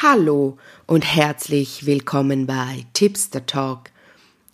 Hallo 0.00 0.56
und 0.86 1.02
herzlich 1.02 1.84
willkommen 1.84 2.46
bei 2.46 2.86
Tipster 2.92 3.46
Talk. 3.46 3.90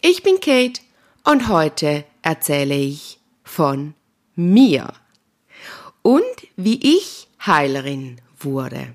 Ich 0.01 0.23
bin 0.23 0.41
Kate 0.41 0.81
und 1.23 1.49
heute 1.49 2.05
erzähle 2.23 2.75
ich 2.75 3.19
von 3.43 3.93
mir 4.37 4.95
und 6.01 6.23
wie 6.57 6.97
ich 6.97 7.29
Heilerin 7.45 8.23
wurde. 8.41 8.95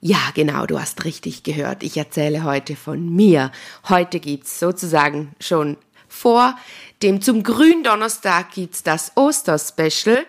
Ja, 0.00 0.20
genau, 0.34 0.66
du 0.66 0.78
hast 0.78 1.04
richtig 1.04 1.42
gehört. 1.42 1.82
Ich 1.82 1.96
erzähle 1.96 2.44
heute 2.44 2.76
von 2.76 3.12
mir. 3.12 3.50
Heute 3.88 4.20
gibt's 4.20 4.60
sozusagen 4.60 5.34
schon 5.40 5.78
vor 6.06 6.56
dem 7.02 7.20
zum 7.20 7.42
Gründonnerstag 7.42 8.52
gibt's 8.52 8.84
das 8.84 9.16
Osterspecial 9.16 10.24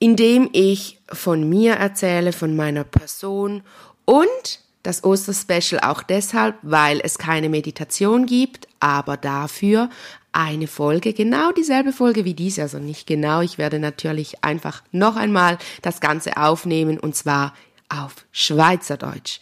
in 0.00 0.16
dem 0.16 0.48
ich 0.52 0.98
von 1.12 1.48
mir 1.48 1.74
erzähle, 1.74 2.32
von 2.32 2.56
meiner 2.56 2.84
Person 2.84 3.62
und 4.06 4.60
das 4.82 5.04
Osterspecial 5.04 5.80
auch 5.82 6.02
deshalb, 6.02 6.56
weil 6.62 7.00
es 7.04 7.18
keine 7.18 7.50
Meditation 7.50 8.24
gibt, 8.24 8.66
aber 8.80 9.18
dafür 9.18 9.90
eine 10.32 10.68
Folge, 10.68 11.12
genau 11.12 11.52
dieselbe 11.52 11.92
Folge 11.92 12.24
wie 12.24 12.34
diese, 12.34 12.62
also 12.62 12.78
nicht 12.78 13.06
genau. 13.06 13.42
Ich 13.42 13.58
werde 13.58 13.78
natürlich 13.78 14.42
einfach 14.42 14.82
noch 14.90 15.16
einmal 15.16 15.58
das 15.82 16.00
Ganze 16.00 16.38
aufnehmen 16.38 16.98
und 16.98 17.14
zwar 17.14 17.52
auf 17.90 18.24
Schweizerdeutsch. 18.32 19.40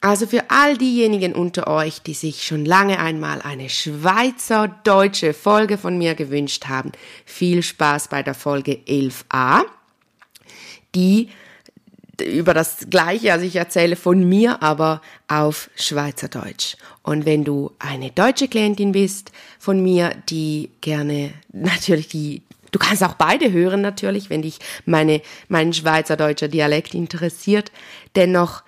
Also 0.00 0.26
für 0.26 0.50
all 0.50 0.78
diejenigen 0.78 1.34
unter 1.34 1.66
euch, 1.68 2.02
die 2.02 2.14
sich 2.14 2.44
schon 2.44 2.64
lange 2.64 2.98
einmal 2.98 3.42
eine 3.42 3.68
schweizerdeutsche 3.68 5.34
Folge 5.34 5.76
von 5.76 5.98
mir 5.98 6.14
gewünscht 6.14 6.66
haben, 6.66 6.92
viel 7.26 7.62
Spaß 7.62 8.08
bei 8.08 8.22
der 8.22 8.34
Folge 8.34 8.80
11a 8.88 9.64
die 10.94 11.30
über 12.22 12.54
das 12.54 12.86
Gleiche, 12.90 13.32
also 13.32 13.44
ich 13.44 13.56
erzähle 13.56 13.96
von 13.96 14.28
mir, 14.28 14.62
aber 14.62 15.00
auf 15.28 15.70
Schweizerdeutsch. 15.76 16.76
Und 17.02 17.26
wenn 17.26 17.44
du 17.44 17.72
eine 17.78 18.10
deutsche 18.10 18.48
Klientin 18.48 18.92
bist 18.92 19.32
von 19.58 19.82
mir, 19.82 20.14
die 20.28 20.70
gerne 20.80 21.32
natürlich 21.52 22.08
die 22.08 22.42
Du 22.70 22.78
kannst 22.78 23.04
auch 23.04 23.16
beide 23.16 23.52
hören 23.52 23.82
natürlich, 23.82 24.30
wenn 24.30 24.40
dich 24.40 24.58
meine, 24.86 25.20
mein 25.48 25.74
schweizerdeutscher 25.74 26.48
Dialekt 26.48 26.94
interessiert. 26.94 27.70
Dennoch 28.16 28.62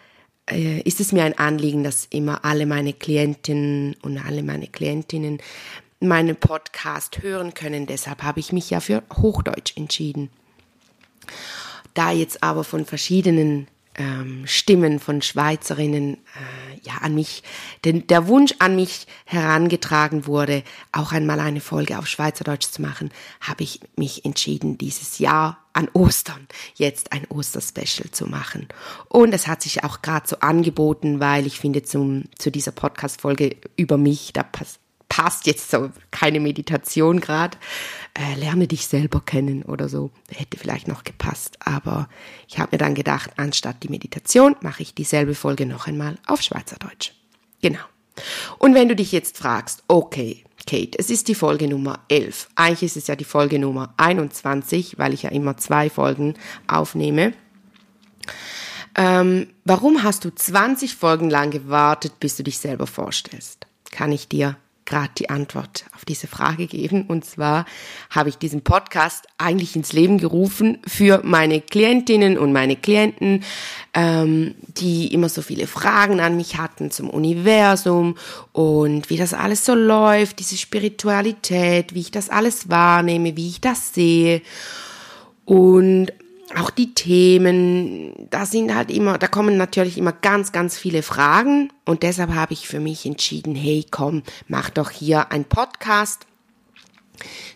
äh, 0.50 0.80
ist 0.82 1.00
es 1.00 1.12
mir 1.12 1.24
ein 1.24 1.38
Anliegen, 1.38 1.84
dass 1.84 2.04
immer 2.10 2.44
alle 2.44 2.66
meine 2.66 2.92
Klientinnen 2.92 3.96
und 4.02 4.18
alle 4.18 4.42
meine 4.42 4.66
Klientinnen 4.66 5.38
meinen 6.00 6.36
Podcast 6.36 7.22
hören 7.22 7.54
können. 7.54 7.86
Deshalb 7.86 8.22
habe 8.22 8.40
ich 8.40 8.52
mich 8.52 8.68
ja 8.68 8.80
für 8.80 9.02
Hochdeutsch 9.10 9.74
entschieden. 9.74 10.28
Da 11.94 12.10
jetzt 12.12 12.42
aber 12.42 12.64
von 12.64 12.84
verschiedenen 12.84 13.68
ähm, 13.96 14.46
Stimmen 14.46 14.98
von 14.98 15.22
Schweizerinnen 15.22 16.14
äh, 16.14 16.80
ja 16.82 16.98
an 17.00 17.14
mich, 17.14 17.42
denn 17.84 18.06
der 18.06 18.26
Wunsch 18.26 18.54
an 18.58 18.76
mich 18.76 19.06
herangetragen 19.24 20.26
wurde, 20.26 20.62
auch 20.92 21.12
einmal 21.12 21.40
eine 21.40 21.60
Folge 21.60 21.98
auf 21.98 22.06
Schweizerdeutsch 22.06 22.70
zu 22.70 22.82
machen, 22.82 23.10
habe 23.40 23.62
ich 23.62 23.80
mich 23.96 24.24
entschieden, 24.24 24.78
dieses 24.78 25.18
Jahr 25.18 25.58
an 25.72 25.88
Ostern 25.92 26.46
jetzt 26.74 27.12
ein 27.12 27.26
Osterspecial 27.28 28.10
zu 28.10 28.26
machen. 28.26 28.68
Und 29.08 29.32
es 29.32 29.46
hat 29.46 29.62
sich 29.62 29.84
auch 29.84 30.02
gerade 30.02 30.28
so 30.28 30.36
angeboten, 30.40 31.20
weil 31.20 31.46
ich 31.46 31.58
finde, 31.58 31.82
zum, 31.82 32.24
zu 32.38 32.50
dieser 32.50 32.72
Podcast-Folge 32.72 33.56
über 33.76 33.96
mich, 33.96 34.32
da 34.32 34.42
passt 34.42 34.80
passt 35.14 35.46
jetzt 35.46 35.70
so 35.70 35.92
keine 36.10 36.40
Meditation 36.40 37.20
gerade. 37.20 37.56
Äh, 38.14 38.34
lerne 38.34 38.66
dich 38.66 38.88
selber 38.88 39.20
kennen 39.20 39.62
oder 39.62 39.88
so. 39.88 40.10
Hätte 40.28 40.58
vielleicht 40.58 40.88
noch 40.88 41.04
gepasst. 41.04 41.56
Aber 41.64 42.08
ich 42.48 42.58
habe 42.58 42.70
mir 42.72 42.78
dann 42.78 42.96
gedacht, 42.96 43.30
anstatt 43.36 43.84
die 43.84 43.88
Meditation 43.88 44.56
mache 44.60 44.82
ich 44.82 44.92
dieselbe 44.92 45.36
Folge 45.36 45.66
noch 45.66 45.86
einmal 45.86 46.16
auf 46.26 46.42
Schweizerdeutsch. 46.42 47.12
Genau. 47.62 47.84
Und 48.58 48.74
wenn 48.74 48.88
du 48.88 48.96
dich 48.96 49.12
jetzt 49.12 49.38
fragst, 49.38 49.84
okay, 49.86 50.42
Kate, 50.66 50.98
es 50.98 51.10
ist 51.10 51.28
die 51.28 51.36
Folge 51.36 51.68
Nummer 51.68 52.00
11. 52.08 52.48
Eigentlich 52.56 52.82
ist 52.82 52.96
es 52.96 53.06
ja 53.06 53.14
die 53.14 53.22
Folge 53.22 53.60
Nummer 53.60 53.94
21, 53.98 54.98
weil 54.98 55.14
ich 55.14 55.22
ja 55.22 55.30
immer 55.30 55.56
zwei 55.58 55.90
Folgen 55.90 56.34
aufnehme. 56.66 57.34
Ähm, 58.96 59.46
warum 59.64 60.02
hast 60.02 60.24
du 60.24 60.34
20 60.34 60.96
Folgen 60.96 61.30
lang 61.30 61.52
gewartet, 61.52 62.18
bis 62.18 62.34
du 62.34 62.42
dich 62.42 62.58
selber 62.58 62.88
vorstellst? 62.88 63.68
Kann 63.92 64.10
ich 64.10 64.26
dir 64.28 64.56
gerade 64.86 65.10
die 65.18 65.30
Antwort 65.30 65.84
auf 65.94 66.04
diese 66.04 66.26
Frage 66.26 66.66
geben. 66.66 67.04
Und 67.06 67.24
zwar 67.24 67.64
habe 68.10 68.28
ich 68.28 68.38
diesen 68.38 68.62
Podcast 68.62 69.26
eigentlich 69.38 69.76
ins 69.76 69.92
Leben 69.92 70.18
gerufen 70.18 70.78
für 70.86 71.20
meine 71.24 71.60
Klientinnen 71.60 72.38
und 72.38 72.52
meine 72.52 72.76
Klienten, 72.76 73.44
ähm, 73.94 74.54
die 74.68 75.12
immer 75.12 75.28
so 75.28 75.42
viele 75.42 75.66
Fragen 75.66 76.20
an 76.20 76.36
mich 76.36 76.58
hatten 76.58 76.90
zum 76.90 77.10
Universum 77.10 78.16
und 78.52 79.10
wie 79.10 79.16
das 79.16 79.34
alles 79.34 79.64
so 79.64 79.74
läuft, 79.74 80.38
diese 80.38 80.56
Spiritualität, 80.56 81.94
wie 81.94 82.00
ich 82.00 82.10
das 82.10 82.28
alles 82.28 82.68
wahrnehme, 82.68 83.36
wie 83.36 83.48
ich 83.48 83.60
das 83.60 83.94
sehe. 83.94 84.42
Und 85.44 86.12
auch 86.56 86.70
die 86.70 86.94
Themen, 86.94 88.28
da 88.30 88.46
sind 88.46 88.74
halt 88.74 88.90
immer, 88.90 89.18
da 89.18 89.28
kommen 89.28 89.56
natürlich 89.56 89.98
immer 89.98 90.12
ganz, 90.12 90.52
ganz 90.52 90.76
viele 90.76 91.02
Fragen. 91.02 91.72
Und 91.84 92.02
deshalb 92.02 92.34
habe 92.34 92.52
ich 92.52 92.68
für 92.68 92.80
mich 92.80 93.06
entschieden, 93.06 93.54
hey, 93.54 93.84
komm, 93.90 94.22
mach 94.48 94.70
doch 94.70 94.90
hier 94.90 95.32
ein 95.32 95.44
Podcast 95.44 96.26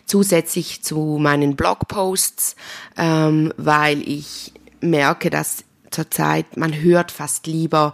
zusätzlich 0.05 0.83
zu 0.83 1.17
meinen 1.19 1.55
Blogposts, 1.55 2.55
ähm, 2.97 3.53
weil 3.57 4.01
ich 4.07 4.53
merke, 4.81 5.29
dass 5.29 5.63
zurzeit 5.91 6.57
man 6.57 6.81
hört 6.81 7.11
fast 7.11 7.47
lieber 7.47 7.93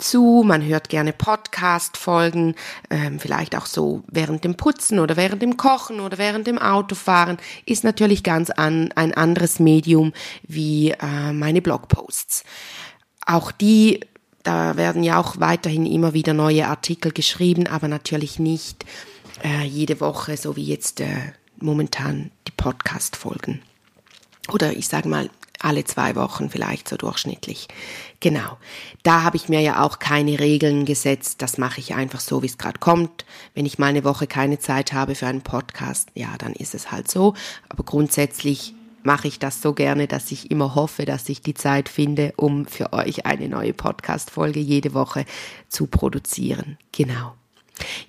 zu, 0.00 0.42
man 0.44 0.64
hört 0.64 0.88
gerne 0.88 1.12
Podcast-Folgen, 1.12 2.54
ähm, 2.90 3.18
vielleicht 3.18 3.56
auch 3.56 3.66
so 3.66 4.02
während 4.08 4.44
dem 4.44 4.56
Putzen 4.56 4.98
oder 4.98 5.16
während 5.16 5.42
dem 5.42 5.56
Kochen 5.56 6.00
oder 6.00 6.18
während 6.18 6.46
dem 6.46 6.58
Autofahren, 6.58 7.38
ist 7.66 7.84
natürlich 7.84 8.22
ganz 8.22 8.50
an, 8.50 8.92
ein 8.96 9.14
anderes 9.14 9.60
Medium 9.60 10.12
wie 10.42 10.90
äh, 10.90 11.32
meine 11.32 11.62
Blogposts. 11.62 12.44
Auch 13.26 13.52
die, 13.52 14.00
da 14.42 14.76
werden 14.76 15.02
ja 15.02 15.20
auch 15.20 15.38
weiterhin 15.38 15.86
immer 15.86 16.14
wieder 16.14 16.34
neue 16.34 16.66
Artikel 16.66 17.12
geschrieben, 17.12 17.66
aber 17.66 17.88
natürlich 17.88 18.38
nicht 18.38 18.84
äh, 19.44 19.64
jede 19.64 20.00
Woche, 20.00 20.36
so 20.36 20.56
wie 20.56 20.64
jetzt 20.64 21.00
äh, 21.00 21.32
momentan 21.58 22.30
die 22.46 22.52
Podcast-Folgen. 22.52 23.62
Oder 24.52 24.72
ich 24.72 24.88
sage 24.88 25.08
mal, 25.08 25.30
alle 25.60 25.84
zwei 25.84 26.16
Wochen 26.16 26.50
vielleicht 26.50 26.88
so 26.88 26.96
durchschnittlich. 26.96 27.68
Genau. 28.20 28.58
Da 29.02 29.22
habe 29.22 29.36
ich 29.36 29.48
mir 29.48 29.60
ja 29.60 29.84
auch 29.84 29.98
keine 29.98 30.40
Regeln 30.40 30.84
gesetzt. 30.84 31.42
Das 31.42 31.58
mache 31.58 31.80
ich 31.80 31.94
einfach 31.94 32.20
so, 32.20 32.42
wie 32.42 32.46
es 32.46 32.58
gerade 32.58 32.78
kommt. 32.78 33.24
Wenn 33.54 33.66
ich 33.66 33.78
mal 33.78 33.86
eine 33.86 34.04
Woche 34.04 34.26
keine 34.26 34.58
Zeit 34.58 34.92
habe 34.92 35.14
für 35.14 35.26
einen 35.26 35.42
Podcast, 35.42 36.08
ja, 36.14 36.34
dann 36.38 36.52
ist 36.52 36.74
es 36.74 36.90
halt 36.90 37.10
so. 37.10 37.34
Aber 37.68 37.84
grundsätzlich 37.84 38.74
mache 39.02 39.28
ich 39.28 39.38
das 39.38 39.62
so 39.62 39.72
gerne, 39.72 40.06
dass 40.06 40.30
ich 40.30 40.50
immer 40.50 40.74
hoffe, 40.74 41.04
dass 41.04 41.28
ich 41.28 41.40
die 41.40 41.54
Zeit 41.54 41.88
finde, 41.88 42.32
um 42.36 42.66
für 42.66 42.92
euch 42.92 43.26
eine 43.26 43.48
neue 43.48 43.72
Podcast-Folge 43.72 44.60
jede 44.60 44.94
Woche 44.94 45.24
zu 45.68 45.86
produzieren. 45.86 46.78
Genau. 46.92 47.34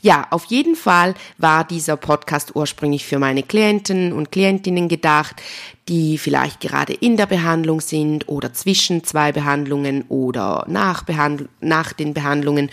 Ja, 0.02 0.28
auf 0.32 0.46
jeden 0.46 0.76
Fall 0.76 1.14
war 1.38 1.64
dieser 1.64 1.98
Podcast 1.98 2.56
ursprünglich 2.56 3.06
für 3.06 3.20
meine 3.20 3.44
Klienten 3.44 4.14
und 4.14 4.32
Klientinnen 4.32 4.88
gedacht, 4.88 5.42
die 5.88 6.18
vielleicht 6.18 6.62
gerade 6.62 6.94
in 6.94 7.18
der 7.18 7.26
Behandlung 7.26 7.82
sind 7.82 8.30
oder 8.30 8.54
zwischen 8.54 9.04
zwei 9.04 9.32
Behandlungen 9.32 10.06
oder 10.08 10.66
nach, 10.68 11.04
Behandl 11.04 11.50
nach 11.60 11.94
den 11.94 12.14
Behandlungen, 12.14 12.70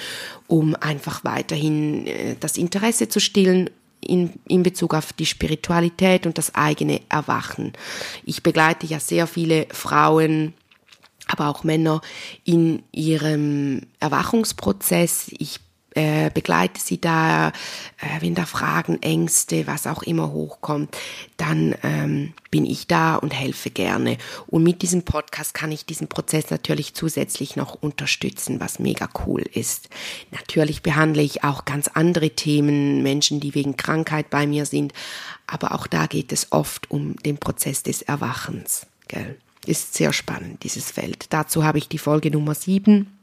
um 0.46 0.74
einfach 0.76 1.24
weiterhin 1.24 2.06
äh, 2.06 2.36
das 2.38 2.56
Interesse 2.56 3.08
zu 3.08 3.20
stillen 3.20 3.70
in, 4.00 4.32
in 4.46 4.62
Bezug 4.62 4.94
auf 4.94 5.12
die 5.12 5.26
Spiritualität 5.26 6.26
und 6.26 6.38
das 6.38 6.54
eigene 6.54 7.00
Erwachen. 7.08 7.72
Ich 8.24 8.42
begleite 8.42 8.86
ja 8.86 9.00
sehr 9.00 9.26
viele 9.26 9.66
Frauen, 9.70 10.54
aber 11.26 11.48
auch 11.48 11.64
Männer 11.64 12.00
in 12.44 12.82
ihrem 12.92 13.82
Erwachungsprozess. 14.00 15.30
Ich 15.38 15.60
äh, 15.98 16.30
begleite 16.32 16.80
sie 16.80 17.00
da, 17.00 17.48
äh, 17.48 18.20
wenn 18.20 18.36
da 18.36 18.46
Fragen, 18.46 19.02
Ängste, 19.02 19.66
was 19.66 19.88
auch 19.88 20.04
immer 20.04 20.30
hochkommt, 20.30 20.96
dann 21.36 21.74
ähm, 21.82 22.34
bin 22.52 22.64
ich 22.64 22.86
da 22.86 23.16
und 23.16 23.34
helfe 23.34 23.70
gerne. 23.70 24.16
Und 24.46 24.62
mit 24.62 24.82
diesem 24.82 25.02
Podcast 25.02 25.54
kann 25.54 25.72
ich 25.72 25.86
diesen 25.86 26.06
Prozess 26.06 26.50
natürlich 26.50 26.94
zusätzlich 26.94 27.56
noch 27.56 27.74
unterstützen, 27.74 28.60
was 28.60 28.78
mega 28.78 29.08
cool 29.26 29.42
ist. 29.42 29.88
Natürlich 30.30 30.82
behandle 30.82 31.22
ich 31.22 31.42
auch 31.42 31.64
ganz 31.64 31.88
andere 31.88 32.30
Themen, 32.30 33.02
Menschen, 33.02 33.40
die 33.40 33.56
wegen 33.56 33.76
Krankheit 33.76 34.30
bei 34.30 34.46
mir 34.46 34.66
sind, 34.66 34.92
aber 35.48 35.72
auch 35.72 35.88
da 35.88 36.06
geht 36.06 36.32
es 36.32 36.52
oft 36.52 36.92
um 36.92 37.16
den 37.16 37.38
Prozess 37.38 37.82
des 37.82 38.02
Erwachens. 38.02 38.86
Gell? 39.08 39.36
Ist 39.66 39.94
sehr 39.94 40.12
spannend, 40.12 40.62
dieses 40.62 40.92
Feld. 40.92 41.26
Dazu 41.30 41.64
habe 41.64 41.78
ich 41.78 41.88
die 41.88 41.98
Folge 41.98 42.30
Nummer 42.30 42.54
sieben 42.54 43.17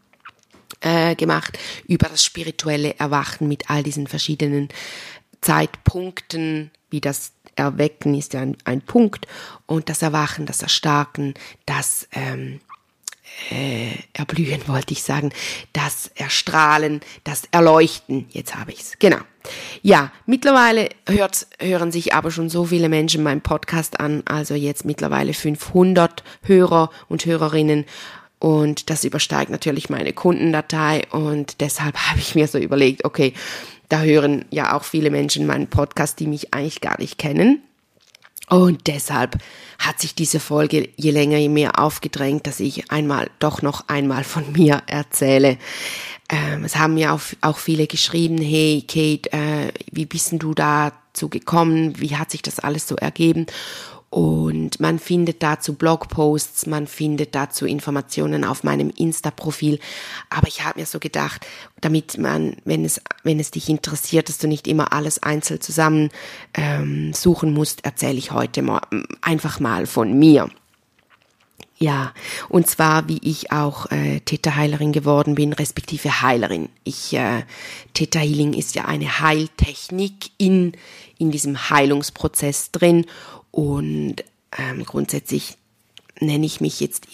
äh, 0.81 1.15
gemacht 1.15 1.57
über 1.87 2.09
das 2.09 2.23
spirituelle 2.23 2.95
Erwachen 2.97 3.47
mit 3.47 3.69
all 3.69 3.83
diesen 3.83 4.07
verschiedenen 4.07 4.69
Zeitpunkten, 5.41 6.71
wie 6.89 7.01
das 7.01 7.33
Erwecken 7.55 8.15
ist 8.15 8.33
ja 8.33 8.41
ein, 8.41 8.57
ein 8.65 8.81
Punkt 8.81 9.27
und 9.65 9.89
das 9.89 10.01
Erwachen, 10.01 10.45
das 10.45 10.61
Erstarken, 10.61 11.33
das 11.65 12.07
ähm, 12.11 12.59
äh, 13.51 13.91
erblühen, 14.13 14.61
wollte 14.67 14.93
ich 14.93 15.03
sagen, 15.03 15.31
das 15.73 16.11
Erstrahlen, 16.15 17.01
das 17.23 17.43
Erleuchten. 17.51 18.27
Jetzt 18.29 18.55
habe 18.55 18.71
ich's. 18.71 18.93
Genau. 18.99 19.19
Ja, 19.83 20.11
mittlerweile 20.25 20.89
hört, 21.07 21.47
hören 21.59 21.91
sich 21.91 22.15
aber 22.15 22.31
schon 22.31 22.49
so 22.49 22.65
viele 22.65 22.89
Menschen 22.89 23.21
meinen 23.21 23.41
Podcast 23.41 23.99
an, 23.99 24.23
also 24.25 24.55
jetzt 24.55 24.85
mittlerweile 24.85 25.33
500 25.33 26.23
Hörer 26.41 26.89
und 27.09 27.25
Hörerinnen 27.25 27.85
und 28.39 28.89
das 28.89 29.03
übersteigt 29.03 29.49
natürlich 29.49 29.89
meine 29.89 30.13
Kundendatei 30.13 31.03
und 31.11 31.61
deshalb 31.61 31.97
habe 32.09 32.19
ich 32.19 32.35
mir 32.35 32.47
so 32.47 32.57
überlegt, 32.57 33.05
okay, 33.05 33.33
da 33.89 34.01
hören 34.01 34.45
ja 34.49 34.75
auch 34.75 34.83
viele 34.83 35.11
Menschen 35.11 35.45
meinen 35.45 35.67
Podcast, 35.67 36.19
die 36.19 36.27
mich 36.27 36.53
eigentlich 36.53 36.81
gar 36.81 36.99
nicht 36.99 37.17
kennen. 37.17 37.61
Und 38.47 38.87
deshalb 38.87 39.37
hat 39.79 39.99
sich 39.99 40.13
diese 40.13 40.39
Folge 40.39 40.89
je 40.95 41.11
länger 41.11 41.37
je 41.37 41.49
mehr 41.49 41.79
aufgedrängt, 41.79 42.45
dass 42.45 42.59
ich 42.59 42.91
einmal 42.91 43.29
doch 43.39 43.61
noch 43.61 43.87
einmal 43.87 44.23
von 44.23 44.51
mir 44.53 44.83
erzähle. 44.87 45.57
Ähm, 46.29 46.63
es 46.63 46.75
haben 46.75 46.97
ja 46.97 47.13
auch, 47.13 47.21
auch 47.41 47.57
viele 47.57 47.87
geschrieben, 47.87 48.37
hey 48.37 48.83
Kate, 48.87 49.31
äh, 49.31 49.71
wie 49.91 50.05
bist 50.05 50.31
denn 50.31 50.39
du 50.39 50.53
dazu 50.53 51.29
gekommen? 51.29 51.99
Wie 51.99 52.15
hat 52.17 52.31
sich 52.31 52.41
das 52.41 52.59
alles 52.59 52.87
so 52.87 52.95
ergeben? 52.95 53.45
Und 54.09 54.79
man 54.79 54.99
findet 54.99 55.43
dazu 55.43 55.73
Blogposts, 55.73 56.67
man 56.67 56.87
findet 56.87 57.35
dazu 57.35 57.65
Informationen 57.65 58.45
auf 58.45 58.63
meinem 58.63 58.89
Insta-Profil. 58.89 59.79
Aber 60.29 60.47
ich 60.47 60.63
habe 60.63 60.79
mir 60.79 60.85
so 60.85 60.99
gedacht, 60.99 61.45
damit 61.81 62.17
man, 62.17 62.55
wenn 62.63 62.85
es, 62.85 63.01
wenn 63.23 63.39
es 63.39 63.51
dich 63.51 63.67
interessiert, 63.67 64.29
dass 64.29 64.37
du 64.37 64.47
nicht 64.47 64.67
immer 64.67 64.93
alles 64.93 65.21
einzeln 65.21 65.59
zusammen 65.59 66.09
ähm, 66.53 67.13
suchen 67.13 67.53
musst, 67.53 67.83
erzähle 67.83 68.17
ich 68.17 68.31
heute 68.31 68.61
mal, 68.61 68.81
einfach 69.21 69.59
mal 69.59 69.85
von 69.85 70.17
mir. 70.17 70.49
Ja, 71.77 72.13
und 72.47 72.67
zwar 72.67 73.09
wie 73.09 73.19
ich 73.21 73.51
auch 73.51 73.91
äh, 73.91 74.21
Theta-Heilerin 74.21 74.93
geworden 74.93 75.35
bin, 75.35 75.51
respektive 75.51 76.21
Heilerin. 76.21 76.69
Ich 76.85 77.13
äh, 77.13 77.43
Theta 77.93 78.19
Healing 78.19 78.53
ist 78.53 78.75
ja 78.75 78.85
eine 78.85 79.19
Heiltechnik 79.19 80.31
in 80.37 80.71
in 81.17 81.31
diesem 81.31 81.69
Heilungsprozess 81.69 82.71
drin 82.71 83.05
und 83.55 84.17
ähm, 84.57 84.83
grundsätzlich 84.83 85.57
nenne 86.19 86.45
ich 86.45 86.59
mich 86.59 86.81
jetzt 86.81 87.07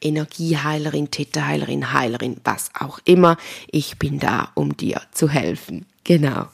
Energieheilerin, 0.00 1.12
Täterheilerin, 1.12 1.92
Heilerin, 1.92 2.40
was 2.42 2.70
auch 2.74 2.98
immer. 3.04 3.36
Ich 3.70 3.96
bin 3.96 4.18
da, 4.18 4.50
um 4.54 4.76
dir 4.76 5.00
zu 5.12 5.28
helfen. 5.28 5.86
Genau. 6.02 6.48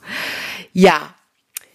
Ja, 0.74 1.14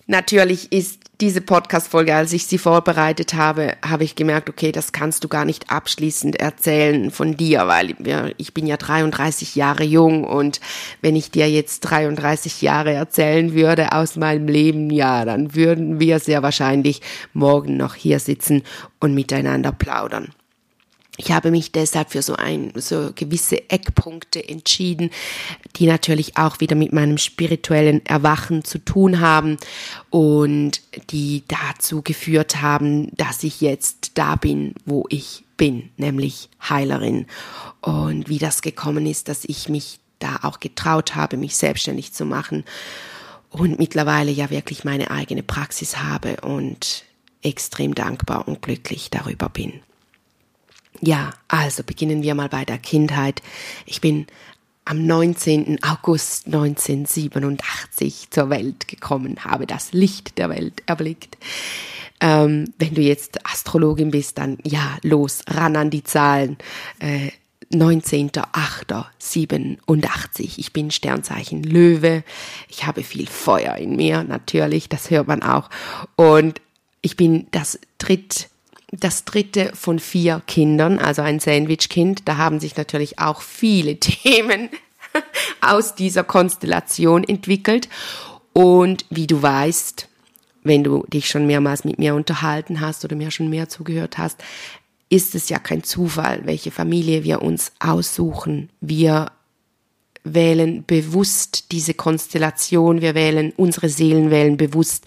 natürlich 0.06 0.72
ist 0.72 1.07
diese 1.20 1.42
Podcast-Folge, 1.42 2.16
als 2.16 2.32
ich 2.32 2.46
sie 2.46 2.60
vorbereitet 2.60 3.34
habe, 3.34 3.76
habe 3.84 4.04
ich 4.04 4.16
gemerkt, 4.16 4.50
okay, 4.50 4.72
das 4.72 4.92
kannst 4.92 5.24
du 5.24 5.28
gar 5.28 5.46
nicht 5.46 5.72
abschließend 5.72 6.36
erzählen 6.36 7.10
von 7.10 7.36
dir, 7.36 7.68
weil 7.68 7.96
ich 8.38 8.54
bin 8.54 8.68
ja 8.68 8.78
33 8.78 9.56
Jahre 9.56 9.84
jung 9.84 10.24
und 10.24 10.62
wenn 11.02 11.16
ich 11.16 11.32
dir 11.32 11.50
jetzt 11.50 11.80
33 11.82 12.62
Jahre 12.62 12.94
erzählen 12.94 13.54
würde 13.54 13.94
aus 13.94 14.16
meinem 14.16 14.48
Leben, 14.48 14.92
ja, 14.92 15.26
dann 15.26 15.56
würden 15.56 16.00
wir 16.00 16.20
sehr 16.20 16.44
wahrscheinlich 16.44 17.02
morgen 17.34 17.78
noch 17.78 17.96
hier 17.96 18.20
sitzen 18.20 18.62
und 19.00 19.16
miteinander 19.16 19.72
plaudern. 19.72 20.30
Ich 21.18 21.32
habe 21.32 21.50
mich 21.50 21.72
deshalb 21.72 22.12
für 22.12 22.22
so 22.22 22.36
ein, 22.36 22.72
so 22.76 23.12
gewisse 23.16 23.70
Eckpunkte 23.72 24.48
entschieden, 24.48 25.10
die 25.76 25.88
natürlich 25.88 26.38
auch 26.38 26.60
wieder 26.60 26.76
mit 26.76 26.94
meinem 26.94 27.18
spirituellen 27.18 28.06
Erwachen 28.06 28.64
zu 28.64 28.78
tun 28.78 29.20
haben 29.20 29.58
und 30.12 30.82
die 31.10 31.44
dazu 31.48 32.04
geführt 32.04 32.62
haben, 32.62 33.10
dass 33.18 33.44
ich 33.44 33.62
jetzt 33.62 34.12
da 34.14 34.36
bin, 34.36 34.76
wo 34.86 35.06
ich 35.10 35.44
bin, 35.58 35.90
nämlich 35.98 36.50
Heilerin. 36.70 37.26
Und 37.82 38.30
wie 38.30 38.38
das 38.38 38.62
gekommen 38.62 39.08
ist, 39.08 39.28
dass 39.28 39.44
ich 39.44 39.70
mich 39.70 40.00
da 40.20 40.40
auch 40.44 40.60
getraut 40.60 41.16
habe, 41.16 41.36
mich 41.36 41.58
selbstständig 41.58 42.14
zu 42.14 42.26
machen 42.26 42.64
und 43.50 43.80
mittlerweile 43.80 44.32
ja 44.32 44.52
wirklich 44.52 44.84
meine 44.84 45.10
eigene 45.10 45.42
Praxis 45.42 45.98
habe 45.98 46.38
und 46.42 47.06
extrem 47.42 47.96
dankbar 47.96 48.48
und 48.48 48.62
glücklich 48.62 49.10
darüber 49.10 49.50
bin. 49.50 49.82
Ja, 51.02 51.32
also 51.48 51.84
beginnen 51.84 52.24
wir 52.24 52.36
mal 52.36 52.50
bei 52.50 52.66
der 52.66 52.78
Kindheit. 52.78 53.42
Ich 53.86 54.02
bin 54.02 54.28
am 54.86 55.06
19. 55.06 55.84
August 55.84 56.48
1987 56.48 58.30
zur 58.32 58.50
Welt 58.50 58.88
gekommen, 58.88 59.44
habe 59.44 59.68
das 59.68 59.92
Licht 59.92 60.38
der 60.38 60.50
Welt 60.50 60.82
erblickt. 60.86 61.38
Ähm, 62.20 62.74
wenn 62.80 62.96
du 62.96 63.02
jetzt 63.02 63.46
Astrologin 63.46 64.12
bist, 64.12 64.38
dann 64.38 64.58
ja, 64.64 64.98
los, 65.04 65.44
ran 65.48 65.76
an 65.76 65.90
die 65.90 66.04
Zahlen. 66.04 66.58
Äh, 67.00 67.32
19.08.87. 67.72 70.58
Ich 70.58 70.72
bin 70.72 70.90
Sternzeichen 70.90 71.64
Löwe. 71.64 72.24
Ich 72.70 72.86
habe 72.86 73.04
viel 73.04 73.28
Feuer 73.28 73.76
in 73.76 73.98
mir, 73.98 74.24
natürlich, 74.24 74.88
das 74.88 75.10
hört 75.10 75.28
man 75.28 75.44
auch. 75.44 75.70
Und 76.16 76.62
ich 77.02 77.18
bin 77.18 77.48
das 77.52 77.78
dritt 77.98 78.48
das 78.92 79.26
dritte 79.26 79.72
von 79.74 80.00
vier 80.00 80.42
Kindern, 80.48 81.00
also 81.00 81.22
ein 81.22 81.40
Sandwich-Kind. 81.40 82.22
Da 82.26 82.38
haben 82.38 82.60
sich 82.60 82.78
natürlich 82.78 83.20
auch 83.20 83.42
viele 83.42 83.98
Themen 84.00 84.70
aus 85.62 85.96
dieser 85.96 86.24
Konstellation 86.24 87.24
entwickelt. 87.24 87.90
Und 88.54 89.06
wie 89.10 89.28
du 89.28 89.42
weißt, 89.42 90.08
wenn 90.64 90.84
du 90.84 91.06
dich 91.08 91.30
schon 91.30 91.48
mehrmals 91.48 91.86
mit 91.86 92.00
mir 92.00 92.16
unterhalten 92.16 92.82
hast 92.82 93.06
oder 93.06 93.16
mir 93.16 93.32
schon 93.32 93.50
mehr 93.50 93.70
zugehört 93.70 94.18
hast, 94.18 94.44
ist 95.10 95.36
es 95.36 95.50
ja 95.50 95.60
kein 95.60 95.84
Zufall, 95.84 96.42
welche 96.44 96.72
Familie 96.72 97.24
wir 97.24 97.42
uns 97.42 97.72
aussuchen. 97.80 98.70
Wir 98.82 99.32
wählen 100.24 100.84
bewusst 100.86 101.72
diese 101.72 101.94
Konstellation, 101.94 103.02
wir 103.02 103.16
wählen, 103.16 103.54
unsere 103.56 103.88
Seelen 103.88 104.30
wählen 104.30 104.58
bewusst 104.58 105.06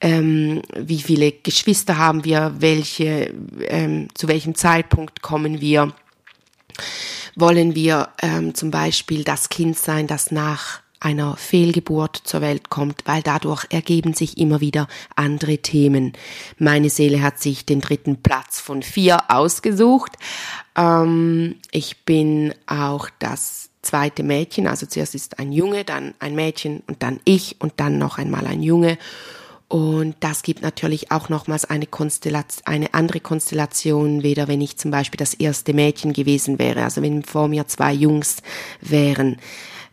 ähm, 0.00 0.62
wie 0.76 1.00
viele 1.00 1.32
Geschwister 1.32 1.98
haben 1.98 2.24
wir, 2.24 2.54
welche, 2.58 3.34
ähm, 3.62 4.08
zu 4.14 4.28
welchem 4.28 4.54
Zeitpunkt 4.54 5.22
kommen 5.22 5.60
wir, 5.60 5.92
wollen 7.34 7.74
wir 7.74 8.08
ähm, 8.22 8.54
zum 8.54 8.70
Beispiel 8.70 9.24
das 9.24 9.48
Kind 9.48 9.78
sein, 9.78 10.06
das 10.06 10.30
nach 10.30 10.80
einer 11.00 11.36
Fehlgeburt 11.36 12.16
zur 12.24 12.40
Welt 12.40 12.70
kommt, 12.70 13.02
weil 13.04 13.22
dadurch 13.22 13.66
ergeben 13.70 14.14
sich 14.14 14.38
immer 14.38 14.60
wieder 14.60 14.88
andere 15.14 15.58
Themen. 15.58 16.12
Meine 16.58 16.90
Seele 16.90 17.22
hat 17.22 17.40
sich 17.40 17.64
den 17.64 17.80
dritten 17.80 18.20
Platz 18.22 18.60
von 18.60 18.82
vier 18.82 19.30
ausgesucht. 19.30 20.12
Ähm, 20.76 21.56
ich 21.70 22.04
bin 22.04 22.52
auch 22.66 23.08
das 23.18 23.70
zweite 23.82 24.22
Mädchen, 24.22 24.66
also 24.66 24.86
zuerst 24.86 25.14
ist 25.14 25.38
ein 25.38 25.52
Junge, 25.52 25.84
dann 25.84 26.14
ein 26.18 26.34
Mädchen 26.34 26.82
und 26.86 27.02
dann 27.02 27.20
ich 27.24 27.56
und 27.60 27.74
dann 27.76 27.98
noch 27.98 28.18
einmal 28.18 28.46
ein 28.46 28.62
Junge. 28.62 28.98
Und 29.68 30.16
das 30.20 30.42
gibt 30.42 30.62
natürlich 30.62 31.10
auch 31.12 31.28
nochmals 31.28 31.66
eine 31.66 31.86
Konstellation, 31.86 32.66
eine 32.66 32.94
andere 32.94 33.20
Konstellation, 33.20 34.22
weder 34.22 34.48
wenn 34.48 34.62
ich 34.62 34.78
zum 34.78 34.90
Beispiel 34.90 35.18
das 35.18 35.34
erste 35.34 35.74
Mädchen 35.74 36.14
gewesen 36.14 36.58
wäre, 36.58 36.84
also 36.84 37.02
wenn 37.02 37.22
vor 37.22 37.48
mir 37.48 37.68
zwei 37.68 37.92
Jungs 37.92 38.38
wären. 38.80 39.36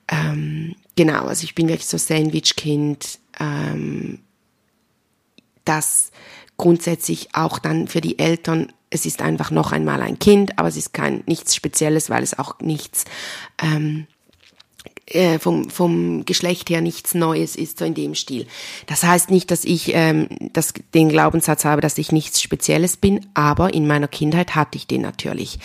Ähm, 0.08 0.76
genau, 0.96 1.26
also 1.26 1.44
ich 1.44 1.56
bin 1.56 1.68
wirklich 1.68 1.88
so 1.88 1.98
Sandwich-Kind, 1.98 3.20
ähm, 3.38 4.20
das 5.66 6.12
grundsätzlich 6.56 7.36
auch 7.36 7.60
dann 7.60 7.90
für 7.90 8.00
die 8.00 8.18
Eltern, 8.18 8.72
es 8.90 9.06
ist 9.06 9.22
einfach 9.22 9.52
noch 9.52 9.74
einmal 9.74 10.02
ein 10.02 10.20
Kind, 10.20 10.58
aber 10.58 10.70
es 10.70 10.78
ist 10.78 10.94
kein 10.94 11.24
nichts 11.26 11.54
Spezielles, 11.54 12.10
weil 12.10 12.24
es 12.24 12.40
auch 12.40 12.60
nichts 12.60 13.04
ähm, 13.62 14.08
äh, 15.08 15.40
vom, 15.40 15.70
vom 15.70 16.26
Geschlecht 16.26 16.70
her 16.70 16.82
nichts 16.82 17.14
Neues 17.14 17.56
ist, 17.56 17.80
so 17.80 17.86
in 17.86 17.94
dem 17.94 18.16
Stil. 18.16 18.48
Das 18.88 19.04
heißt 19.04 19.30
nicht, 19.30 19.52
dass 19.52 19.64
ich 19.64 19.94
ähm, 19.94 20.28
das, 20.54 20.74
den 20.94 21.10
Glaubenssatz 21.10 21.66
habe, 21.66 21.82
dass 21.82 21.98
ich 21.98 22.12
nichts 22.12 22.42
Spezielles 22.42 22.98
bin, 22.98 23.26
aber 23.34 23.74
in 23.74 23.88
meiner 23.88 24.08
Kindheit 24.08 24.56
hatte 24.56 24.78
ich 24.78 24.88
den 24.88 25.02
natürlich. 25.02 25.60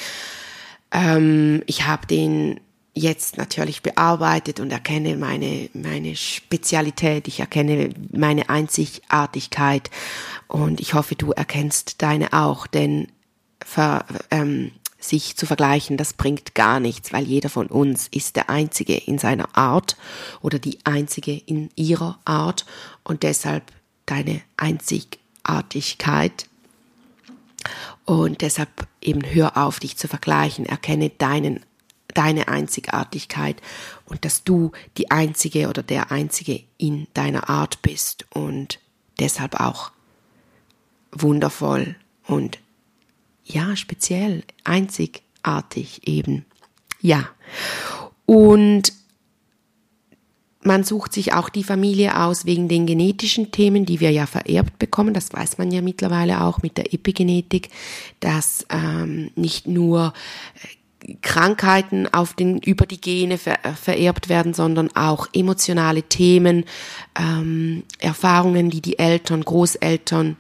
Ähm, 0.93 1.63
ich 1.67 1.87
habe 1.87 2.07
den 2.07 2.61
jetzt 2.93 3.39
natürlich 3.39 3.83
bearbeitet 3.83 4.61
und 4.61 4.71
erkenne 4.73 5.17
meine, 5.17 5.71
meine 5.73 6.17
Spezialität, 6.17 7.29
ich 7.29 7.41
erkenne 7.41 7.91
meine 8.13 8.51
Einzigartigkeit 8.51 9.91
und 10.49 10.81
ich 10.81 10.95
hoffe, 10.95 11.15
du 11.15 11.31
erkennst 11.31 12.03
deine 12.03 12.33
auch, 12.33 12.67
denn 12.67 13.07
ver, 13.65 14.05
ähm, 14.31 14.73
sich 15.01 15.37
zu 15.37 15.47
vergleichen, 15.47 15.97
das 15.97 16.13
bringt 16.13 16.55
gar 16.55 16.79
nichts, 16.79 17.13
weil 17.13 17.25
jeder 17.25 17.49
von 17.49 17.67
uns 17.67 18.07
ist 18.09 18.37
der 18.37 18.51
Einzige 18.51 18.95
in 18.97 19.19
seiner 19.19 19.57
Art 19.57 19.97
oder 20.43 20.59
die 20.59 20.79
Einzige 20.85 21.33
in 21.33 21.71
ihrer 21.75 22.19
Art 22.25 22.67
und 23.03 23.23
deshalb 23.23 23.73
deine 24.07 24.43
Einzigartigkeit. 24.57 26.47
Und 28.05 28.43
deshalb 28.43 28.87
eben 29.01 29.23
hör 29.25 29.57
auf, 29.57 29.81
dich 29.81 29.97
zu 29.97 30.09
vergleichen, 30.09 30.67
erkenne 30.67 31.11
deinen, 31.11 31.61
deine 32.15 32.49
Einzigartigkeit 32.49 33.61
und 34.07 34.25
dass 34.25 34.45
du 34.45 34.73
die 34.97 35.11
Einzige 35.11 35.69
oder 35.69 35.83
der 35.83 36.11
Einzige 36.11 36.63
in 36.77 37.07
deiner 37.15 37.49
Art 37.49 37.83
bist 37.83 38.27
und 38.31 38.81
deshalb 39.19 39.61
auch 39.61 39.93
wundervoll 41.13 41.97
und 42.27 42.59
ja, 43.51 43.77
speziell, 43.77 44.43
einzig, 44.65 45.23
artig 45.43 46.07
eben. 46.07 46.45
Ja. 47.01 47.29
Und 48.27 48.93
man 50.63 50.85
sucht 50.85 51.15
sich 51.15 51.33
auch 51.33 51.49
die 51.49 51.65
Familie 51.65 52.21
aus 52.21 52.45
wegen 52.45 52.69
den 52.69 52.87
genetischen 52.87 53.51
Themen, 53.51 53.87
die 53.87 54.01
wir 54.01 54.11
ja 54.11 54.27
vererbt 54.27 54.79
bekommen. 54.79 55.15
Das 55.15 55.33
weiß 55.33 55.59
man 55.59 55.71
ja 55.71 55.81
mittlerweile 55.81 56.43
auch 56.43 56.63
mit 56.63 56.77
der 56.77 56.93
Epigenetik, 56.93 57.71
dass 58.21 58.67
ähm, 58.69 59.31
nicht 59.37 59.67
nur 59.67 60.13
äh, 61.03 61.17
Krankheiten 61.23 62.13
auf 62.13 62.35
den, 62.35 62.59
über 62.59 62.85
die 62.85 63.01
Gene 63.01 63.39
ver, 63.39 63.65
äh, 63.65 63.73
vererbt 63.73 64.29
werden, 64.29 64.53
sondern 64.53 64.95
auch 64.95 65.29
emotionale 65.33 66.03
Themen, 66.03 66.67
ähm, 67.19 67.85
Erfahrungen, 67.99 68.69
die 68.69 68.83
die 68.83 68.99
Eltern, 68.99 69.43
Großeltern, 69.43 70.37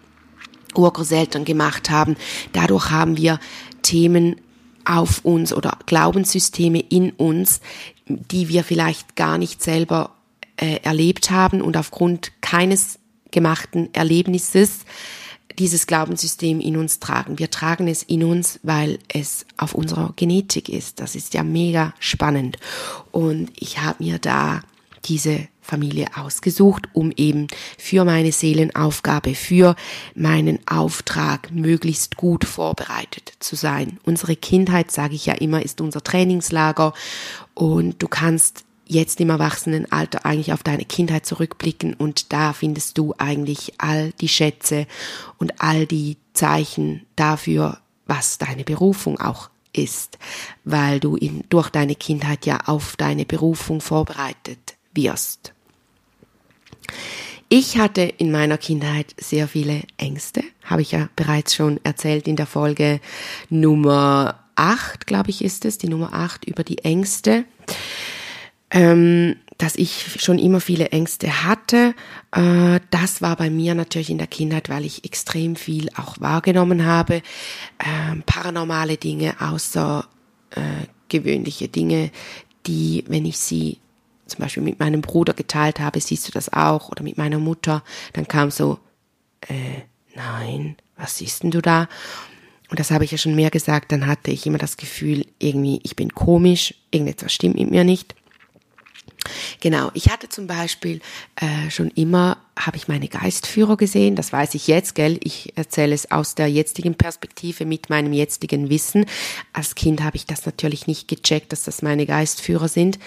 Urgroßeltern 0.74 1.44
gemacht 1.44 1.90
haben. 1.90 2.16
Dadurch 2.52 2.90
haben 2.90 3.16
wir 3.16 3.38
Themen 3.82 4.36
auf 4.84 5.24
uns 5.24 5.52
oder 5.52 5.78
Glaubenssysteme 5.86 6.80
in 6.80 7.10
uns, 7.10 7.60
die 8.06 8.48
wir 8.48 8.64
vielleicht 8.64 9.16
gar 9.16 9.38
nicht 9.38 9.62
selber 9.62 10.10
äh, 10.56 10.80
erlebt 10.82 11.30
haben 11.30 11.60
und 11.60 11.76
aufgrund 11.76 12.32
keines 12.40 12.98
gemachten 13.30 13.92
Erlebnisses 13.94 14.80
dieses 15.58 15.86
Glaubenssystem 15.86 16.60
in 16.60 16.76
uns 16.76 17.00
tragen. 17.00 17.38
Wir 17.38 17.50
tragen 17.50 17.86
es 17.86 18.02
in 18.02 18.24
uns, 18.24 18.60
weil 18.62 18.98
es 19.08 19.46
auf 19.56 19.74
unserer 19.74 20.12
Genetik 20.16 20.68
ist. 20.68 21.00
Das 21.00 21.14
ist 21.14 21.34
ja 21.34 21.42
mega 21.42 21.92
spannend. 21.98 22.56
Und 23.10 23.50
ich 23.58 23.78
habe 23.80 24.02
mir 24.02 24.18
da 24.18 24.62
diese 25.04 25.48
Familie 25.70 26.08
ausgesucht, 26.16 26.88
um 26.92 27.12
eben 27.16 27.46
für 27.78 28.04
meine 28.04 28.32
Seelenaufgabe, 28.32 29.34
für 29.34 29.76
meinen 30.14 30.58
Auftrag 30.66 31.50
möglichst 31.52 32.16
gut 32.16 32.44
vorbereitet 32.44 33.32
zu 33.38 33.54
sein. 33.56 33.98
Unsere 34.04 34.34
Kindheit, 34.34 34.90
sage 34.90 35.14
ich 35.14 35.26
ja 35.26 35.34
immer, 35.34 35.62
ist 35.62 35.80
unser 35.80 36.02
Trainingslager 36.02 36.92
und 37.54 38.02
du 38.02 38.08
kannst 38.08 38.64
jetzt 38.86 39.20
im 39.20 39.30
Erwachsenenalter 39.30 40.26
eigentlich 40.26 40.52
auf 40.52 40.64
deine 40.64 40.84
Kindheit 40.84 41.24
zurückblicken 41.24 41.94
und 41.94 42.32
da 42.32 42.52
findest 42.52 42.98
du 42.98 43.14
eigentlich 43.18 43.74
all 43.78 44.10
die 44.20 44.28
Schätze 44.28 44.86
und 45.38 45.60
all 45.62 45.86
die 45.86 46.16
Zeichen 46.32 47.06
dafür, 47.14 47.78
was 48.06 48.38
deine 48.38 48.64
Berufung 48.64 49.20
auch 49.20 49.48
ist, 49.72 50.18
weil 50.64 50.98
du 50.98 51.14
in, 51.16 51.44
durch 51.48 51.70
deine 51.70 51.94
Kindheit 51.94 52.46
ja 52.46 52.58
auf 52.66 52.96
deine 52.96 53.24
Berufung 53.24 53.80
vorbereitet 53.80 54.76
wirst. 54.92 55.54
Ich 57.52 57.78
hatte 57.78 58.02
in 58.02 58.30
meiner 58.30 58.58
Kindheit 58.58 59.12
sehr 59.18 59.48
viele 59.48 59.82
Ängste, 59.96 60.44
habe 60.62 60.82
ich 60.82 60.92
ja 60.92 61.08
bereits 61.16 61.52
schon 61.52 61.80
erzählt 61.82 62.28
in 62.28 62.36
der 62.36 62.46
Folge 62.46 63.00
Nummer 63.48 64.44
8, 64.54 65.04
glaube 65.06 65.30
ich, 65.30 65.42
ist 65.42 65.64
es, 65.64 65.78
die 65.78 65.88
Nummer 65.88 66.12
8 66.12 66.44
über 66.44 66.62
die 66.62 66.78
Ängste, 66.84 67.44
ähm, 68.70 69.34
dass 69.58 69.74
ich 69.74 70.14
schon 70.20 70.38
immer 70.38 70.60
viele 70.60 70.90
Ängste 70.90 71.44
hatte. 71.44 71.96
Äh, 72.30 72.78
das 72.90 73.20
war 73.20 73.34
bei 73.34 73.50
mir 73.50 73.74
natürlich 73.74 74.10
in 74.10 74.18
der 74.18 74.28
Kindheit, 74.28 74.68
weil 74.68 74.84
ich 74.84 75.04
extrem 75.04 75.56
viel 75.56 75.88
auch 75.96 76.20
wahrgenommen 76.20 76.84
habe, 76.84 77.16
äh, 77.16 77.22
paranormale 78.26 78.96
Dinge, 78.96 79.34
außergewöhnliche 79.40 81.66
Dinge, 81.66 82.12
die, 82.66 83.02
wenn 83.08 83.24
ich 83.24 83.38
sie 83.38 83.78
zum 84.30 84.40
Beispiel 84.40 84.62
mit 84.62 84.78
meinem 84.80 85.02
Bruder 85.02 85.34
geteilt 85.34 85.80
habe, 85.80 86.00
siehst 86.00 86.26
du 86.28 86.32
das 86.32 86.52
auch, 86.52 86.88
oder 86.88 87.02
mit 87.02 87.18
meiner 87.18 87.38
Mutter, 87.38 87.82
dann 88.12 88.26
kam 88.26 88.50
so, 88.50 88.78
äh, 89.48 89.82
nein, 90.14 90.76
was 90.96 91.18
siehst 91.18 91.42
denn 91.42 91.50
du 91.50 91.60
da? 91.60 91.88
Und 92.70 92.78
das 92.78 92.90
habe 92.90 93.04
ich 93.04 93.10
ja 93.10 93.18
schon 93.18 93.34
mehr 93.34 93.50
gesagt, 93.50 93.90
dann 93.90 94.06
hatte 94.06 94.30
ich 94.30 94.46
immer 94.46 94.58
das 94.58 94.76
Gefühl, 94.76 95.26
irgendwie, 95.38 95.80
ich 95.82 95.96
bin 95.96 96.14
komisch, 96.14 96.74
irgendetwas 96.90 97.32
stimmt 97.32 97.56
mit 97.56 97.70
mir 97.70 97.84
nicht. 97.84 98.14
Genau, 99.60 99.90
ich 99.94 100.10
hatte 100.10 100.28
zum 100.28 100.46
Beispiel 100.46 101.00
äh, 101.36 101.70
schon 101.70 101.88
immer, 101.90 102.38
habe 102.58 102.76
ich 102.76 102.88
meine 102.88 103.08
Geistführer 103.08 103.76
gesehen, 103.76 104.16
das 104.16 104.32
weiß 104.32 104.54
ich 104.54 104.66
jetzt, 104.66 104.94
gell, 104.94 105.18
ich 105.22 105.56
erzähle 105.56 105.94
es 105.94 106.10
aus 106.10 106.34
der 106.34 106.48
jetzigen 106.48 106.94
Perspektive 106.94 107.64
mit 107.64 107.90
meinem 107.90 108.12
jetzigen 108.12 108.70
Wissen. 108.70 109.06
Als 109.52 109.74
Kind 109.74 110.02
habe 110.02 110.16
ich 110.16 110.26
das 110.26 110.46
natürlich 110.46 110.86
nicht 110.86 111.08
gecheckt, 111.08 111.52
dass 111.52 111.64
das 111.64 111.82
meine 111.82 112.06
Geistführer 112.06 112.68
sind. 112.68 112.98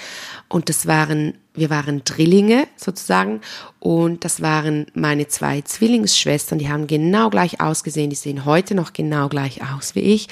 Und 0.49 0.69
das 0.69 0.87
waren, 0.87 1.35
wir 1.53 1.69
waren 1.69 2.03
Drillinge 2.03 2.67
sozusagen 2.75 3.41
und 3.79 4.25
das 4.25 4.41
waren 4.41 4.87
meine 4.93 5.27
zwei 5.27 5.61
Zwillingsschwestern, 5.61 6.59
die 6.59 6.69
haben 6.69 6.87
genau 6.87 7.29
gleich 7.29 7.61
ausgesehen, 7.61 8.09
die 8.09 8.15
sehen 8.15 8.45
heute 8.45 8.75
noch 8.75 8.93
genau 8.93 9.29
gleich 9.29 9.61
aus 9.61 9.95
wie 9.95 10.01
ich. 10.01 10.27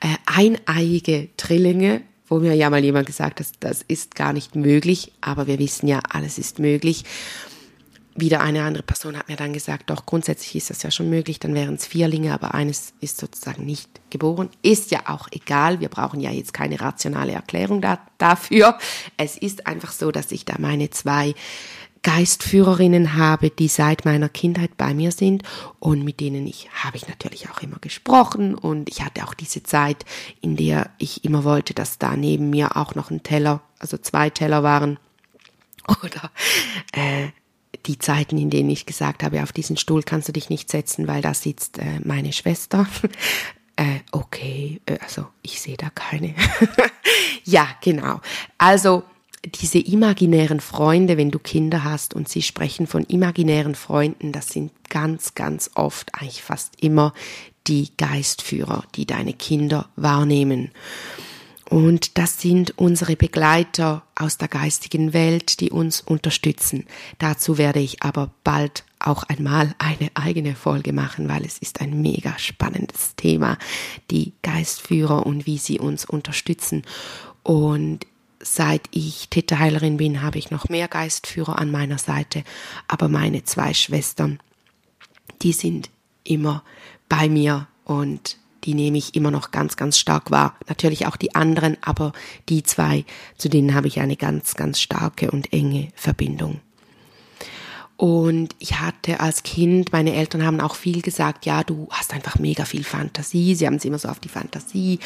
Äh, 0.00 0.16
eineiige 0.26 1.28
Drillinge 1.36 2.02
wo 2.28 2.38
mir 2.38 2.54
ja 2.54 2.70
mal 2.70 2.82
jemand 2.84 3.06
gesagt 3.06 3.40
hat, 3.40 3.46
das 3.60 3.82
ist 3.86 4.14
gar 4.14 4.32
nicht 4.32 4.56
möglich, 4.56 5.12
aber 5.20 5.46
wir 5.46 5.58
wissen 5.58 5.86
ja, 5.86 6.00
alles 6.08 6.38
ist 6.38 6.58
möglich. 6.58 7.04
Wieder 8.18 8.40
eine 8.40 8.62
andere 8.62 8.82
Person 8.82 9.18
hat 9.18 9.28
mir 9.28 9.36
dann 9.36 9.52
gesagt, 9.52 9.90
doch 9.90 10.06
grundsätzlich 10.06 10.56
ist 10.56 10.70
das 10.70 10.82
ja 10.82 10.90
schon 10.90 11.10
möglich, 11.10 11.38
dann 11.38 11.54
wären 11.54 11.74
es 11.74 11.86
Vierlinge, 11.86 12.32
aber 12.32 12.54
eines 12.54 12.94
ist 13.00 13.18
sozusagen 13.18 13.66
nicht 13.66 13.90
geboren. 14.08 14.48
Ist 14.62 14.90
ja 14.90 15.00
auch 15.06 15.28
egal, 15.32 15.80
wir 15.80 15.90
brauchen 15.90 16.20
ja 16.20 16.30
jetzt 16.30 16.54
keine 16.54 16.80
rationale 16.80 17.32
Erklärung 17.32 17.82
da, 17.82 17.98
dafür. 18.16 18.78
Es 19.18 19.36
ist 19.36 19.66
einfach 19.66 19.92
so, 19.92 20.12
dass 20.12 20.32
ich 20.32 20.46
da 20.46 20.54
meine 20.58 20.88
zwei 20.88 21.34
Geistführerinnen 22.02 23.16
habe, 23.16 23.50
die 23.50 23.68
seit 23.68 24.04
meiner 24.04 24.28
Kindheit 24.28 24.76
bei 24.76 24.94
mir 24.94 25.12
sind 25.12 25.42
und 25.80 26.04
mit 26.04 26.20
denen 26.20 26.46
ich 26.46 26.68
habe 26.72 26.96
ich 26.96 27.08
natürlich 27.08 27.50
auch 27.50 27.60
immer 27.62 27.78
gesprochen 27.80 28.54
und 28.54 28.88
ich 28.88 29.02
hatte 29.02 29.24
auch 29.24 29.34
diese 29.34 29.62
Zeit, 29.62 30.04
in 30.40 30.56
der 30.56 30.90
ich 30.98 31.24
immer 31.24 31.44
wollte, 31.44 31.74
dass 31.74 31.98
da 31.98 32.16
neben 32.16 32.50
mir 32.50 32.76
auch 32.76 32.94
noch 32.94 33.10
ein 33.10 33.22
Teller, 33.22 33.60
also 33.78 33.98
zwei 33.98 34.30
Teller 34.30 34.62
waren 34.62 34.98
oder 35.88 36.30
äh, 36.92 37.28
die 37.86 37.98
Zeiten, 37.98 38.38
in 38.38 38.50
denen 38.50 38.70
ich 38.70 38.86
gesagt 38.86 39.22
habe, 39.22 39.42
auf 39.42 39.52
diesen 39.52 39.76
Stuhl 39.76 40.02
kannst 40.02 40.28
du 40.28 40.32
dich 40.32 40.50
nicht 40.50 40.70
setzen, 40.70 41.06
weil 41.06 41.22
da 41.22 41.34
sitzt 41.34 41.78
äh, 41.78 42.00
meine 42.04 42.32
Schwester. 42.32 42.86
äh, 43.76 44.00
okay, 44.12 44.80
äh, 44.86 44.98
also 45.00 45.26
ich 45.42 45.60
sehe 45.60 45.76
da 45.76 45.90
keine. 45.90 46.34
ja, 47.44 47.68
genau. 47.80 48.20
Also 48.58 49.04
diese 49.46 49.78
imaginären 49.78 50.60
Freunde, 50.60 51.16
wenn 51.16 51.30
du 51.30 51.38
Kinder 51.38 51.84
hast 51.84 52.14
und 52.14 52.28
sie 52.28 52.42
sprechen 52.42 52.86
von 52.86 53.04
imaginären 53.04 53.74
Freunden, 53.74 54.32
das 54.32 54.48
sind 54.48 54.72
ganz, 54.88 55.34
ganz 55.34 55.70
oft, 55.74 56.14
eigentlich 56.14 56.42
fast 56.42 56.74
immer 56.80 57.12
die 57.66 57.90
Geistführer, 57.96 58.84
die 58.94 59.06
deine 59.06 59.32
Kinder 59.32 59.88
wahrnehmen. 59.96 60.70
Und 61.68 62.16
das 62.16 62.40
sind 62.40 62.78
unsere 62.78 63.16
Begleiter 63.16 64.04
aus 64.14 64.38
der 64.38 64.46
geistigen 64.46 65.12
Welt, 65.12 65.58
die 65.58 65.70
uns 65.70 66.00
unterstützen. 66.00 66.86
Dazu 67.18 67.58
werde 67.58 67.80
ich 67.80 68.04
aber 68.04 68.30
bald 68.44 68.84
auch 69.00 69.24
einmal 69.24 69.74
eine 69.78 70.10
eigene 70.14 70.54
Folge 70.54 70.92
machen, 70.92 71.28
weil 71.28 71.44
es 71.44 71.58
ist 71.58 71.80
ein 71.80 72.00
mega 72.00 72.38
spannendes 72.38 73.16
Thema, 73.16 73.58
die 74.12 74.32
Geistführer 74.42 75.26
und 75.26 75.46
wie 75.46 75.58
sie 75.58 75.80
uns 75.80 76.04
unterstützen. 76.04 76.82
Und 77.42 78.06
seit 78.46 78.82
ich 78.90 79.28
Täterheilerin 79.28 79.96
bin, 79.96 80.22
habe 80.22 80.38
ich 80.38 80.50
noch 80.50 80.68
mehr 80.68 80.88
Geistführer 80.88 81.58
an 81.58 81.70
meiner 81.70 81.98
Seite, 81.98 82.44
aber 82.88 83.08
meine 83.08 83.44
zwei 83.44 83.74
Schwestern, 83.74 84.38
die 85.42 85.52
sind 85.52 85.90
immer 86.24 86.62
bei 87.08 87.28
mir 87.28 87.68
und 87.84 88.36
die 88.64 88.74
nehme 88.74 88.98
ich 88.98 89.14
immer 89.14 89.30
noch 89.30 89.52
ganz, 89.52 89.76
ganz 89.76 89.98
stark 89.98 90.30
wahr. 90.30 90.56
Natürlich 90.68 91.06
auch 91.06 91.16
die 91.16 91.34
anderen, 91.34 91.76
aber 91.82 92.12
die 92.48 92.64
zwei, 92.64 93.04
zu 93.38 93.48
denen 93.48 93.74
habe 93.74 93.86
ich 93.86 94.00
eine 94.00 94.16
ganz, 94.16 94.54
ganz 94.54 94.80
starke 94.80 95.30
und 95.30 95.52
enge 95.52 95.88
Verbindung. 95.94 96.60
Und 97.96 98.54
ich 98.58 98.78
hatte 98.78 99.20
als 99.20 99.42
Kind, 99.42 99.90
meine 99.90 100.14
Eltern 100.14 100.44
haben 100.44 100.60
auch 100.60 100.74
viel 100.74 101.00
gesagt, 101.00 101.46
ja, 101.46 101.64
du 101.64 101.88
hast 101.90 102.12
einfach 102.12 102.38
mega 102.38 102.66
viel 102.66 102.84
Fantasie. 102.84 103.54
Sie 103.54 103.66
haben 103.66 103.76
es 103.76 103.86
immer 103.86 103.98
so 103.98 104.08
auf 104.08 104.20
die 104.20 104.28
Fantasie, 104.28 104.98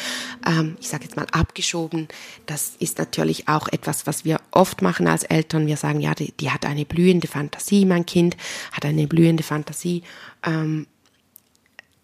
ähm, 0.45 0.75
ich 0.79 0.89
sage 0.89 1.05
jetzt 1.05 1.15
mal, 1.15 1.27
abgeschoben. 1.31 2.09
Das 2.47 2.73
ist 2.79 2.97
natürlich 2.97 3.47
auch 3.47 3.69
etwas, 3.69 4.07
was 4.07 4.25
wir 4.25 4.41
oft 4.51 4.81
machen 4.81 5.07
als 5.07 5.23
Eltern. 5.23 5.67
Wir 5.67 5.77
sagen, 5.77 6.01
ja, 6.01 6.13
die, 6.13 6.33
die 6.33 6.51
hat 6.51 6.65
eine 6.65 6.85
blühende 6.85 7.29
Fantasie, 7.29 7.85
mein 7.85 8.05
Kind 8.05 8.35
hat 8.73 8.83
eine 8.83 9.07
blühende 9.07 9.43
Fantasie. 9.43 10.03
Ähm, 10.43 10.85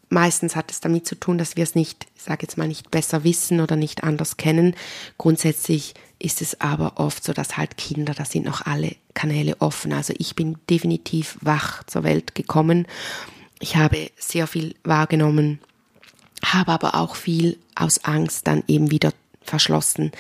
meistens 0.08 0.56
hat 0.56 0.72
es 0.72 0.80
damit 0.80 1.06
zu 1.06 1.16
tun, 1.16 1.38
dass 1.38 1.58
wir 1.58 1.64
es 1.64 1.76
nicht, 1.76 2.08
ich 2.16 2.24
sage 2.24 2.44
jetzt 2.44 2.58
mal, 2.58 2.68
nicht 2.68 2.92
besser 2.92 3.26
wissen 3.26 3.60
oder 3.60 3.76
nicht 3.76 4.06
anders 4.06 4.38
kennen. 4.38 4.74
Grundsätzlich 5.18 5.96
ist 6.20 6.42
es 6.42 6.60
aber 6.62 6.94
oft 6.96 7.24
so, 7.24 7.34
dass 7.34 7.58
halt 7.58 7.78
Kinder, 7.78 8.14
da 8.14 8.26
sind 8.26 8.46
noch 8.46 8.66
alle 8.66 8.96
Kanäle 9.14 9.56
offen. 9.60 9.94
Also 9.94 10.14
ich 10.18 10.36
bin 10.36 10.58
definitiv 10.70 11.38
wach 11.42 11.84
zur 11.84 12.04
Welt 12.04 12.36
gekommen. 12.36 12.88
Ich 13.60 13.76
habe 13.76 14.12
sehr 14.18 14.48
viel 14.48 14.76
wahrgenommen, 14.84 15.60
habe 16.44 16.72
aber 16.72 16.96
auch 16.96 17.16
viel 17.16 17.58
aus 17.76 18.04
Angst 18.04 18.48
dann 18.48 18.64
eben 18.68 18.92
wieder 18.92 19.14
verschlossen. 19.42 20.12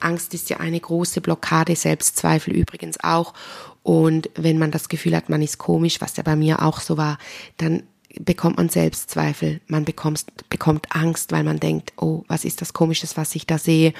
Angst 0.00 0.34
ist 0.34 0.50
ja 0.50 0.58
eine 0.58 0.78
große 0.78 1.20
Blockade, 1.20 1.74
Selbstzweifel 1.74 2.54
übrigens 2.54 3.02
auch. 3.02 3.34
Und 3.82 4.30
wenn 4.34 4.58
man 4.58 4.70
das 4.70 4.88
Gefühl 4.88 5.16
hat, 5.16 5.28
man 5.28 5.42
ist 5.42 5.58
komisch, 5.58 6.00
was 6.00 6.16
ja 6.16 6.22
bei 6.22 6.36
mir 6.36 6.62
auch 6.62 6.80
so 6.80 6.96
war, 6.96 7.18
dann 7.56 7.82
bekommt 8.20 8.58
man 8.58 8.68
Selbstzweifel, 8.68 9.60
man 9.66 9.84
bekommt, 9.84 10.26
bekommt 10.48 10.94
Angst, 10.94 11.32
weil 11.32 11.42
man 11.42 11.58
denkt, 11.58 11.92
oh, 11.96 12.24
was 12.28 12.44
ist 12.44 12.60
das 12.60 12.72
Komisches, 12.72 13.16
was 13.16 13.34
ich 13.34 13.46
da 13.46 13.58
sehe? 13.58 13.92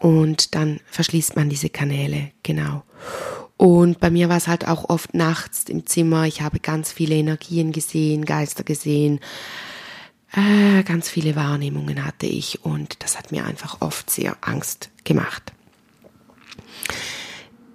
Und 0.00 0.54
dann 0.54 0.80
verschließt 0.86 1.36
man 1.36 1.48
diese 1.48 1.70
Kanäle, 1.70 2.32
genau. 2.42 2.82
Und 3.56 4.00
bei 4.00 4.10
mir 4.10 4.28
war 4.28 4.36
es 4.36 4.48
halt 4.48 4.68
auch 4.68 4.90
oft 4.90 5.14
nachts 5.14 5.64
im 5.64 5.86
Zimmer. 5.86 6.26
Ich 6.26 6.42
habe 6.42 6.60
ganz 6.60 6.92
viele 6.92 7.14
Energien 7.14 7.72
gesehen, 7.72 8.26
Geister 8.26 8.64
gesehen. 8.64 9.20
Äh, 10.32 10.82
ganz 10.82 11.08
viele 11.08 11.36
Wahrnehmungen 11.36 12.04
hatte 12.04 12.26
ich 12.26 12.64
und 12.64 13.02
das 13.02 13.16
hat 13.16 13.32
mir 13.32 13.46
einfach 13.46 13.80
oft 13.80 14.10
sehr 14.10 14.36
Angst 14.42 14.90
gemacht. 15.04 15.52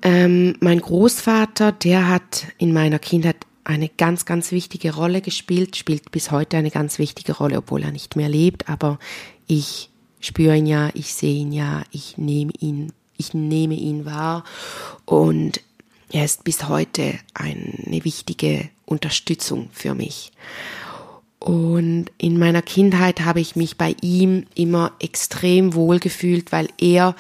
Ähm, 0.04 0.56
mein 0.60 0.80
Großvater, 0.80 1.72
der 1.72 2.08
hat 2.08 2.48
in 2.58 2.74
meiner 2.74 3.00
Kindheit 3.00 3.38
eine 3.64 3.90
ganz, 3.90 4.26
ganz 4.26 4.52
wichtige 4.52 4.96
Rolle 4.96 5.22
gespielt, 5.22 5.76
spielt 5.76 6.12
bis 6.12 6.32
heute 6.32 6.58
eine 6.58 6.72
ganz 6.72 7.00
wichtige 7.00 7.34
Rolle, 7.34 7.58
obwohl 7.58 7.84
er 7.84 7.92
nicht 7.92 8.16
mehr 8.16 8.30
lebt, 8.30 8.68
aber 8.70 9.00
ich 9.48 9.91
spüre 10.22 10.56
ihn 10.56 10.66
ja, 10.66 10.90
ich 10.94 11.14
sehe 11.14 11.36
ihn 11.36 11.52
ja, 11.52 11.84
ich 11.92 12.18
nehme 12.18 12.54
ihn, 12.60 12.94
ich 13.18 13.34
nehme 13.34 13.76
ihn 13.76 14.06
wahr 14.06 14.44
und 15.06 15.62
er 16.12 16.26
ist 16.26 16.44
bis 16.44 16.68
heute 16.68 17.20
eine 17.34 18.04
wichtige 18.04 18.70
Unterstützung 18.86 19.70
für 19.72 19.96
mich. 19.96 20.32
Und 21.40 22.08
in 22.18 22.38
meiner 22.38 22.62
Kindheit 22.62 23.22
habe 23.22 23.40
ich 23.40 23.56
mich 23.56 23.78
bei 23.78 23.96
ihm 24.02 24.46
immer 24.54 24.92
extrem 25.00 25.74
wohl 25.74 26.00
gefühlt, 26.00 26.52
weil 26.52 26.68
er 26.80 27.16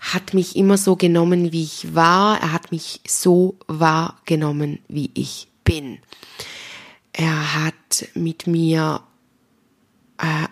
hat 0.00 0.34
mich 0.34 0.56
immer 0.56 0.76
so 0.76 0.96
genommen, 0.96 1.52
wie 1.52 1.62
ich 1.62 1.94
war. 1.94 2.40
Er 2.40 2.52
hat 2.52 2.72
mich 2.72 3.00
so 3.06 3.56
wahrgenommen, 3.68 4.80
wie 4.88 5.10
ich 5.14 5.46
bin. 5.62 5.98
Er 7.12 7.64
hat 7.64 8.08
mit 8.14 8.46
mir 8.46 9.02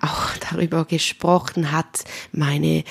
auch 0.00 0.36
darüber 0.50 0.84
gesprochen, 0.84 1.72
hat 1.72 2.04
meine 2.32 2.84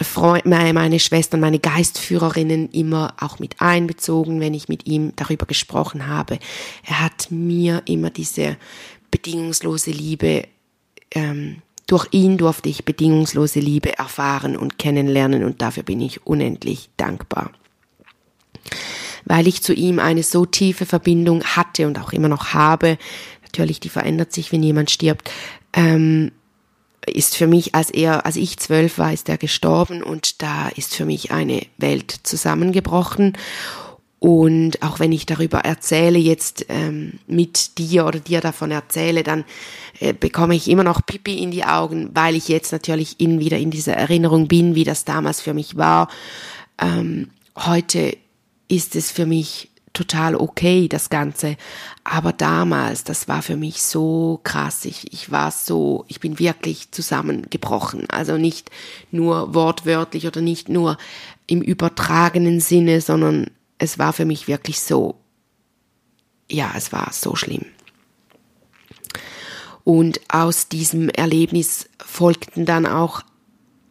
Freund, 0.00 0.46
meine 0.46 0.98
Schwestern, 0.98 1.40
meine 1.40 1.60
Geistführerinnen 1.60 2.70
immer 2.70 3.14
auch 3.20 3.38
mit 3.38 3.60
einbezogen, 3.60 4.40
wenn 4.40 4.54
ich 4.54 4.68
mit 4.68 4.86
ihm 4.86 5.12
darüber 5.14 5.46
gesprochen 5.46 6.08
habe. 6.08 6.38
Er 6.84 7.00
hat 7.00 7.28
mir 7.30 7.82
immer 7.86 8.10
diese 8.10 8.56
bedingungslose 9.12 9.92
Liebe, 9.92 10.48
ähm, 11.12 11.62
durch 11.86 12.08
ihn 12.10 12.38
durfte 12.38 12.68
ich 12.68 12.84
bedingungslose 12.84 13.60
Liebe 13.60 13.96
erfahren 13.96 14.56
und 14.56 14.78
kennenlernen 14.78 15.44
und 15.44 15.62
dafür 15.62 15.82
bin 15.82 16.00
ich 16.00 16.26
unendlich 16.26 16.88
dankbar. 16.96 17.52
Weil 19.24 19.46
ich 19.46 19.62
zu 19.62 19.74
ihm 19.74 19.98
eine 19.98 20.22
so 20.22 20.44
tiefe 20.46 20.86
Verbindung 20.86 21.44
hatte 21.44 21.86
und 21.86 22.00
auch 22.00 22.12
immer 22.12 22.28
noch 22.28 22.54
habe, 22.54 22.98
natürlich 23.42 23.80
die 23.80 23.90
verändert 23.90 24.32
sich, 24.32 24.50
wenn 24.50 24.62
jemand 24.62 24.90
stirbt, 24.90 25.30
ähm, 25.74 26.32
ist 27.06 27.36
für 27.36 27.46
mich, 27.46 27.74
als 27.74 27.90
er, 27.90 28.24
als 28.26 28.36
ich 28.36 28.58
zwölf 28.58 28.98
war, 28.98 29.12
ist 29.12 29.28
er 29.28 29.38
gestorben 29.38 30.02
und 30.02 30.42
da 30.42 30.68
ist 30.68 30.94
für 30.94 31.04
mich 31.04 31.32
eine 31.32 31.66
Welt 31.76 32.10
zusammengebrochen. 32.22 33.36
Und 34.20 34.82
auch 34.82 35.00
wenn 35.00 35.12
ich 35.12 35.26
darüber 35.26 35.58
erzähle, 35.58 36.18
jetzt 36.18 36.64
ähm, 36.70 37.18
mit 37.26 37.76
dir 37.76 38.06
oder 38.06 38.20
dir 38.20 38.40
davon 38.40 38.70
erzähle, 38.70 39.22
dann 39.22 39.44
äh, 40.00 40.14
bekomme 40.14 40.54
ich 40.54 40.70
immer 40.70 40.84
noch 40.84 41.04
Pipi 41.04 41.42
in 41.42 41.50
die 41.50 41.64
Augen, 41.64 42.08
weil 42.14 42.34
ich 42.34 42.48
jetzt 42.48 42.72
natürlich 42.72 43.20
in, 43.20 43.38
wieder 43.38 43.58
in 43.58 43.70
dieser 43.70 43.92
Erinnerung 43.92 44.48
bin, 44.48 44.74
wie 44.74 44.84
das 44.84 45.04
damals 45.04 45.42
für 45.42 45.52
mich 45.52 45.76
war. 45.76 46.08
Ähm, 46.80 47.28
heute 47.54 48.16
ist 48.66 48.96
es 48.96 49.10
für 49.10 49.26
mich 49.26 49.68
total 49.94 50.36
okay, 50.36 50.88
das 50.88 51.08
Ganze. 51.08 51.56
Aber 52.02 52.34
damals, 52.34 53.04
das 53.04 53.28
war 53.28 53.40
für 53.40 53.56
mich 53.56 53.82
so 53.82 54.40
krass. 54.44 54.84
Ich, 54.84 55.12
ich 55.14 55.30
war 55.30 55.50
so, 55.50 56.04
ich 56.08 56.20
bin 56.20 56.38
wirklich 56.38 56.90
zusammengebrochen. 56.90 58.10
Also 58.10 58.36
nicht 58.36 58.70
nur 59.10 59.54
wortwörtlich 59.54 60.26
oder 60.26 60.42
nicht 60.42 60.68
nur 60.68 60.98
im 61.46 61.62
übertragenen 61.62 62.60
Sinne, 62.60 63.00
sondern 63.00 63.46
es 63.78 63.98
war 63.98 64.12
für 64.12 64.26
mich 64.26 64.48
wirklich 64.48 64.80
so, 64.80 65.14
ja, 66.50 66.72
es 66.76 66.92
war 66.92 67.10
so 67.12 67.34
schlimm. 67.36 67.64
Und 69.84 70.20
aus 70.28 70.68
diesem 70.68 71.08
Erlebnis 71.08 71.88
folgten 71.98 72.64
dann 72.64 72.86
auch 72.86 73.22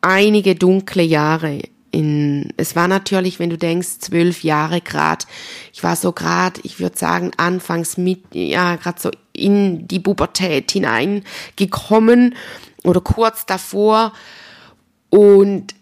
einige 0.01 0.55
dunkle 0.55 1.03
Jahre 1.03 1.61
in, 1.93 2.49
es 2.57 2.75
war 2.75 2.87
natürlich, 2.87 3.39
wenn 3.39 3.51
du 3.51 3.57
denkst, 3.57 3.99
zwölf 3.99 4.43
Jahre 4.43 4.81
grad. 4.81 5.27
Ich 5.73 5.83
war 5.83 5.95
so 5.95 6.11
grad, 6.11 6.59
ich 6.63 6.79
würde 6.79 6.97
sagen, 6.97 7.31
anfangs 7.37 7.97
mit, 7.97 8.23
ja, 8.33 8.75
grad 8.77 8.99
so 8.99 9.11
in 9.31 9.87
die 9.87 9.99
Pubertät 9.99 10.71
hineingekommen 10.71 12.35
oder 12.83 12.99
kurz 12.99 13.45
davor. 13.45 14.11
Und 15.11 15.75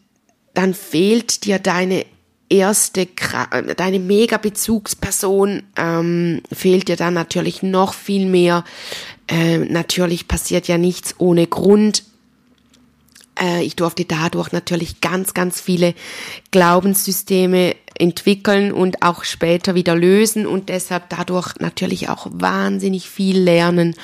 dann 0.53 0.73
fehlt 0.73 1.45
dir 1.45 1.59
deine 1.59 2.05
erste, 2.49 3.07
deine 3.77 3.99
Mega-Bezugsperson, 3.99 5.63
ähm, 5.77 6.41
fehlt 6.51 6.89
dir 6.89 6.97
dann 6.97 7.13
natürlich 7.13 7.63
noch 7.63 7.93
viel 7.93 8.25
mehr. 8.25 8.65
Ähm, 9.29 9.71
natürlich 9.71 10.27
passiert 10.27 10.67
ja 10.67 10.77
nichts 10.77 11.15
ohne 11.19 11.47
Grund 11.47 12.03
äh, 13.41 13.63
ich 13.63 13.75
durfte 13.75 14.05
dadurch 14.05 14.51
natürlich 14.51 15.01
ganz, 15.01 15.33
ganz 15.33 15.59
viele 15.59 15.93
Glaubenssysteme 16.51 17.75
entwickeln 17.97 18.71
und 18.71 19.03
auch 19.03 19.23
später 19.23 19.75
wieder 19.75 19.95
lösen 19.95 20.45
und 20.45 20.69
deshalb 20.69 21.09
dadurch 21.09 21.55
natürlich 21.59 22.09
auch 22.09 22.27
wahnsinnig 22.31 23.09
viel 23.09 23.37
lernen 23.37 23.95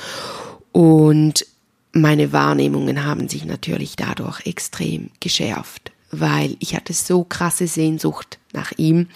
und 0.71 1.45
meine 1.93 2.31
Wahrnehmungen 2.31 3.05
haben 3.05 3.27
sich 3.27 3.45
natürlich 3.45 3.95
dadurch 3.95 4.45
extrem 4.45 5.09
geschärft, 5.19 5.91
weil 6.11 6.55
ich 6.59 6.75
hatte 6.75 6.93
so 6.93 7.23
krasse 7.23 7.67
Sehnsucht 7.67 8.37
nach 8.53 8.71
ihm 8.77 9.07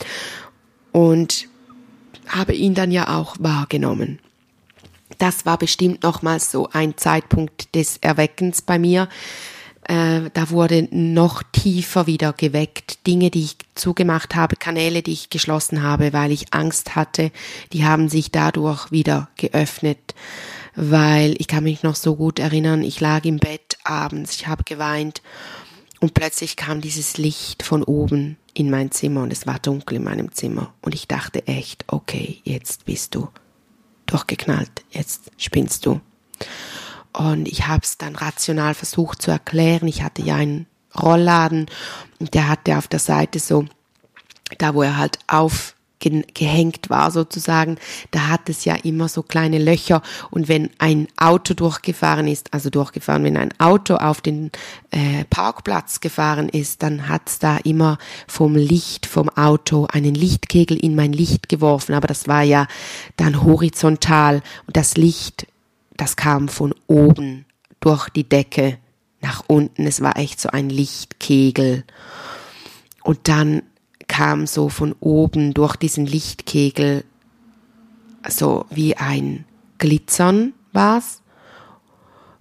und 0.92 1.48
habe 2.28 2.54
ihn 2.54 2.74
dann 2.74 2.92
ja 2.92 3.16
auch 3.20 3.36
wahrgenommen. 3.40 4.20
Das 5.20 5.46
war 5.46 5.58
bestimmt 5.58 6.02
nochmals 6.02 6.50
so 6.50 6.70
ein 6.72 6.98
Zeitpunkt 6.98 7.76
des 7.76 7.98
Erweckens 7.98 8.62
bei 8.64 8.80
mir, 8.80 9.08
äh, 9.92 10.30
da 10.34 10.52
wurde 10.52 10.88
noch 10.92 11.44
tiefer 11.52 12.08
wieder 12.08 12.32
geweckt. 12.32 13.06
Dinge, 13.08 13.30
die 13.30 13.44
ich 13.44 13.58
zugemacht 13.76 14.36
habe, 14.36 14.56
Kanäle, 14.56 15.02
die 15.02 15.12
ich 15.12 15.30
geschlossen 15.30 15.84
habe, 15.84 16.14
weil 16.14 16.32
ich 16.32 16.54
Angst 16.54 16.96
hatte, 16.96 17.30
die 17.74 17.84
haben 17.84 18.08
sich 18.08 18.32
dadurch 18.32 18.90
wieder 18.94 19.28
geöffnet. 19.36 20.16
Weil 20.76 21.36
ich 21.40 21.48
kann 21.50 21.66
mich 21.66 21.84
noch 21.84 21.96
so 21.96 22.16
gut 22.16 22.40
erinnern, 22.40 22.84
ich 22.84 23.02
lag 23.02 23.26
im 23.26 23.36
Bett 23.36 23.78
abends, 23.84 24.36
ich 24.36 24.48
habe 24.48 24.64
geweint 24.64 25.22
und 26.00 26.14
plötzlich 26.14 26.56
kam 26.56 26.80
dieses 26.80 27.18
Licht 27.18 27.62
von 27.62 27.84
oben 27.84 28.38
in 28.54 28.70
mein 28.70 28.92
Zimmer 28.92 29.24
und 29.24 29.34
es 29.34 29.46
war 29.46 29.60
dunkel 29.60 29.98
in 29.98 30.06
meinem 30.06 30.32
Zimmer 30.32 30.74
und 30.82 30.96
ich 30.96 31.10
dachte 31.10 31.46
echt, 31.48 31.84
okay, 31.88 32.40
jetzt 32.46 32.86
bist 32.86 33.14
du 33.16 33.28
durchgeknallt, 34.06 34.72
jetzt 34.92 35.32
spinnst 35.38 35.86
du. 35.86 36.00
Und 37.14 37.48
ich 37.48 37.68
habe 37.68 37.82
es 37.84 37.98
dann 37.98 38.16
rational 38.16 38.74
versucht 38.74 39.22
zu 39.22 39.32
erklären. 39.32 39.88
Ich 39.88 40.02
hatte 40.04 40.22
ja 40.22 40.36
einen 40.36 40.68
Rollladen 41.00 41.68
und 42.20 42.34
der 42.34 42.48
hatte 42.48 42.78
auf 42.78 42.88
der 42.88 43.00
Seite 43.00 43.40
so, 43.40 43.66
da 44.58 44.74
wo 44.76 44.82
er 44.82 44.98
halt 44.98 45.20
aufgehängt 45.28 46.90
war 46.90 47.12
sozusagen, 47.12 47.78
da 48.12 48.28
hat 48.28 48.50
es 48.50 48.66
ja 48.66 48.76
immer 48.76 49.08
so 49.08 49.24
kleine 49.24 49.58
Löcher. 49.58 50.02
Und 50.30 50.50
wenn 50.50 50.70
ein 50.80 51.08
Auto 51.18 51.54
durchgefahren 51.54 52.28
ist, 52.28 52.54
also 52.54 52.70
durchgefahren, 52.70 53.24
wenn 53.24 53.38
ein 53.38 53.54
Auto 53.60 53.96
auf 53.96 54.20
den 54.22 54.52
äh, 54.92 55.24
Parkplatz 55.30 56.02
gefahren 56.02 56.50
ist, 56.50 56.84
dann 56.84 57.08
hat 57.08 57.24
es 57.28 57.40
da 57.40 57.58
immer 57.58 57.98
vom 58.28 58.56
Licht 58.56 59.06
vom 59.06 59.30
Auto 59.30 59.88
einen 59.92 60.16
Lichtkegel 60.16 60.78
in 60.78 60.96
mein 60.96 61.14
Licht 61.14 61.48
geworfen, 61.48 61.94
aber 61.94 62.08
das 62.08 62.28
war 62.28 62.44
ja 62.44 62.68
dann 63.16 63.44
horizontal. 63.44 64.42
Und 64.68 64.76
das 64.76 64.98
Licht 64.98 65.48
das 66.02 66.16
kam 66.16 66.48
von 66.48 66.74
oben 66.88 67.46
durch 67.80 68.10
die 68.10 68.28
Decke 68.28 68.80
nach 69.22 69.44
unten. 69.46 69.86
Es 69.86 70.02
war 70.02 70.18
echt 70.18 70.42
so 70.42 70.50
ein 70.50 70.68
Lichtkegel. 70.68 71.84
Und 73.04 73.28
dann 73.28 73.62
kam 74.08 74.48
so 74.48 74.70
von 74.70 74.96
oben 75.00 75.54
durch 75.54 75.76
diesen 75.76 76.08
Lichtkegel 76.08 77.04
so 78.28 78.66
wie 78.72 78.98
ein 78.98 79.46
Glitzern 79.78 80.54
war's. 80.72 81.22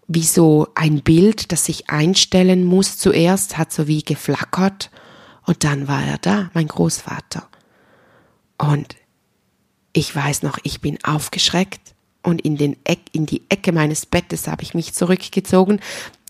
Wie 0.08 0.24
so 0.24 0.68
ein 0.74 1.02
Bild, 1.02 1.52
das 1.52 1.66
sich 1.66 1.90
einstellen 1.90 2.64
muss 2.64 2.96
zuerst, 2.96 3.58
hat 3.58 3.72
so 3.72 3.86
wie 3.86 4.02
geflackert. 4.02 4.90
Und 5.44 5.64
dann 5.64 5.86
war 5.86 6.02
er 6.02 6.16
da, 6.16 6.50
mein 6.54 6.66
Großvater. 6.66 7.46
Und 8.56 8.96
ich 9.92 10.16
weiß 10.16 10.44
noch, 10.44 10.56
ich 10.62 10.80
bin 10.80 10.96
aufgeschreckt 11.04 11.90
und 12.22 12.40
in, 12.42 12.56
den 12.56 12.76
Eck, 12.84 13.00
in 13.12 13.26
die 13.26 13.42
Ecke 13.48 13.72
meines 13.72 14.06
Bettes 14.06 14.46
habe 14.46 14.62
ich 14.62 14.74
mich 14.74 14.92
zurückgezogen. 14.94 15.80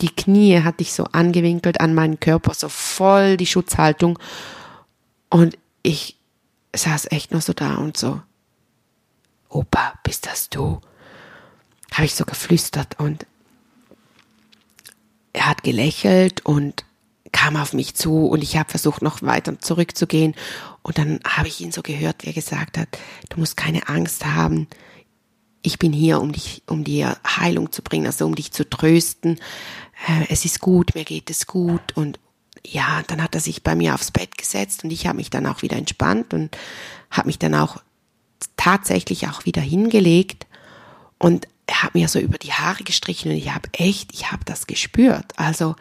Die 0.00 0.14
Knie 0.14 0.60
hatte 0.62 0.82
ich 0.82 0.92
so 0.92 1.04
angewinkelt 1.04 1.80
an 1.80 1.94
meinen 1.94 2.20
Körper, 2.20 2.54
so 2.54 2.68
voll 2.68 3.36
die 3.36 3.46
Schutzhaltung. 3.46 4.18
Und 5.30 5.58
ich 5.82 6.16
saß 6.74 7.10
echt 7.10 7.32
nur 7.32 7.40
so 7.40 7.52
da 7.52 7.76
und 7.76 7.96
so, 7.96 8.20
Opa, 9.48 9.94
bist 10.04 10.26
das 10.26 10.48
du? 10.48 10.80
habe 11.92 12.06
ich 12.06 12.14
so 12.14 12.24
geflüstert 12.24 12.98
und 12.98 13.26
er 15.32 15.46
hat 15.46 15.62
gelächelt 15.62 16.44
und 16.44 16.84
kam 17.32 17.56
auf 17.56 17.72
mich 17.72 17.94
zu 17.94 18.26
und 18.26 18.42
ich 18.42 18.56
habe 18.56 18.70
versucht, 18.70 19.02
noch 19.02 19.22
weiter 19.22 19.58
zurückzugehen. 19.60 20.34
Und 20.82 20.98
dann 20.98 21.20
habe 21.24 21.48
ich 21.48 21.60
ihn 21.60 21.72
so 21.72 21.82
gehört, 21.82 22.22
wie 22.22 22.28
er 22.28 22.32
gesagt 22.32 22.76
hat, 22.76 22.88
du 23.28 23.38
musst 23.38 23.56
keine 23.56 23.88
Angst 23.88 24.24
haben. 24.24 24.66
Ich 25.62 25.78
bin 25.78 25.92
hier, 25.92 26.20
um 26.20 26.32
dich, 26.32 26.62
um 26.66 26.84
dir 26.84 27.16
Heilung 27.26 27.72
zu 27.72 27.82
bringen, 27.82 28.06
also 28.06 28.26
um 28.26 28.34
dich 28.34 28.52
zu 28.52 28.68
trösten. 28.68 29.38
Äh, 30.06 30.26
es 30.28 30.44
ist 30.44 30.60
gut, 30.60 30.94
mir 30.94 31.04
geht 31.04 31.30
es 31.30 31.46
gut. 31.46 31.96
Und 31.96 32.18
ja, 32.66 33.02
dann 33.06 33.22
hat 33.22 33.34
er 33.34 33.40
sich 33.40 33.62
bei 33.62 33.74
mir 33.74 33.94
aufs 33.94 34.10
Bett 34.10 34.36
gesetzt 34.36 34.84
und 34.84 34.90
ich 34.90 35.06
habe 35.06 35.16
mich 35.16 35.30
dann 35.30 35.46
auch 35.46 35.62
wieder 35.62 35.76
entspannt 35.76 36.34
und 36.34 36.56
habe 37.10 37.28
mich 37.28 37.38
dann 37.38 37.54
auch 37.54 37.78
tatsächlich 38.56 39.28
auch 39.28 39.44
wieder 39.44 39.62
hingelegt. 39.62 40.46
Und 41.18 41.48
er 41.66 41.82
hat 41.82 41.94
mir 41.94 42.08
so 42.08 42.18
über 42.18 42.38
die 42.38 42.52
Haare 42.52 42.82
gestrichen 42.84 43.30
und 43.30 43.36
ich 43.36 43.52
habe 43.54 43.68
echt, 43.72 44.12
ich 44.12 44.32
habe 44.32 44.44
das 44.44 44.66
gespürt. 44.66 45.32
Also 45.36 45.76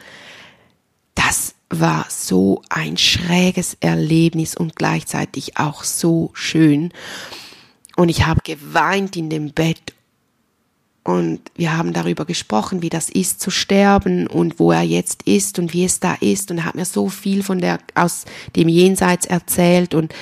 das 1.15 1.55
war 1.69 2.05
so 2.09 2.61
ein 2.69 2.97
schräges 2.97 3.77
Erlebnis 3.79 4.55
und 4.55 4.75
gleichzeitig 4.75 5.57
auch 5.57 5.83
so 5.83 6.31
schön. 6.33 6.91
Und 7.99 8.07
ich 8.07 8.25
habe 8.25 8.39
geweint 8.45 9.17
in 9.17 9.29
dem 9.29 9.51
Bett 9.51 9.93
und 11.03 11.41
wir 11.55 11.75
haben 11.75 11.91
darüber 11.91 12.23
gesprochen, 12.23 12.81
wie 12.81 12.87
das 12.87 13.09
ist 13.09 13.41
zu 13.41 13.51
sterben 13.51 14.25
und 14.25 14.57
wo 14.57 14.71
er 14.71 14.83
jetzt 14.83 15.23
ist 15.23 15.59
und 15.59 15.73
wie 15.73 15.83
es 15.83 15.99
da 15.99 16.13
ist. 16.21 16.49
Und 16.49 16.59
er 16.59 16.63
hat 16.63 16.75
mir 16.75 16.85
so 16.85 17.09
viel 17.09 17.43
von 17.43 17.59
der, 17.59 17.79
aus 17.95 18.23
dem 18.55 18.69
Jenseits 18.69 19.25
erzählt 19.25 19.95
und 19.95 20.13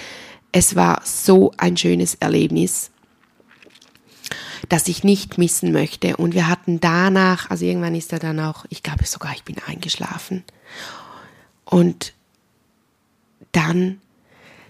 es 0.52 0.76
war 0.76 1.02
so 1.04 1.54
ein 1.58 1.78
schönes 1.78 2.16
Erlebnis 2.16 2.90
das 4.70 4.88
ich 4.88 5.04
nicht 5.04 5.38
missen 5.38 5.72
möchte. 5.72 6.18
Und 6.18 6.34
wir 6.34 6.48
hatten 6.48 6.80
danach, 6.80 7.52
also 7.52 7.64
irgendwann 7.64 7.94
ist 7.94 8.12
er 8.12 8.18
dann 8.18 8.40
auch, 8.40 8.66
ich 8.70 8.82
glaube 8.82 9.06
sogar, 9.06 9.34
ich 9.34 9.44
bin 9.44 9.56
eingeschlafen. 9.68 10.44
Und 11.64 12.14
dann, 13.52 14.02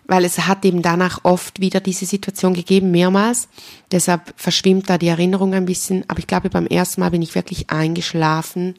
weil 0.08 0.24
es 0.26 0.40
hat 0.48 0.64
eben 0.66 0.82
danach 0.82 1.20
oft 1.24 1.60
wieder 1.60 1.80
diese 1.82 2.06
Situation 2.06 2.54
gegeben, 2.54 2.92
mehrmals. 2.92 3.50
Deshalb 3.92 4.34
verschwimmt 4.38 4.90
da 4.90 4.98
die 4.98 5.10
Erinnerung 5.10 5.54
ein 5.54 5.66
bisschen. 5.66 6.06
Aber 6.08 6.20
ich 6.20 6.28
glaube, 6.28 6.50
beim 6.50 6.66
ersten 6.66 7.02
Mal 7.02 7.12
bin 7.12 7.22
ich 7.22 7.36
wirklich 7.36 7.70
eingeschlafen. 7.70 8.76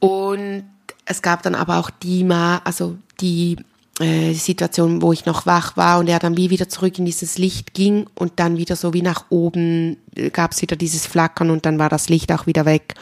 Und 0.00 0.64
es 1.06 1.22
gab 1.22 1.42
dann 1.42 1.54
aber 1.54 1.78
auch 1.78 1.90
die 1.90 2.24
mal, 2.24 2.60
also 2.64 2.96
die 3.20 3.56
äh, 4.00 4.34
Situation, 4.34 5.00
wo 5.00 5.12
ich 5.12 5.24
noch 5.24 5.46
wach 5.46 5.76
war 5.76 5.98
und 6.00 6.08
er 6.08 6.18
dann 6.18 6.36
wie 6.36 6.50
wieder 6.50 6.68
zurück 6.68 6.98
in 6.98 7.06
dieses 7.06 7.38
Licht 7.38 7.74
ging 7.74 8.06
und 8.14 8.32
dann 8.36 8.58
wieder 8.58 8.76
so 8.76 8.92
wie 8.92 9.02
nach 9.02 9.26
oben 9.30 9.96
äh, 10.16 10.30
gab 10.30 10.52
es 10.52 10.60
wieder 10.60 10.76
dieses 10.76 11.06
Flackern 11.06 11.50
und 11.50 11.64
dann 11.64 11.78
war 11.78 11.88
das 11.88 12.08
Licht 12.08 12.32
auch 12.32 12.46
wieder 12.46 12.66
weg. 12.66 12.94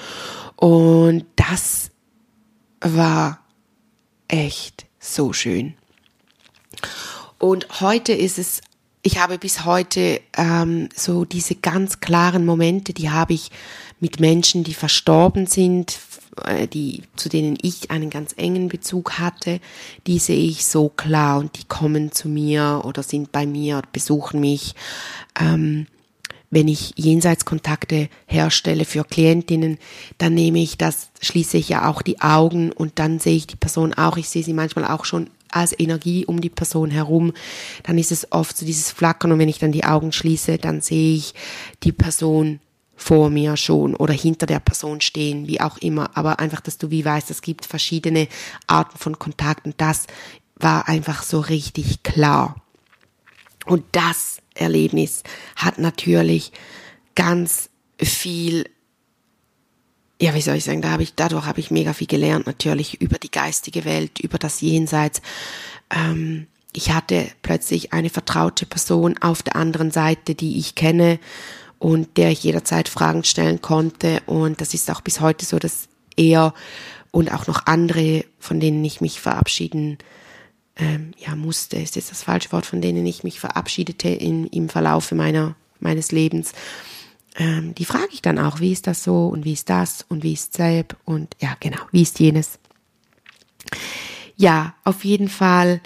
Und 0.57 1.25
das 1.35 1.91
war 2.81 3.41
echt 4.29 4.87
so 5.01 5.33
schön. 5.33 5.75
Und 7.38 7.81
heute 7.81 8.12
ist 8.12 8.38
es, 8.38 8.61
ich 9.03 9.18
habe 9.18 9.38
bis 9.38 9.64
heute 9.64 10.21
ähm, 10.37 10.88
so 10.95 11.25
diese 11.25 11.57
ganz 11.57 12.01
klaren 12.01 12.47
Momente, 12.47 12.92
die 12.92 13.11
habe 13.11 13.35
ich 13.35 13.51
mit 13.99 14.21
Menschen, 14.21 14.64
die 14.64 14.75
verstorben 14.75 15.47
sind, 15.47 15.99
äh, 16.45 16.66
die, 16.66 17.03
zu 17.16 17.29
denen 17.29 17.59
ich 17.61 17.90
einen 17.90 18.11
ganz 18.11 18.35
engen 18.37 18.68
Bezug 18.68 19.18
hatte, 19.18 19.61
die 20.07 20.18
sehe 20.18 20.45
ich 20.45 20.64
so 20.64 20.88
klar 20.88 21.38
und 21.38 21.59
die 21.59 21.64
kommen 21.64 22.12
zu 22.12 22.29
mir 22.29 22.83
oder 22.85 23.03
sind 23.03 23.33
bei 23.33 23.47
mir, 23.47 23.83
besuchen 23.92 24.40
mich. 24.40 24.75
Ähm, 25.38 25.87
wenn 26.51 26.68
ich 26.68 26.92
Jenseitskontakte 26.97 28.11
herstelle 28.27 28.85
für 28.85 29.05
Klientinnen, 29.05 29.79
dann 30.18 30.35
nehme 30.35 30.59
ich 30.59 30.77
das, 30.77 31.11
schließe 31.23 31.57
ich 31.57 31.71
ja 31.71 31.88
auch 31.88 32.03
die 32.03 32.21
Augen 32.21 32.71
und 32.71 32.99
dann 32.99 33.18
sehe 33.18 33.37
ich 33.37 33.47
die 33.47 33.57
Person 33.57 33.95
auch. 33.95 34.18
Ich 34.18 34.29
sehe 34.29 34.45
sie 34.45 34.53
manchmal 34.53 34.85
auch 34.85 35.07
schon 35.07 35.31
als 35.53 35.79
Energie 35.79 36.27
um 36.27 36.41
die 36.41 36.51
Person 36.51 36.91
herum. 36.91 37.33
Dann 37.85 37.99
ist 37.99 38.12
es 38.12 38.31
oft 38.33 38.57
so 38.57 38.67
dieses 38.67 38.91
Flackern 38.91 39.33
und 39.33 39.38
wenn 39.38 39.49
ich 39.49 39.59
dann 39.59 39.73
die 39.73 39.85
Augen 39.85 40.12
schließe, 40.12 40.59
dann 40.59 40.81
sehe 40.81 41.17
ich 41.17 41.35
die 41.83 41.93
Person 41.93 42.61
vor 42.97 43.31
mir 43.31 43.57
schon 43.57 43.97
oder 43.97 44.15
hinter 44.15 44.47
der 44.47 44.61
Person 44.61 45.01
stehen, 45.01 45.49
wie 45.49 45.61
auch 45.61 45.79
immer. 45.79 46.17
Aber 46.17 46.38
einfach, 46.38 46.61
dass 46.61 46.79
du 46.79 46.91
wie 46.91 47.05
weißt, 47.05 47.31
es 47.31 47.43
gibt 47.43 47.67
verschiedene 47.67 48.29
Arten 48.67 48.97
von 48.97 49.19
Kontakt 49.19 49.67
und 49.67 49.81
das 49.81 50.07
war 50.57 50.88
einfach 50.88 51.23
so 51.23 51.41
richtig 51.41 52.03
klar. 52.03 52.57
Und 53.67 53.85
das 53.93 54.38
Erlebnis 54.55 55.23
hat 55.57 55.79
natürlich 55.79 56.53
ganz 57.15 57.71
viel 57.99 58.67
ja, 60.22 60.35
wie 60.35 60.40
soll 60.40 60.54
ich 60.54 60.62
sagen, 60.62 60.82
da 60.82 60.90
habe 60.92 61.02
ich, 61.02 61.16
dadurch 61.16 61.46
habe 61.46 61.58
ich 61.58 61.72
mega 61.72 61.92
viel 61.92 62.06
gelernt, 62.06 62.46
natürlich 62.46 63.00
über 63.00 63.18
die 63.18 63.30
geistige 63.30 63.85
Welt, 63.85 64.20
über 64.20 64.38
das 64.38 64.61
Jenseits. 64.61 65.20
Ähm, 65.90 66.46
ich 66.72 66.92
hatte 66.92 67.26
plötzlich 67.42 67.92
eine 67.92 68.08
vertraute 68.08 68.64
Person 68.64 69.18
auf 69.20 69.42
der 69.42 69.56
anderen 69.56 69.90
Seite, 69.90 70.37
die 70.37 70.58
ich 70.58 70.76
kenne 70.76 71.18
und 71.80 72.16
der 72.18 72.30
ich 72.30 72.44
jederzeit 72.44 72.88
Fragen 72.88 73.24
stellen 73.24 73.62
konnte. 73.62 74.22
Und 74.26 74.61
das 74.61 74.74
ist 74.74 74.88
auch 74.92 75.00
bis 75.00 75.20
heute 75.20 75.44
so, 75.44 75.58
dass 75.58 75.88
er 76.16 76.54
und 77.11 77.35
auch 77.35 77.48
noch 77.48 77.66
andere, 77.66 78.24
von 78.38 78.61
denen 78.61 78.85
ich 78.85 79.00
mich 79.00 79.20
verabschieden 79.20 79.98
ähm, 80.76 81.14
ja, 81.18 81.35
musste, 81.35 81.78
ist 81.78 81.96
jetzt 81.96 82.12
das 82.12 82.22
falsche 82.22 82.52
Wort, 82.52 82.64
von 82.64 82.80
denen 82.80 83.04
ich 83.06 83.24
mich 83.24 83.40
verabschiedete 83.40 84.08
in, 84.08 84.46
im 84.46 84.68
Verlaufe 84.68 85.16
meiner, 85.16 85.56
meines 85.80 86.12
Lebens, 86.12 86.52
ähm, 87.37 87.75
die 87.75 87.85
frage 87.85 88.09
ich 88.12 88.23
dann 88.23 88.38
auch, 88.38 88.61
wie 88.61 88.73
ist 88.73 88.87
das 88.87 89.05
so 89.05 89.29
und 89.29 89.45
wie 89.45 89.53
ist 89.53 89.71
das 89.71 90.05
und 90.09 90.23
wie 90.23 90.35
ist 90.35 90.55
Selb 90.55 90.97
und 91.05 91.35
ja, 91.40 91.57
genau, 91.61 91.81
wie 91.90 92.03
ist 92.03 92.21
jenes. 92.21 92.59
Ja, 94.37 94.75
auf 94.85 95.05
jeden 95.05 95.29
Fall 95.29 95.81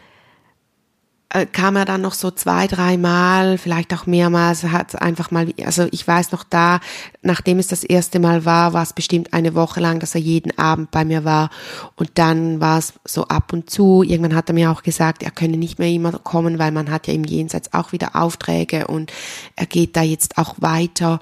kam 1.52 1.76
er 1.76 1.84
dann 1.84 2.02
noch 2.02 2.14
so 2.14 2.30
zwei, 2.30 2.66
dreimal, 2.66 3.58
vielleicht 3.58 3.92
auch 3.92 4.06
mehrmals, 4.06 4.62
hat 4.62 5.00
einfach 5.02 5.30
mal, 5.30 5.52
also 5.64 5.88
ich 5.90 6.06
weiß 6.06 6.30
noch 6.32 6.44
da, 6.44 6.80
nachdem 7.22 7.58
es 7.58 7.66
das 7.66 7.82
erste 7.84 8.20
Mal 8.20 8.44
war, 8.44 8.72
war 8.72 8.82
es 8.82 8.92
bestimmt 8.92 9.32
eine 9.32 9.54
Woche 9.54 9.80
lang, 9.80 9.98
dass 9.98 10.14
er 10.14 10.20
jeden 10.20 10.56
Abend 10.56 10.92
bei 10.92 11.04
mir 11.04 11.24
war 11.24 11.50
und 11.96 12.10
dann 12.14 12.60
war 12.60 12.78
es 12.78 12.94
so 13.04 13.26
ab 13.26 13.52
und 13.52 13.68
zu. 13.68 14.02
Irgendwann 14.02 14.36
hat 14.36 14.48
er 14.48 14.54
mir 14.54 14.70
auch 14.70 14.82
gesagt, 14.82 15.24
er 15.24 15.32
könne 15.32 15.56
nicht 15.56 15.78
mehr 15.78 15.90
immer 15.90 16.12
kommen, 16.12 16.58
weil 16.58 16.70
man 16.70 16.90
hat 16.90 17.08
ja 17.08 17.14
im 17.14 17.24
Jenseits 17.24 17.74
auch 17.74 17.92
wieder 17.92 18.14
Aufträge 18.14 18.86
und 18.86 19.12
er 19.56 19.66
geht 19.66 19.96
da 19.96 20.02
jetzt 20.02 20.38
auch 20.38 20.54
weiter. 20.60 21.18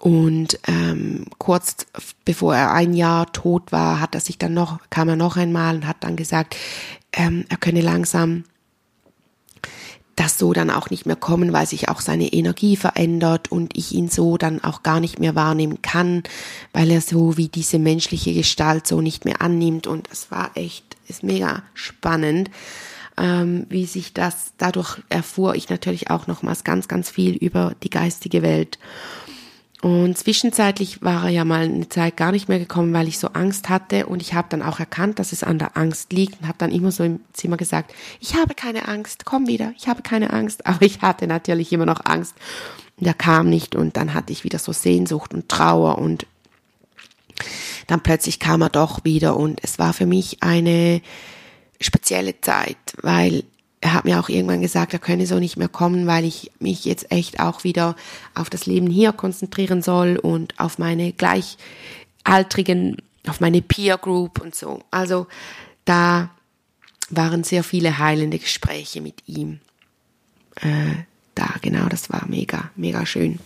Und 0.00 0.60
ähm, 0.68 1.26
kurz 1.38 1.86
bevor 2.24 2.54
er 2.54 2.72
ein 2.72 2.94
Jahr 2.94 3.32
tot 3.32 3.72
war, 3.72 4.00
hat 4.00 4.14
er 4.14 4.20
sich 4.20 4.38
dann 4.38 4.54
noch, 4.54 4.78
kam 4.90 5.08
er 5.08 5.16
noch 5.16 5.36
einmal 5.36 5.76
und 5.76 5.86
hat 5.86 5.96
dann 6.00 6.14
gesagt, 6.14 6.56
ähm, 7.12 7.46
er 7.48 7.56
könne 7.56 7.80
langsam 7.80 8.44
das 10.16 10.38
so 10.38 10.52
dann 10.52 10.70
auch 10.70 10.90
nicht 10.90 11.06
mehr 11.06 11.16
kommen, 11.16 11.52
weil 11.52 11.66
sich 11.66 11.88
auch 11.88 12.00
seine 12.00 12.32
Energie 12.32 12.76
verändert 12.76 13.50
und 13.50 13.76
ich 13.76 13.92
ihn 13.92 14.08
so 14.08 14.36
dann 14.36 14.62
auch 14.62 14.82
gar 14.82 15.00
nicht 15.00 15.18
mehr 15.18 15.34
wahrnehmen 15.34 15.82
kann, 15.82 16.22
weil 16.72 16.90
er 16.90 17.00
so 17.00 17.36
wie 17.36 17.48
diese 17.48 17.78
menschliche 17.78 18.32
Gestalt 18.32 18.86
so 18.86 19.00
nicht 19.00 19.24
mehr 19.24 19.40
annimmt. 19.40 19.86
Und 19.86 20.08
es 20.12 20.30
war 20.30 20.52
echt, 20.54 20.96
ist 21.08 21.22
mega 21.22 21.62
spannend, 21.74 22.50
ähm, 23.16 23.66
wie 23.68 23.86
sich 23.86 24.12
das, 24.12 24.52
dadurch 24.58 24.98
erfuhr. 25.08 25.54
Ich 25.56 25.68
natürlich 25.68 26.10
auch 26.10 26.26
nochmals 26.26 26.64
ganz, 26.64 26.88
ganz 26.88 27.10
viel 27.10 27.34
über 27.34 27.74
die 27.82 27.90
geistige 27.90 28.42
Welt 28.42 28.78
und 29.84 30.16
zwischenzeitlich 30.16 31.02
war 31.02 31.24
er 31.24 31.28
ja 31.28 31.44
mal 31.44 31.64
eine 31.64 31.90
Zeit 31.90 32.16
gar 32.16 32.32
nicht 32.32 32.48
mehr 32.48 32.58
gekommen, 32.58 32.94
weil 32.94 33.06
ich 33.06 33.18
so 33.18 33.28
Angst 33.28 33.68
hatte. 33.68 34.06
Und 34.06 34.22
ich 34.22 34.32
habe 34.32 34.48
dann 34.48 34.62
auch 34.62 34.80
erkannt, 34.80 35.18
dass 35.18 35.30
es 35.30 35.42
an 35.42 35.58
der 35.58 35.76
Angst 35.76 36.10
liegt 36.10 36.40
und 36.40 36.48
habe 36.48 36.56
dann 36.56 36.72
immer 36.72 36.90
so 36.90 37.04
im 37.04 37.20
Zimmer 37.34 37.58
gesagt, 37.58 37.92
ich 38.18 38.34
habe 38.34 38.54
keine 38.54 38.88
Angst, 38.88 39.26
komm 39.26 39.46
wieder, 39.46 39.74
ich 39.76 39.86
habe 39.86 40.00
keine 40.00 40.32
Angst. 40.32 40.64
Aber 40.66 40.80
ich 40.80 41.02
hatte 41.02 41.26
natürlich 41.26 41.70
immer 41.70 41.84
noch 41.84 42.06
Angst. 42.06 42.34
Und 42.98 43.06
er 43.06 43.12
kam 43.12 43.50
nicht 43.50 43.74
und 43.74 43.98
dann 43.98 44.14
hatte 44.14 44.32
ich 44.32 44.42
wieder 44.42 44.58
so 44.58 44.72
Sehnsucht 44.72 45.34
und 45.34 45.50
Trauer 45.50 45.98
und 45.98 46.26
dann 47.86 48.00
plötzlich 48.00 48.40
kam 48.40 48.62
er 48.62 48.70
doch 48.70 49.04
wieder 49.04 49.36
und 49.36 49.60
es 49.62 49.78
war 49.78 49.92
für 49.92 50.06
mich 50.06 50.42
eine 50.42 51.02
spezielle 51.78 52.40
Zeit, 52.40 52.78
weil 53.02 53.44
er 53.84 53.92
hat 53.92 54.06
mir 54.06 54.18
auch 54.18 54.30
irgendwann 54.30 54.62
gesagt, 54.62 54.94
er 54.94 54.98
könne 54.98 55.26
so 55.26 55.38
nicht 55.38 55.58
mehr 55.58 55.68
kommen, 55.68 56.06
weil 56.06 56.24
ich 56.24 56.50
mich 56.58 56.86
jetzt 56.86 57.12
echt 57.12 57.38
auch 57.38 57.64
wieder 57.64 57.96
auf 58.34 58.48
das 58.48 58.64
Leben 58.64 58.88
hier 58.88 59.12
konzentrieren 59.12 59.82
soll 59.82 60.16
und 60.16 60.58
auf 60.58 60.78
meine 60.78 61.12
gleichaltrigen, 61.12 62.96
auf 63.28 63.40
meine 63.40 63.60
Peer 63.60 63.98
Group 63.98 64.40
und 64.40 64.54
so. 64.54 64.80
Also 64.90 65.26
da 65.84 66.30
waren 67.10 67.44
sehr 67.44 67.62
viele 67.62 67.98
heilende 67.98 68.38
Gespräche 68.38 69.02
mit 69.02 69.16
ihm. 69.26 69.60
Äh, 70.62 70.94
da, 71.34 71.50
genau, 71.60 71.86
das 71.90 72.08
war 72.08 72.24
mega, 72.26 72.70
mega 72.76 73.04
schön. 73.04 73.38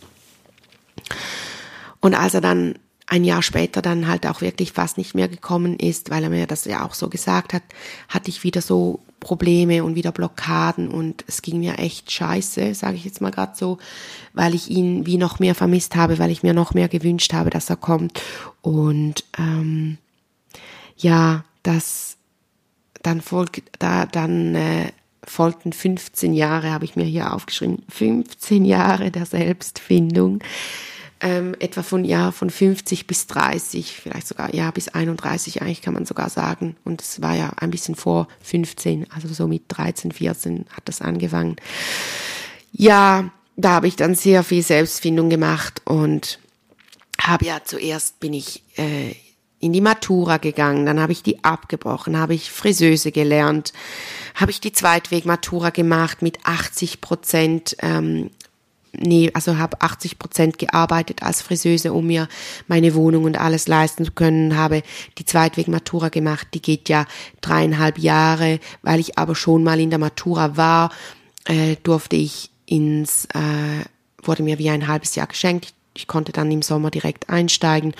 Und 1.98 2.14
als 2.14 2.34
er 2.34 2.42
dann 2.42 2.78
ein 3.08 3.24
Jahr 3.24 3.42
später 3.42 3.80
dann 3.80 4.06
halt 4.06 4.26
auch 4.26 4.42
wirklich 4.42 4.72
fast 4.72 4.98
nicht 4.98 5.14
mehr 5.14 5.28
gekommen 5.28 5.78
ist, 5.78 6.10
weil 6.10 6.22
er 6.22 6.30
mir 6.30 6.46
das 6.46 6.66
ja 6.66 6.84
auch 6.84 6.94
so 6.94 7.08
gesagt 7.08 7.54
hat, 7.54 7.62
hatte 8.08 8.28
ich 8.28 8.44
wieder 8.44 8.60
so 8.60 9.00
Probleme 9.18 9.82
und 9.82 9.94
wieder 9.94 10.12
Blockaden 10.12 10.88
und 10.88 11.24
es 11.26 11.42
ging 11.42 11.58
mir 11.58 11.78
echt 11.78 12.12
scheiße, 12.12 12.74
sage 12.74 12.96
ich 12.96 13.04
jetzt 13.04 13.20
mal 13.20 13.30
gerade 13.30 13.56
so, 13.56 13.78
weil 14.34 14.54
ich 14.54 14.68
ihn 14.68 15.06
wie 15.06 15.16
noch 15.16 15.38
mehr 15.38 15.54
vermisst 15.54 15.96
habe, 15.96 16.18
weil 16.18 16.30
ich 16.30 16.42
mir 16.42 16.52
noch 16.52 16.74
mehr 16.74 16.88
gewünscht 16.88 17.32
habe, 17.32 17.50
dass 17.50 17.70
er 17.70 17.76
kommt. 17.76 18.20
Und 18.60 19.24
ähm, 19.38 19.96
ja, 20.96 21.44
das 21.62 22.16
dann 23.02 23.20
folgt 23.22 23.62
da 23.78 24.06
dann 24.06 24.54
äh, 24.54 24.92
folgten 25.24 25.72
15 25.72 26.34
Jahre, 26.34 26.70
habe 26.70 26.84
ich 26.84 26.94
mir 26.94 27.04
hier 27.04 27.32
aufgeschrieben, 27.34 27.82
15 27.88 28.64
Jahre 28.64 29.10
der 29.10 29.26
Selbstfindung 29.26 30.40
ähm, 31.20 31.54
etwa 31.58 31.82
von 31.82 32.04
ja 32.04 32.30
von 32.30 32.50
50 32.50 33.06
bis 33.06 33.26
30, 33.26 33.94
vielleicht 34.02 34.28
sogar 34.28 34.54
ja 34.54 34.70
bis 34.70 34.88
31 34.88 35.62
eigentlich 35.62 35.82
kann 35.82 35.94
man 35.94 36.06
sogar 36.06 36.30
sagen. 36.30 36.76
Und 36.84 37.02
es 37.02 37.20
war 37.20 37.34
ja 37.34 37.52
ein 37.56 37.70
bisschen 37.70 37.94
vor 37.94 38.28
15, 38.42 39.06
also 39.10 39.28
so 39.28 39.46
mit 39.48 39.64
13, 39.68 40.12
14 40.12 40.66
hat 40.70 40.82
das 40.86 41.00
angefangen. 41.00 41.56
Ja, 42.72 43.30
da 43.56 43.70
habe 43.70 43.88
ich 43.88 43.96
dann 43.96 44.14
sehr 44.14 44.44
viel 44.44 44.62
Selbstfindung 44.62 45.30
gemacht 45.30 45.82
und 45.84 46.38
habe 47.20 47.46
ja 47.46 47.60
zuerst 47.64 48.20
bin 48.20 48.32
ich 48.32 48.62
äh, 48.76 49.14
in 49.60 49.72
die 49.72 49.80
Matura 49.80 50.36
gegangen, 50.36 50.86
dann 50.86 51.00
habe 51.00 51.12
ich 51.12 51.22
die 51.22 51.42
abgebrochen, 51.42 52.16
habe 52.16 52.34
ich 52.34 52.52
Friseuse 52.52 53.10
gelernt, 53.10 53.72
habe 54.36 54.52
ich 54.52 54.60
die 54.60 54.72
Zweitweg-Matura 54.72 55.70
gemacht 55.70 56.22
mit 56.22 56.38
80 56.44 57.00
Prozent 57.00 57.76
ähm, 57.80 58.30
nee, 58.92 59.30
also 59.34 59.58
habe 59.58 59.80
80 59.80 60.18
Prozent 60.18 60.58
gearbeitet 60.58 61.22
als 61.22 61.42
Friseuse, 61.42 61.92
um 61.92 62.06
mir 62.06 62.28
meine 62.66 62.94
Wohnung 62.94 63.24
und 63.24 63.38
alles 63.38 63.68
leisten 63.68 64.04
zu 64.04 64.12
können, 64.12 64.56
habe 64.56 64.82
die 65.18 65.24
Zweitweg-Matura 65.24 66.08
gemacht, 66.08 66.48
die 66.54 66.62
geht 66.62 66.88
ja 66.88 67.06
dreieinhalb 67.40 67.98
Jahre, 67.98 68.60
weil 68.82 69.00
ich 69.00 69.18
aber 69.18 69.34
schon 69.34 69.62
mal 69.64 69.80
in 69.80 69.90
der 69.90 69.98
Matura 69.98 70.56
war, 70.56 70.90
äh, 71.44 71.76
durfte 71.82 72.16
ich 72.16 72.50
ins, 72.66 73.26
äh, 73.26 73.84
wurde 74.22 74.42
mir 74.42 74.58
wie 74.58 74.70
ein 74.70 74.88
halbes 74.88 75.14
Jahr 75.14 75.26
geschenkt, 75.26 75.74
ich 75.98 76.06
konnte 76.06 76.30
dann 76.30 76.50
im 76.50 76.62
Sommer 76.62 76.90
direkt 76.90 77.28
einsteigen 77.28 77.92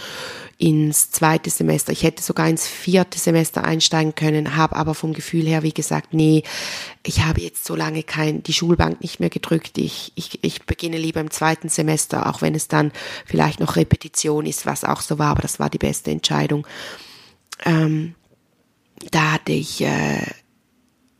ins 0.57 1.11
zweite 1.11 1.51
Semester. 1.51 1.93
Ich 1.93 2.05
hätte 2.05 2.23
sogar 2.23 2.49
ins 2.49 2.67
vierte 2.67 3.19
Semester 3.19 3.65
einsteigen 3.65 4.15
können, 4.15 4.57
habe 4.57 4.77
aber 4.77 4.95
vom 4.95 5.13
Gefühl 5.13 5.47
her, 5.47 5.65
wie 5.65 5.73
gesagt, 5.73 6.15
nee, 6.15 6.45
ich 7.05 7.25
habe 7.25 7.41
jetzt 7.41 7.65
so 7.65 7.75
lange 7.75 8.05
kein, 8.05 8.43
die 8.45 8.53
Schulbank 8.53 9.01
nicht 9.01 9.19
mehr 9.19 9.31
gedrückt. 9.31 9.79
Ich, 9.79 10.13
ich, 10.15 10.39
ich 10.43 10.65
beginne 10.65 10.97
lieber 10.97 11.21
im 11.21 11.31
zweiten 11.31 11.69
Semester, 11.69 12.29
auch 12.29 12.41
wenn 12.41 12.55
es 12.55 12.69
dann 12.69 12.93
vielleicht 13.27 13.59
noch 13.59 13.77
Repetition 13.77 14.47
ist, 14.47 14.65
was 14.65 14.85
auch 14.85 15.01
so 15.01 15.19
war, 15.19 15.31
aber 15.31 15.43
das 15.43 15.59
war 15.59 15.69
die 15.69 15.79
beste 15.79 16.13
Entscheidung. 16.13 16.67
Ähm, 17.65 18.15
da 19.11 19.33
hatte 19.33 19.53
ich 19.53 19.81
äh, 19.81 20.23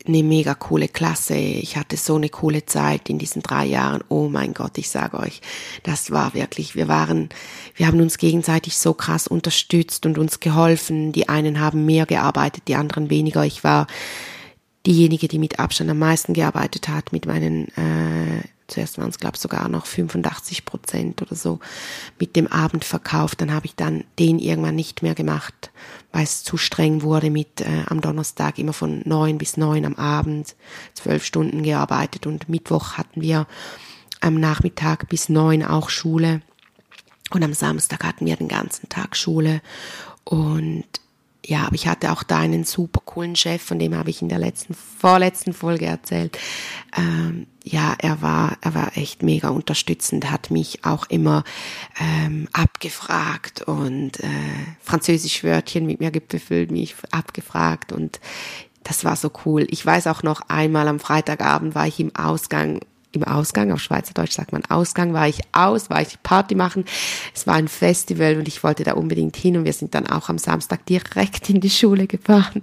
eine 0.09 0.23
mega 0.23 0.55
coole 0.55 0.89
Klasse. 0.89 1.37
Ich 1.37 1.77
hatte 1.77 1.97
so 1.97 2.17
eine 2.17 2.29
coole 2.29 2.67
Zeit 2.67 3.09
in 3.09 3.19
diesen 3.19 3.43
drei 3.43 3.67
Jahren. 3.67 4.03
Oh 4.09 4.29
mein 4.29 4.55
Gott, 4.55 4.79
ich 4.79 4.91
sage 4.91 5.19
euch, 5.19 5.41
das 5.83 6.11
war 6.11 6.35
wirklich, 6.35 6.75
wir 6.75 6.89
waren, 6.89 7.29
wir 7.75 7.87
haben 7.87 8.01
uns 8.01 8.19
gegenseitig 8.19 8.79
so 8.79 8.95
krass 8.95 9.29
unterstützt 9.29 10.07
und 10.07 10.19
uns 10.19 10.41
geholfen. 10.41 11.13
Die 11.13 11.29
einen 11.29 11.61
haben 11.61 11.85
mehr 11.85 12.07
gearbeitet, 12.07 12.65
die 12.69 12.75
anderen 12.75 13.11
weniger. 13.11 13.45
Ich 13.45 13.63
war 13.63 13.87
diejenige, 14.87 15.29
die 15.29 15.39
mit 15.39 15.59
Abstand 15.59 15.91
am 15.91 15.99
meisten 15.99 16.35
gearbeitet 16.35 16.89
hat, 16.89 17.13
mit 17.13 17.27
meinen 17.27 17.69
äh, 17.77 18.43
zuerst 18.69 18.99
waren 18.99 19.09
es, 19.09 19.19
glaube 19.19 19.37
ich, 19.37 19.41
sogar 19.41 19.69
noch 19.69 19.87
85 19.87 20.65
Prozent 20.65 21.23
oder 21.23 21.35
so 21.35 21.59
mit 22.21 22.37
dem 22.37 22.47
Abendverkauf. 22.47 23.35
Dann 23.35 23.53
habe 23.53 23.67
ich 23.67 23.75
dann 23.75 24.05
den 24.19 24.39
irgendwann 24.39 24.77
nicht 24.77 25.03
mehr 25.03 25.15
gemacht, 25.15 25.71
weil 26.13 26.25
es 26.25 26.43
zu 26.43 26.57
streng 26.57 27.03
wurde 27.03 27.31
mit 27.31 27.61
äh, 27.61 27.85
am 27.87 28.01
Donnerstag 28.01 28.59
immer 28.59 28.73
von 28.73 29.03
neun 29.05 29.39
bis 29.39 29.57
neun 29.57 29.85
am 29.85 29.95
Abend, 29.95 30.57
zwölf 30.95 31.25
Stunden 31.25 31.63
gearbeitet 31.63 32.27
und 32.27 32.49
Mittwoch 32.49 32.93
hatten 32.95 33.21
wir 33.21 33.47
am 34.21 34.41
Nachmittag 34.41 35.09
bis 35.09 35.29
neun 35.29 35.63
auch 35.63 35.91
Schule. 35.91 36.43
Und 37.31 37.45
am 37.45 37.53
Samstag 37.53 38.05
hatten 38.05 38.27
wir 38.27 38.37
den 38.37 38.49
ganzen 38.49 38.89
Tag 38.89 39.15
Schule. 39.15 39.61
Und 40.25 40.87
ja, 41.49 41.65
aber 41.65 41.77
ich 41.77 41.89
hatte 41.89 42.13
auch 42.13 42.23
da 42.23 42.41
einen 42.41 42.65
super 42.65 43.01
coolen 43.07 43.35
Chef, 43.35 43.63
von 43.63 43.79
dem 43.79 43.97
habe 43.97 44.11
ich 44.11 44.21
in 44.21 44.29
der 44.29 44.39
letzten, 44.39 44.75
vorletzten 44.75 45.55
Folge 45.55 45.87
erzählt. 45.87 46.37
Ähm, 46.95 47.47
ja, 47.65 47.95
er 47.99 48.21
war, 48.21 48.59
er 48.61 48.75
war 48.75 48.99
echt 48.99 49.23
mega 49.23 49.49
unterstützend, 49.49 50.31
hat 50.31 50.51
mich 50.51 50.85
auch 50.85 51.07
immer 51.09 51.45
ähm, 51.99 52.49
abgefragt 52.53 53.63
und 53.63 54.21
äh, 54.21 54.29
französisch 54.83 55.43
Wörtchen 55.43 55.87
mit 55.87 56.01
mir 56.01 56.11
gebüffelt, 56.11 56.71
mich 56.71 56.95
abgefragt 57.13 57.93
und 57.93 58.21
das 58.85 59.05
war 59.05 59.17
so 59.17 59.31
cool. 59.47 59.67
Ich 59.71 59.85
weiß 59.85 60.07
auch 60.07 60.23
noch 60.23 60.43
einmal 60.49 60.87
am 60.87 61.01
Freitagabend 61.01 61.75
war 61.75 61.87
ich 61.87 61.99
im 61.99 62.15
Ausgang 62.15 62.81
im 63.13 63.25
Ausgang, 63.25 63.73
auf 63.73 63.81
Schweizerdeutsch 63.81 64.33
sagt 64.33 64.53
man 64.53 64.65
Ausgang, 64.67 65.13
war 65.13 65.29
ich 65.29 65.41
aus, 65.53 65.91
war 65.91 66.03
ich 66.03 66.23
Party 66.23 66.55
machen. 66.55 66.85
Es 67.35 67.47
war 67.47 67.55
ein 67.55 67.69
Festival 67.69 68.37
und 68.37 68.49
ich 68.49 68.63
wollte 68.63 68.85
da 68.85 68.93
unbedingt 68.95 69.37
hin 69.37 69.57
und 69.57 69.65
wir 69.65 69.73
sind 69.73 69.95
dann 69.95 70.07
auch 70.07 70.29
am 70.29 70.39
Samstag 70.39 70.85
direkt 70.87 71.49
in 71.49 71.61
die 71.61 71.71
Schule 71.71 72.07
gefahren. 72.07 72.61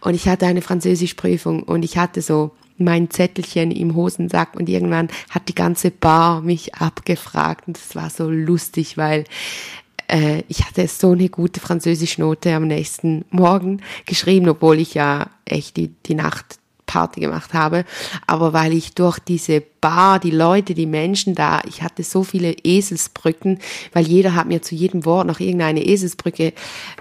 Und 0.00 0.14
ich 0.14 0.28
hatte 0.28 0.46
eine 0.46 0.62
Französischprüfung 0.62 1.62
und 1.64 1.82
ich 1.82 1.98
hatte 1.98 2.22
so 2.22 2.52
mein 2.78 3.10
Zettelchen 3.10 3.70
im 3.70 3.94
Hosensack 3.94 4.54
und 4.54 4.68
irgendwann 4.68 5.08
hat 5.28 5.48
die 5.48 5.54
ganze 5.54 5.90
Bar 5.90 6.40
mich 6.40 6.74
abgefragt 6.76 7.66
und 7.66 7.76
das 7.76 7.94
war 7.94 8.08
so 8.08 8.30
lustig, 8.30 8.96
weil 8.96 9.24
äh, 10.08 10.42
ich 10.48 10.64
hatte 10.64 10.86
so 10.88 11.12
eine 11.12 11.28
gute 11.28 11.60
Französischnote 11.60 12.54
am 12.54 12.66
nächsten 12.66 13.24
Morgen 13.30 13.82
geschrieben, 14.06 14.48
obwohl 14.48 14.78
ich 14.78 14.94
ja 14.94 15.28
echt 15.44 15.76
die, 15.76 15.88
die 16.06 16.14
Nacht 16.14 16.59
Party 16.90 17.20
gemacht 17.20 17.54
habe, 17.54 17.84
aber 18.26 18.52
weil 18.52 18.72
ich 18.72 18.94
durch 18.94 19.20
diese 19.20 19.62
Bar, 19.80 20.18
die 20.18 20.32
Leute, 20.32 20.74
die 20.74 20.86
Menschen 20.86 21.36
da, 21.36 21.60
ich 21.68 21.82
hatte 21.82 22.02
so 22.02 22.24
viele 22.24 22.52
Eselsbrücken, 22.64 23.60
weil 23.92 24.08
jeder 24.08 24.34
hat 24.34 24.48
mir 24.48 24.60
zu 24.60 24.74
jedem 24.74 25.04
Wort 25.04 25.28
noch 25.28 25.38
irgendeine 25.38 25.84
Eselsbrücke 25.84 26.52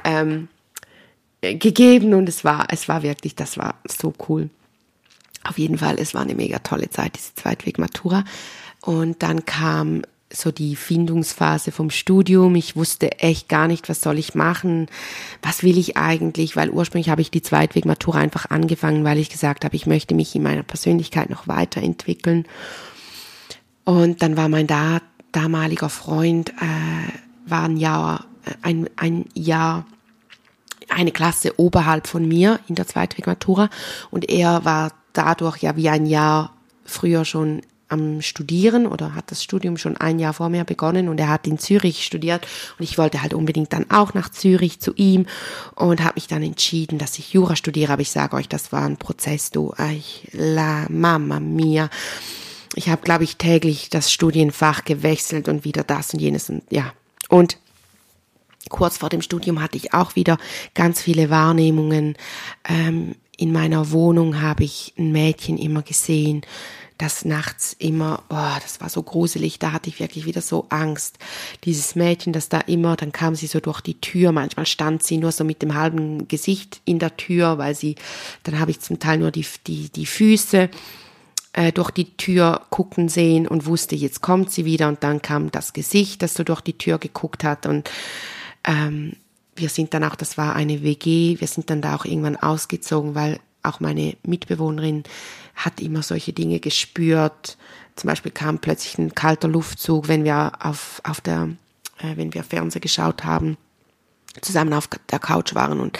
ähm, 0.03 0.47
gegeben 1.41 2.13
und 2.13 2.29
es 2.29 2.43
war, 2.43 2.67
es 2.69 2.87
war 2.87 3.01
wirklich, 3.01 3.33
das 3.35 3.57
war 3.57 3.75
so 3.87 4.13
cool. 4.27 4.51
Auf 5.43 5.57
jeden 5.57 5.79
Fall, 5.79 5.97
es 5.97 6.13
war 6.13 6.21
eine 6.21 6.35
mega 6.35 6.59
tolle 6.59 6.91
Zeit, 6.91 7.15
diese 7.15 7.33
Zweitweg-Matura. 7.33 8.25
Und 8.81 9.23
dann 9.23 9.45
kam 9.45 10.03
so 10.31 10.51
die 10.51 10.75
Findungsphase 10.75 11.71
vom 11.71 11.89
Studium. 11.89 12.55
Ich 12.55 12.75
wusste 12.75 13.19
echt 13.19 13.49
gar 13.49 13.67
nicht, 13.67 13.89
was 13.89 14.01
soll 14.01 14.19
ich 14.19 14.35
machen, 14.35 14.87
was 15.41 15.63
will 15.63 15.77
ich 15.77 15.97
eigentlich, 15.97 16.55
weil 16.55 16.69
ursprünglich 16.69 17.09
habe 17.09 17.21
ich 17.21 17.31
die 17.31 17.41
Zweitwegmatura 17.41 18.19
einfach 18.19 18.49
angefangen, 18.49 19.03
weil 19.03 19.17
ich 19.17 19.29
gesagt 19.29 19.65
habe, 19.65 19.75
ich 19.75 19.87
möchte 19.87 20.13
mich 20.13 20.35
in 20.35 20.43
meiner 20.43 20.63
Persönlichkeit 20.63 21.29
noch 21.29 21.47
weiterentwickeln. 21.47 22.45
Und 23.85 24.21
dann 24.21 24.37
war 24.37 24.49
mein 24.49 24.67
da, 24.67 25.01
damaliger 25.31 25.89
Freund, 25.89 26.49
äh, 26.49 27.49
war 27.49 27.63
ein 27.63 27.77
Jahr, 27.77 28.25
äh, 28.45 28.53
ein, 28.61 28.89
ein 28.97 29.25
Jahr, 29.33 29.85
eine 30.89 31.11
Klasse 31.11 31.59
oberhalb 31.59 32.07
von 32.07 32.27
mir 32.27 32.59
in 32.67 32.75
der 32.75 32.87
Zweitwegmatura 32.87 33.69
und 34.09 34.29
er 34.29 34.65
war 34.65 34.91
dadurch 35.13 35.57
ja 35.57 35.75
wie 35.75 35.89
ein 35.89 36.05
Jahr 36.05 36.53
früher 36.83 37.25
schon 37.25 37.61
am 37.89 38.21
Studieren 38.21 38.87
oder 38.87 39.15
hat 39.15 39.31
das 39.31 39.43
Studium 39.43 39.77
schon 39.77 39.97
ein 39.97 40.19
Jahr 40.19 40.33
vor 40.33 40.49
mir 40.49 40.63
begonnen 40.63 41.09
und 41.09 41.19
er 41.19 41.27
hat 41.29 41.47
in 41.47 41.59
Zürich 41.59 42.05
studiert 42.05 42.47
und 42.77 42.83
ich 42.83 42.97
wollte 42.97 43.21
halt 43.21 43.33
unbedingt 43.33 43.73
dann 43.73 43.89
auch 43.89 44.13
nach 44.13 44.29
Zürich 44.29 44.79
zu 44.79 44.93
ihm 44.95 45.25
und 45.75 46.03
habe 46.03 46.15
mich 46.15 46.27
dann 46.27 46.43
entschieden, 46.43 46.99
dass 46.99 47.19
ich 47.19 47.33
Jura 47.33 47.55
studiere. 47.55 47.93
Aber 47.93 48.01
ich 48.01 48.11
sage 48.11 48.35
euch, 48.37 48.47
das 48.47 48.71
war 48.71 48.85
ein 48.85 48.97
Prozess, 48.97 49.51
du, 49.51 49.73
ich, 49.91 50.27
la 50.31 50.85
Mama 50.89 51.39
mia. 51.39 51.89
Ich 52.75 52.89
habe, 52.89 53.01
glaube 53.01 53.23
ich, 53.23 53.37
täglich 53.37 53.89
das 53.89 54.11
Studienfach 54.11 54.85
gewechselt 54.85 55.47
und 55.47 55.65
wieder 55.65 55.83
das 55.83 56.13
und 56.13 56.19
jenes 56.19 56.49
und 56.49 56.63
ja. 56.69 56.93
Und 57.27 57.57
kurz 58.69 58.97
vor 58.97 59.09
dem 59.09 59.21
Studium 59.21 59.61
hatte 59.61 59.77
ich 59.77 59.93
auch 59.93 60.15
wieder 60.15 60.37
ganz 60.75 61.01
viele 61.01 61.29
Wahrnehmungen. 61.29 62.15
Ähm, 62.67 63.15
in 63.37 63.51
meiner 63.53 63.91
Wohnung 63.91 64.41
habe 64.41 64.65
ich 64.65 64.93
ein 64.97 65.11
Mädchen 65.11 65.57
immer 65.57 65.81
gesehen, 65.81 66.41
das 66.99 67.23
nachts 67.23 67.75
immer, 67.79 68.23
oh, 68.29 68.59
das 68.61 68.81
war 68.81 68.89
so 68.89 69.01
gruselig, 69.01 69.57
da 69.57 69.71
hatte 69.71 69.89
ich 69.89 70.01
wirklich 70.01 70.25
wieder 70.25 70.41
so 70.41 70.67
Angst. 70.69 71.17
Dieses 71.63 71.95
Mädchen, 71.95 72.33
das 72.33 72.49
da 72.49 72.59
immer, 72.59 72.97
dann 72.97 73.13
kam 73.13 73.35
sie 73.35 73.47
so 73.47 73.61
durch 73.61 73.79
die 73.79 73.99
Tür, 74.01 74.33
manchmal 74.33 74.65
stand 74.65 75.01
sie 75.01 75.17
nur 75.17 75.31
so 75.31 75.45
mit 75.45 75.61
dem 75.61 75.75
halben 75.75 76.27
Gesicht 76.27 76.81
in 76.83 76.99
der 76.99 77.15
Tür, 77.15 77.57
weil 77.57 77.73
sie, 77.73 77.95
dann 78.43 78.59
habe 78.59 78.71
ich 78.71 78.81
zum 78.81 78.99
Teil 78.99 79.17
nur 79.17 79.31
die, 79.31 79.45
die, 79.65 79.89
die 79.89 80.05
Füße 80.05 80.69
äh, 81.53 81.71
durch 81.71 81.91
die 81.91 82.17
Tür 82.17 82.61
gucken 82.69 83.07
sehen 83.07 83.47
und 83.47 83.65
wusste, 83.65 83.95
jetzt 83.95 84.21
kommt 84.21 84.51
sie 84.51 84.65
wieder. 84.65 84.89
Und 84.89 85.01
dann 85.01 85.21
kam 85.21 85.51
das 85.51 85.71
Gesicht, 85.71 86.21
das 86.21 86.33
so 86.33 86.43
durch 86.43 86.61
die 86.61 86.77
Tür 86.77 86.99
geguckt 86.99 87.45
hat. 87.45 87.65
Und 87.65 87.89
ähm, 88.65 89.13
wir 89.55 89.69
sind 89.69 89.93
dann 89.93 90.03
auch, 90.03 90.15
das 90.15 90.37
war 90.37 90.53
eine 90.53 90.83
WG, 90.83 91.39
wir 91.39 91.47
sind 91.47 91.69
dann 91.69 91.81
da 91.81 91.95
auch 91.95 92.03
irgendwann 92.03 92.35
ausgezogen, 92.35 93.15
weil 93.15 93.39
auch 93.69 93.79
meine 93.79 94.15
Mitbewohnerin 94.23 95.03
hat 95.55 95.79
immer 95.81 96.03
solche 96.03 96.33
Dinge 96.33 96.59
gespürt. 96.59 97.57
Zum 97.95 98.07
Beispiel 98.07 98.31
kam 98.31 98.59
plötzlich 98.59 98.97
ein 98.97 99.13
kalter 99.13 99.47
Luftzug, 99.47 100.07
wenn 100.07 100.23
wir 100.23 100.51
auf, 100.59 101.01
auf 101.03 101.21
der 101.21 101.49
äh, 101.99 102.17
wenn 102.17 102.33
wir 102.33 102.43
Fernsehen 102.43 102.81
geschaut 102.81 103.23
haben, 103.23 103.57
zusammen 104.41 104.73
auf 104.73 104.87
der 104.87 105.19
Couch 105.19 105.55
waren 105.55 105.79
und 105.79 105.99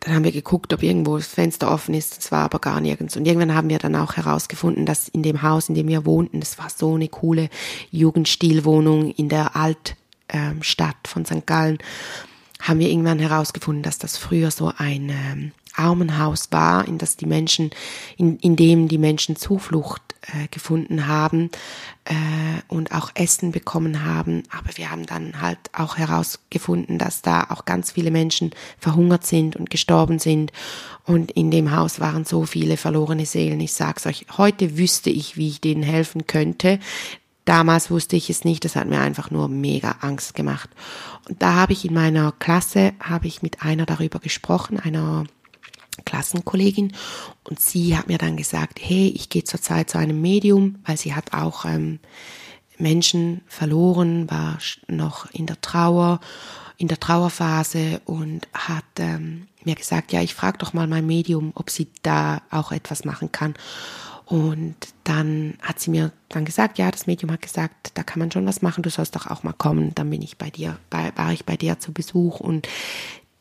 dann 0.00 0.14
haben 0.14 0.24
wir 0.24 0.32
geguckt, 0.32 0.72
ob 0.72 0.82
irgendwo 0.82 1.16
das 1.16 1.28
Fenster 1.28 1.70
offen 1.70 1.94
ist. 1.94 2.18
Es 2.18 2.32
war 2.32 2.40
aber 2.40 2.58
gar 2.58 2.80
nirgends. 2.80 3.16
Und 3.16 3.24
irgendwann 3.24 3.54
haben 3.54 3.68
wir 3.68 3.78
dann 3.78 3.94
auch 3.94 4.16
herausgefunden, 4.16 4.84
dass 4.84 5.08
in 5.08 5.22
dem 5.22 5.42
Haus, 5.42 5.68
in 5.68 5.76
dem 5.76 5.86
wir 5.86 6.04
wohnten, 6.04 6.40
das 6.40 6.58
war 6.58 6.70
so 6.70 6.96
eine 6.96 7.06
coole 7.06 7.48
Jugendstilwohnung 7.92 9.12
in 9.12 9.28
der 9.28 9.54
Altstadt 9.54 10.96
ähm, 11.04 11.06
von 11.06 11.24
St. 11.24 11.46
Gallen, 11.46 11.78
haben 12.60 12.80
wir 12.80 12.88
irgendwann 12.88 13.20
herausgefunden, 13.20 13.84
dass 13.84 13.98
das 13.98 14.16
früher 14.16 14.50
so 14.50 14.72
ein 14.76 15.08
ähm, 15.10 15.52
Armenhaus 15.74 16.48
war, 16.50 16.86
in 16.86 16.98
das 16.98 17.16
die 17.16 17.26
Menschen, 17.26 17.70
in, 18.16 18.38
in 18.38 18.56
dem 18.56 18.88
die 18.88 18.98
Menschen 18.98 19.36
Zuflucht 19.36 20.02
äh, 20.22 20.46
gefunden 20.52 21.08
haben 21.08 21.50
äh, 22.04 22.14
und 22.68 22.92
auch 22.92 23.10
Essen 23.14 23.50
bekommen 23.50 24.04
haben. 24.04 24.44
Aber 24.50 24.76
wir 24.76 24.90
haben 24.90 25.04
dann 25.04 25.40
halt 25.40 25.58
auch 25.72 25.98
herausgefunden, 25.98 26.98
dass 26.98 27.22
da 27.22 27.46
auch 27.48 27.64
ganz 27.64 27.90
viele 27.90 28.12
Menschen 28.12 28.52
verhungert 28.78 29.26
sind 29.26 29.56
und 29.56 29.68
gestorben 29.68 30.20
sind. 30.20 30.52
Und 31.04 31.32
in 31.32 31.50
dem 31.50 31.74
Haus 31.74 31.98
waren 31.98 32.24
so 32.24 32.44
viele 32.44 32.76
verlorene 32.76 33.26
Seelen. 33.26 33.58
Ich 33.60 33.72
sag's 33.72 34.06
euch, 34.06 34.26
heute 34.36 34.78
wüsste 34.78 35.10
ich, 35.10 35.36
wie 35.36 35.48
ich 35.48 35.60
denen 35.60 35.82
helfen 35.82 36.26
könnte. 36.28 36.78
Damals 37.44 37.90
wusste 37.90 38.14
ich 38.14 38.30
es 38.30 38.44
nicht, 38.44 38.64
das 38.64 38.76
hat 38.76 38.86
mir 38.86 39.00
einfach 39.00 39.32
nur 39.32 39.48
mega 39.48 39.96
Angst 40.02 40.34
gemacht. 40.34 40.70
Und 41.28 41.42
da 41.42 41.54
habe 41.54 41.72
ich 41.72 41.84
in 41.84 41.94
meiner 41.94 42.30
Klasse, 42.38 42.92
habe 43.00 43.26
ich 43.26 43.42
mit 43.42 43.62
einer 43.62 43.86
darüber 43.86 44.20
gesprochen, 44.20 44.78
einer 44.78 45.24
Klassenkollegin 46.04 46.92
und 47.44 47.60
sie 47.60 47.96
hat 47.96 48.08
mir 48.08 48.18
dann 48.18 48.36
gesagt, 48.36 48.80
hey, 48.80 49.12
ich 49.14 49.28
gehe 49.28 49.44
zurzeit 49.44 49.90
zu 49.90 49.98
einem 49.98 50.20
Medium, 50.20 50.76
weil 50.84 50.96
sie 50.96 51.14
hat 51.14 51.32
auch 51.32 51.64
ähm, 51.64 52.00
Menschen 52.78 53.42
verloren, 53.46 54.30
war 54.30 54.58
noch 54.88 55.30
in 55.32 55.46
der 55.46 55.60
Trauer, 55.60 56.20
in 56.78 56.88
der 56.88 56.98
Trauerphase 56.98 58.00
und 58.04 58.48
hat 58.52 58.84
ähm, 58.98 59.46
mir 59.64 59.74
gesagt, 59.74 60.12
ja, 60.12 60.20
ich 60.20 60.34
frage 60.34 60.58
doch 60.58 60.72
mal 60.72 60.86
mein 60.86 61.06
Medium, 61.06 61.52
ob 61.54 61.70
sie 61.70 61.88
da 62.02 62.42
auch 62.50 62.72
etwas 62.72 63.04
machen 63.04 63.30
kann. 63.30 63.54
Und 64.24 64.76
dann 65.04 65.58
hat 65.60 65.78
sie 65.78 65.90
mir 65.90 66.10
dann 66.28 66.44
gesagt, 66.44 66.78
ja, 66.78 66.90
das 66.90 67.06
Medium 67.06 67.30
hat 67.32 67.42
gesagt, 67.42 67.92
da 67.94 68.02
kann 68.02 68.18
man 68.18 68.32
schon 68.32 68.46
was 68.46 68.62
machen, 68.62 68.82
du 68.82 68.88
sollst 68.88 69.14
doch 69.14 69.26
auch 69.26 69.42
mal 69.42 69.52
kommen. 69.52 69.94
Dann 69.94 70.08
bin 70.10 70.22
ich 70.22 70.38
bei 70.38 70.48
dir, 70.48 70.78
bei, 70.90 71.12
war 71.16 71.32
ich 71.32 71.44
bei 71.44 71.56
dir 71.56 71.78
zu 71.78 71.92
Besuch 71.92 72.40
und 72.40 72.66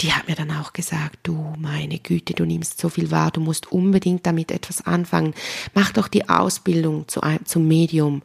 die 0.01 0.13
hat 0.13 0.27
mir 0.27 0.35
dann 0.35 0.51
auch 0.51 0.73
gesagt, 0.73 1.19
du 1.23 1.53
meine 1.59 1.99
Güte, 1.99 2.33
du 2.33 2.45
nimmst 2.45 2.79
so 2.79 2.89
viel 2.89 3.11
wahr, 3.11 3.31
du 3.31 3.39
musst 3.39 3.71
unbedingt 3.71 4.25
damit 4.25 4.51
etwas 4.51 4.85
anfangen. 4.85 5.33
Mach 5.75 5.91
doch 5.91 6.07
die 6.07 6.27
Ausbildung 6.27 7.07
zu, 7.07 7.21
zum 7.45 7.67
Medium. 7.67 8.23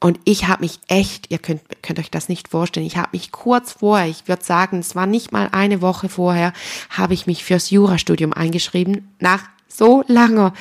Und 0.00 0.18
ich 0.24 0.46
habe 0.48 0.62
mich 0.62 0.80
echt, 0.88 1.30
ihr 1.30 1.38
könnt, 1.38 1.62
könnt 1.82 1.98
euch 1.98 2.10
das 2.10 2.28
nicht 2.28 2.48
vorstellen, 2.48 2.86
ich 2.86 2.96
habe 2.96 3.10
mich 3.12 3.32
kurz 3.32 3.72
vorher, 3.72 4.08
ich 4.08 4.28
würde 4.28 4.44
sagen, 4.44 4.78
es 4.80 4.94
war 4.94 5.06
nicht 5.06 5.32
mal 5.32 5.48
eine 5.52 5.80
Woche 5.80 6.08
vorher, 6.08 6.52
habe 6.90 7.14
ich 7.14 7.26
mich 7.26 7.44
fürs 7.44 7.70
Jurastudium 7.70 8.32
eingeschrieben, 8.32 9.14
nach 9.20 9.44
so 9.68 10.04
langer 10.06 10.52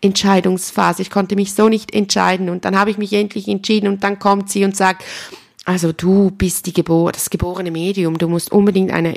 Entscheidungsphase. 0.00 1.02
Ich 1.02 1.10
konnte 1.10 1.34
mich 1.34 1.54
so 1.54 1.68
nicht 1.68 1.94
entscheiden 1.94 2.50
und 2.50 2.64
dann 2.64 2.78
habe 2.78 2.90
ich 2.90 2.98
mich 2.98 3.12
endlich 3.12 3.48
entschieden 3.48 3.88
und 3.88 4.04
dann 4.04 4.18
kommt 4.18 4.50
sie 4.50 4.64
und 4.64 4.76
sagt, 4.76 5.04
also 5.64 5.92
du 5.92 6.30
bist 6.30 6.66
die 6.66 6.72
Gebor 6.72 7.10
das 7.12 7.30
geborene 7.30 7.70
Medium, 7.70 8.18
du 8.18 8.28
musst 8.28 8.52
unbedingt 8.52 8.92
eine 8.92 9.14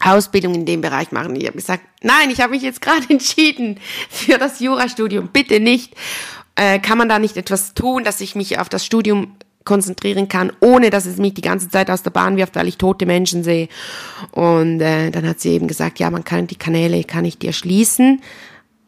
Ausbildung 0.00 0.54
in 0.54 0.66
dem 0.66 0.80
Bereich 0.80 1.12
machen. 1.12 1.36
Ich 1.36 1.46
habe 1.46 1.56
gesagt, 1.56 1.84
nein, 2.02 2.30
ich 2.30 2.40
habe 2.40 2.52
mich 2.52 2.62
jetzt 2.62 2.80
gerade 2.80 3.04
entschieden 3.08 3.78
für 4.08 4.38
das 4.38 4.60
Jurastudium. 4.60 5.28
Bitte 5.28 5.60
nicht. 5.60 5.94
Äh, 6.56 6.78
kann 6.78 6.98
man 6.98 7.08
da 7.08 7.18
nicht 7.18 7.36
etwas 7.36 7.74
tun, 7.74 8.04
dass 8.04 8.20
ich 8.20 8.34
mich 8.34 8.58
auf 8.58 8.68
das 8.68 8.84
Studium 8.84 9.36
konzentrieren 9.64 10.28
kann, 10.28 10.52
ohne 10.60 10.90
dass 10.90 11.06
es 11.06 11.18
mich 11.18 11.34
die 11.34 11.42
ganze 11.42 11.68
Zeit 11.68 11.90
aus 11.90 12.02
der 12.02 12.10
Bahn 12.10 12.36
wirft, 12.36 12.56
weil 12.56 12.66
ich 12.66 12.78
tote 12.78 13.06
Menschen 13.06 13.44
sehe. 13.44 13.68
Und 14.32 14.80
äh, 14.80 15.10
dann 15.10 15.28
hat 15.28 15.40
sie 15.40 15.50
eben 15.50 15.68
gesagt, 15.68 15.98
ja, 15.98 16.10
man 16.10 16.24
kann 16.24 16.46
die 16.46 16.56
Kanäle, 16.56 17.04
kann 17.04 17.24
ich 17.24 17.38
dir 17.38 17.52
schließen, 17.52 18.22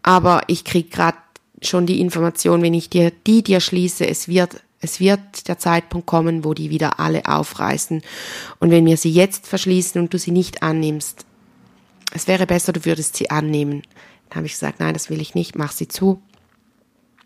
aber 0.02 0.42
ich 0.46 0.64
krieg 0.64 0.90
gerade 0.90 1.18
schon 1.60 1.86
die 1.86 2.00
Information, 2.00 2.62
wenn 2.62 2.74
ich 2.74 2.90
dir 2.90 3.12
die 3.26 3.42
dir 3.42 3.60
schließe, 3.60 4.06
es 4.06 4.28
wird 4.28 4.62
es 4.82 5.00
wird 5.00 5.48
der 5.48 5.58
Zeitpunkt 5.58 6.06
kommen, 6.06 6.44
wo 6.44 6.54
die 6.54 6.68
wieder 6.68 7.00
alle 7.00 7.24
aufreißen. 7.26 8.02
Und 8.58 8.70
wenn 8.70 8.84
wir 8.84 8.96
sie 8.96 9.12
jetzt 9.12 9.46
verschließen 9.46 10.00
und 10.00 10.12
du 10.12 10.18
sie 10.18 10.32
nicht 10.32 10.62
annimmst, 10.62 11.24
es 12.12 12.26
wäre 12.26 12.46
besser, 12.46 12.72
du 12.72 12.84
würdest 12.84 13.16
sie 13.16 13.30
annehmen. 13.30 13.82
Dann 14.28 14.38
habe 14.38 14.46
ich 14.46 14.52
gesagt, 14.52 14.80
nein, 14.80 14.92
das 14.92 15.08
will 15.08 15.20
ich 15.20 15.34
nicht, 15.34 15.56
mach 15.56 15.72
sie 15.72 15.88
zu. 15.88 16.20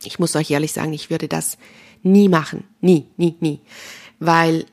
Ich 0.04 0.18
muss 0.18 0.36
euch 0.36 0.50
ehrlich 0.50 0.72
sagen, 0.72 0.92
ich 0.92 1.10
würde 1.10 1.28
das 1.28 1.56
nie 2.02 2.28
machen. 2.28 2.64
Nie, 2.80 3.06
nie, 3.16 3.36
nie. 3.40 3.60
Weil 4.20 4.66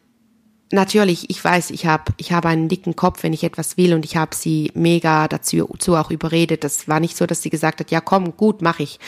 natürlich, 0.72 1.30
ich 1.30 1.44
weiß, 1.44 1.72
ich 1.72 1.86
habe 1.86 2.14
ich 2.18 2.34
hab 2.34 2.46
einen 2.46 2.68
dicken 2.68 2.96
Kopf, 2.96 3.24
wenn 3.24 3.34
ich 3.34 3.44
etwas 3.46 3.78
will 3.78 3.94
und 3.94 4.04
ich 4.04 4.18
habe 4.18 4.36
sie 4.36 4.72
mega 4.74 5.28
dazu, 5.30 5.68
dazu 5.72 5.96
auch 5.96 6.12
überredet. 6.12 6.64
Das 6.66 6.88
war 6.90 7.00
nicht 7.00 7.16
so, 7.16 7.26
dass 7.26 7.42
sie 7.42 7.50
gesagt 7.50 7.80
hat, 7.80 7.92
ja 7.92 8.02
komm, 8.02 8.36
gut, 8.36 8.62
mach 8.62 8.80
ich. 8.80 9.00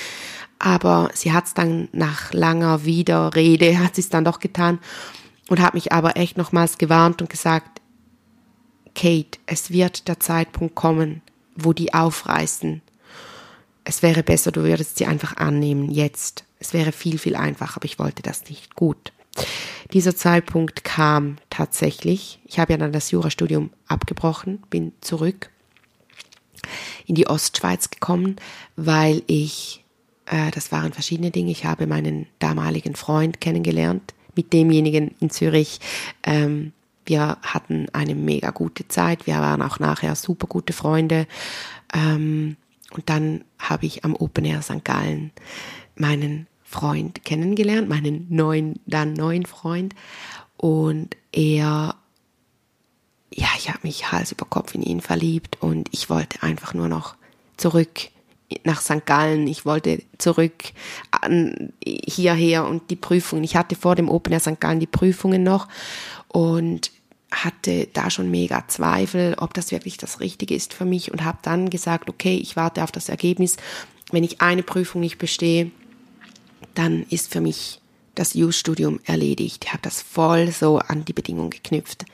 Aber 0.59 1.09
sie 1.13 1.33
hat 1.33 1.45
es 1.45 1.53
dann 1.53 1.89
nach 1.91 2.33
langer 2.33 2.85
Widerrede, 2.85 3.79
hat 3.79 3.95
sie 3.95 4.01
es 4.01 4.09
dann 4.09 4.25
doch 4.25 4.39
getan 4.39 4.79
und 5.49 5.59
hat 5.61 5.73
mich 5.73 5.91
aber 5.91 6.17
echt 6.17 6.37
nochmals 6.37 6.77
gewarnt 6.77 7.21
und 7.21 7.29
gesagt, 7.29 7.81
Kate, 8.95 9.39
es 9.45 9.71
wird 9.71 10.07
der 10.07 10.19
Zeitpunkt 10.19 10.75
kommen, 10.75 11.21
wo 11.55 11.73
die 11.73 11.93
aufreißen. 11.93 12.81
Es 13.83 14.01
wäre 14.01 14.23
besser, 14.23 14.51
du 14.51 14.63
würdest 14.63 14.97
sie 14.97 15.05
einfach 15.05 15.37
annehmen, 15.37 15.91
jetzt. 15.91 16.45
Es 16.59 16.73
wäre 16.73 16.91
viel, 16.91 17.19
viel 17.19 17.35
einfacher, 17.35 17.77
aber 17.77 17.85
ich 17.85 17.99
wollte 17.99 18.23
das 18.23 18.49
nicht. 18.49 18.75
Gut. 18.75 19.11
Dieser 19.93 20.15
Zeitpunkt 20.15 20.83
kam 20.83 21.37
tatsächlich. 21.49 22.39
Ich 22.45 22.57
habe 22.57 22.73
ja 22.73 22.77
dann 22.77 22.93
das 22.93 23.11
Jurastudium 23.11 23.69
abgebrochen, 23.87 24.63
bin 24.69 24.93
zurück 25.01 25.51
in 27.05 27.15
die 27.15 27.27
Ostschweiz 27.27 27.91
gekommen, 27.91 28.37
weil 28.75 29.21
ich 29.27 29.84
das 30.25 30.71
waren 30.71 30.93
verschiedene 30.93 31.31
Dinge. 31.31 31.51
Ich 31.51 31.65
habe 31.65 31.87
meinen 31.87 32.27
damaligen 32.39 32.95
Freund 32.95 33.41
kennengelernt, 33.41 34.13
mit 34.35 34.53
demjenigen 34.53 35.15
in 35.19 35.29
Zürich. 35.29 35.79
Ähm, 36.23 36.73
wir 37.05 37.37
hatten 37.41 37.87
eine 37.93 38.15
mega 38.15 38.49
gute 38.51 38.87
Zeit. 38.87 39.27
Wir 39.27 39.35
waren 39.35 39.61
auch 39.61 39.79
nachher 39.79 40.15
super 40.15 40.47
gute 40.47 40.73
Freunde. 40.73 41.27
Ähm, 41.93 42.57
und 42.91 43.09
dann 43.09 43.43
habe 43.59 43.85
ich 43.85 44.03
am 44.03 44.15
Open 44.15 44.45
Air 44.45 44.61
St. 44.61 44.83
Gallen 44.83 45.31
meinen 45.95 46.47
Freund 46.63 47.23
kennengelernt, 47.23 47.87
meinen 47.87 48.27
neuen, 48.29 48.79
dann 48.85 49.13
neuen 49.13 49.45
Freund. 49.45 49.93
Und 50.57 51.15
er, 51.31 51.95
ja, 53.33 53.47
ich 53.57 53.69
habe 53.69 53.79
mich 53.83 54.11
Hals 54.11 54.31
über 54.31 54.45
Kopf 54.45 54.73
in 54.73 54.81
ihn 54.81 55.01
verliebt 55.01 55.61
und 55.61 55.89
ich 55.91 56.09
wollte 56.09 56.41
einfach 56.41 56.73
nur 56.73 56.87
noch 56.87 57.15
zurück 57.57 58.09
nach 58.63 58.81
St. 58.81 59.05
Gallen, 59.05 59.47
ich 59.47 59.65
wollte 59.65 60.01
zurück 60.17 60.53
an, 61.11 61.73
hierher 61.83 62.65
und 62.65 62.89
die 62.89 62.95
Prüfungen. 62.95 63.43
Ich 63.43 63.55
hatte 63.55 63.75
vor 63.75 63.95
dem 63.95 64.09
Open 64.09 64.33
Air 64.33 64.39
St. 64.39 64.59
Gallen 64.59 64.79
die 64.79 64.87
Prüfungen 64.87 65.43
noch 65.43 65.67
und 66.27 66.91
hatte 67.31 67.87
da 67.93 68.09
schon 68.09 68.31
mega 68.31 68.67
Zweifel, 68.67 69.35
ob 69.37 69.53
das 69.53 69.71
wirklich 69.71 69.97
das 69.97 70.19
Richtige 70.19 70.55
ist 70.55 70.73
für 70.73 70.85
mich 70.85 71.11
und 71.11 71.23
habe 71.23 71.39
dann 71.41 71.69
gesagt, 71.69 72.09
okay, 72.09 72.37
ich 72.37 72.55
warte 72.55 72.83
auf 72.83 72.91
das 72.91 73.09
Ergebnis. 73.09 73.57
Wenn 74.11 74.23
ich 74.23 74.41
eine 74.41 74.63
Prüfung 74.63 75.01
nicht 75.01 75.17
bestehe, 75.17 75.71
dann 76.75 77.05
ist 77.09 77.31
für 77.31 77.41
mich 77.41 77.81
das 78.15 78.35
U-Studium 78.35 78.99
erledigt. 79.03 79.65
Ich 79.65 79.71
habe 79.71 79.81
das 79.81 80.01
voll 80.01 80.51
so 80.51 80.79
an 80.79 81.03
die 81.03 81.13
Bedingungen 81.13 81.49
geknüpft. 81.49 82.05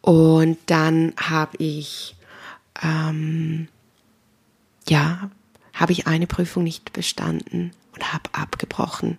Und 0.00 0.56
dann 0.66 1.12
habe 1.18 1.56
ich 1.58 2.16
ähm, 2.82 3.68
ja 4.88 5.30
habe 5.78 5.92
ich 5.92 6.06
eine 6.06 6.26
Prüfung 6.26 6.64
nicht 6.64 6.92
bestanden 6.92 7.70
und 7.94 8.12
habe 8.12 8.24
abgebrochen. 8.32 9.16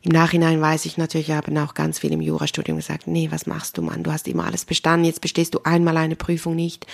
Im 0.00 0.12
Nachhinein 0.12 0.60
weiß 0.60 0.86
ich 0.86 0.96
natürlich, 0.96 1.28
ich 1.28 1.34
habe 1.34 1.60
auch 1.62 1.74
ganz 1.74 1.98
viel 1.98 2.12
im 2.12 2.20
Jurastudium 2.20 2.78
gesagt, 2.78 3.08
nee, 3.08 3.28
was 3.32 3.46
machst 3.46 3.76
du, 3.76 3.82
Mann? 3.82 4.04
Du 4.04 4.12
hast 4.12 4.28
immer 4.28 4.46
alles 4.46 4.64
bestanden, 4.64 5.04
jetzt 5.04 5.20
bestehst 5.20 5.54
du 5.54 5.60
einmal 5.64 5.96
eine 5.96 6.14
Prüfung 6.14 6.54
nicht. 6.54 6.86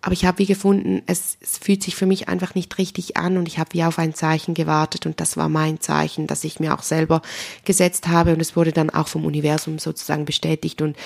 Aber 0.00 0.12
ich 0.12 0.24
habe 0.24 0.38
wie 0.38 0.46
gefunden, 0.46 1.02
es, 1.06 1.36
es 1.40 1.58
fühlt 1.58 1.82
sich 1.82 1.96
für 1.96 2.06
mich 2.06 2.28
einfach 2.28 2.54
nicht 2.54 2.78
richtig 2.78 3.16
an 3.16 3.36
und 3.36 3.48
ich 3.48 3.58
habe 3.58 3.72
wie 3.72 3.82
auf 3.82 3.98
ein 3.98 4.14
Zeichen 4.14 4.54
gewartet 4.54 5.06
und 5.06 5.20
das 5.20 5.36
war 5.36 5.48
mein 5.48 5.80
Zeichen, 5.80 6.28
das 6.28 6.44
ich 6.44 6.60
mir 6.60 6.74
auch 6.74 6.82
selber 6.82 7.22
gesetzt 7.64 8.06
habe 8.06 8.32
und 8.32 8.40
es 8.40 8.54
wurde 8.54 8.70
dann 8.70 8.90
auch 8.90 9.08
vom 9.08 9.24
Universum 9.24 9.80
sozusagen 9.80 10.24
bestätigt 10.24 10.80
und 10.80 10.96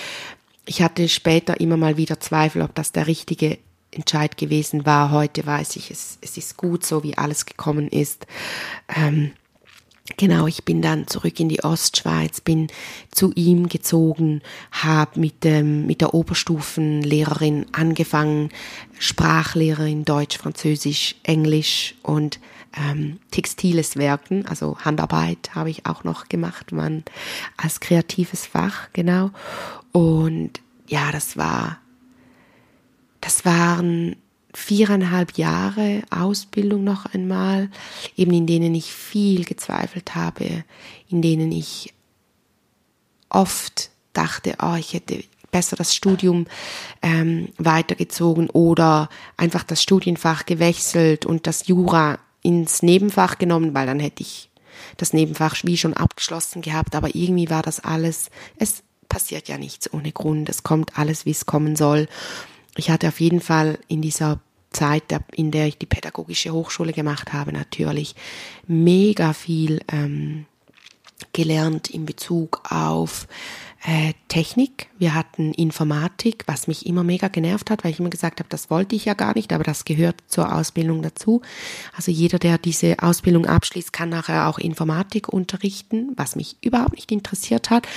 ich 0.66 0.83
hatte 0.83 1.09
später 1.09 1.59
immer 1.61 1.78
mal 1.78 1.97
wieder 1.97 2.20
Zweifel, 2.20 2.61
ob 2.61 2.74
das 2.74 2.93
der 2.93 3.07
richtige 3.07 3.59
Entscheid 3.93 4.36
gewesen 4.36 4.86
war. 4.86 5.11
Heute 5.11 5.45
weiß 5.45 5.76
ich, 5.76 5.91
es, 5.91 6.18
es 6.20 6.36
ist 6.36 6.57
gut 6.57 6.84
so, 6.84 7.03
wie 7.03 7.18
alles 7.18 7.47
gekommen 7.47 7.88
ist. 7.88 8.26
Ähm, 8.88 9.32
Genau, 10.16 10.47
ich 10.47 10.64
bin 10.64 10.82
dann 10.82 11.07
zurück 11.07 11.38
in 11.38 11.49
die 11.49 11.62
Ostschweiz, 11.62 12.41
bin 12.41 12.68
zu 13.11 13.32
ihm 13.34 13.68
gezogen, 13.68 14.43
habe 14.72 15.20
mit, 15.20 15.45
mit 15.45 16.01
der 16.01 16.14
Oberstufenlehrerin 16.14 17.66
angefangen, 17.72 18.51
Sprachlehrerin 18.99 20.05
Deutsch, 20.05 20.36
Französisch, 20.36 21.14
Englisch 21.22 21.95
und 22.03 22.41
ähm, 22.76 23.18
textiles 23.30 23.97
Werken, 23.97 24.47
also 24.47 24.78
Handarbeit 24.78 25.55
habe 25.55 25.70
ich 25.70 25.86
auch 25.86 26.05
noch 26.05 26.28
gemacht, 26.28 26.72
man 26.72 27.05
als 27.57 27.80
kreatives 27.80 28.47
Fach, 28.47 28.88
genau. 28.93 29.30
Und 29.93 30.61
ja, 30.86 31.11
das 31.12 31.36
war, 31.36 31.78
das 33.21 33.45
waren 33.45 34.16
viereinhalb 34.53 35.39
Jahre 35.39 36.03
Ausbildung 36.11 36.83
noch 36.83 37.07
einmal, 37.07 37.71
eben 38.16 38.33
in 38.33 38.47
denen 38.47 38.75
ich 38.75 38.93
viel 38.93 39.45
gezweifelt 39.45 40.14
habe, 40.14 40.64
in 41.09 41.23
denen 41.23 41.53
ich 41.53 41.95
oft 43.29 43.91
dachte, 44.12 44.57
oh, 44.61 44.75
ich 44.75 44.93
hätte 44.95 45.23
besser 45.53 45.77
das 45.77 45.95
Studium 45.95 46.47
ähm, 47.03 47.49
weitergezogen 47.59 48.51
oder 48.51 49.09
einfach 49.37 49.64
das 49.64 49.83
Studienfach 49.83 50.47
gewechselt 50.47 51.27
und 51.27 51.47
das 51.47 51.66
Jura 51.66 52.18
ins 52.43 52.83
Nebenfach 52.83 53.39
genommen, 53.39 53.75
weil 53.75 53.87
dann 53.87 54.01
hätte 54.01 54.23
ich 54.23 54.51
das 54.97 55.12
Nebenfach 55.12 55.57
wie 55.62 55.77
schon 55.77 55.95
abgeschlossen 55.95 56.62
gehabt, 56.62 56.95
aber 56.95 57.14
irgendwie 57.14 57.51
war 57.51 57.62
das 57.62 57.81
alles, 57.81 58.31
es 58.57 58.83
passiert 59.09 59.49
ja 59.49 59.59
nichts 59.59 59.93
ohne 59.93 60.12
Grund, 60.12 60.49
es 60.49 60.62
kommt 60.62 60.99
alles, 60.99 61.27
wie 61.27 61.33
es 61.33 61.47
kommen 61.47 61.77
soll. 61.77 62.09
Ich 62.77 62.91
hatte 62.91 63.09
auf 63.09 63.21
jeden 63.21 63.41
Fall 63.41 63.79
in 63.89 64.03
dieser 64.03 64.41
Zeit, 64.71 65.05
in 65.33 65.51
der 65.51 65.66
ich 65.66 65.79
die 65.79 65.87
pädagogische 65.87 66.53
Hochschule 66.53 66.93
gemacht 66.93 67.33
habe, 67.33 67.53
natürlich 67.53 68.14
mega 68.66 69.33
viel 69.33 69.81
ähm, 69.93 70.47
gelernt 71.33 71.91
in 71.91 72.07
Bezug 72.07 72.62
auf 72.71 73.27
äh, 73.85 74.12
Technik. 74.29 74.89
Wir 74.99 75.14
hatten 75.14 75.55
Informatik, 75.55 76.45
was 76.47 76.66
mich 76.66 76.87
immer 76.87 77.03
mega 77.03 77.29
genervt 77.29 77.71
hat, 77.71 77.83
weil 77.83 77.93
ich 77.93 78.01
immer 78.01 78.11
gesagt 78.11 78.41
habe, 78.41 78.49
das 78.49 78.71
wollte 78.71 78.95
ich 78.95 79.07
ja 79.07 79.14
gar 79.14 79.35
nicht, 79.35 79.53
aber 79.53 79.64
das 79.64 79.85
gehört 79.85 80.16
zur 80.29 80.55
Ausbildung 80.55 81.03
dazu. 81.03 81.43
Also 81.97 82.11
jeder, 82.11 82.39
der 82.39 82.59
diese 82.59 82.97
Ausbildung 83.03 83.47
abschließt, 83.47 83.93
kann 83.93 84.11
nachher 84.11 84.49
auch 84.49 84.59
Informatik 84.59 85.29
unterrichten, 85.29 86.12
was 86.16 86.37
mich 86.37 86.57
überhaupt 86.61 86.95
nicht 86.95 87.11
interessiert 87.11 87.71
hat. 87.71 87.89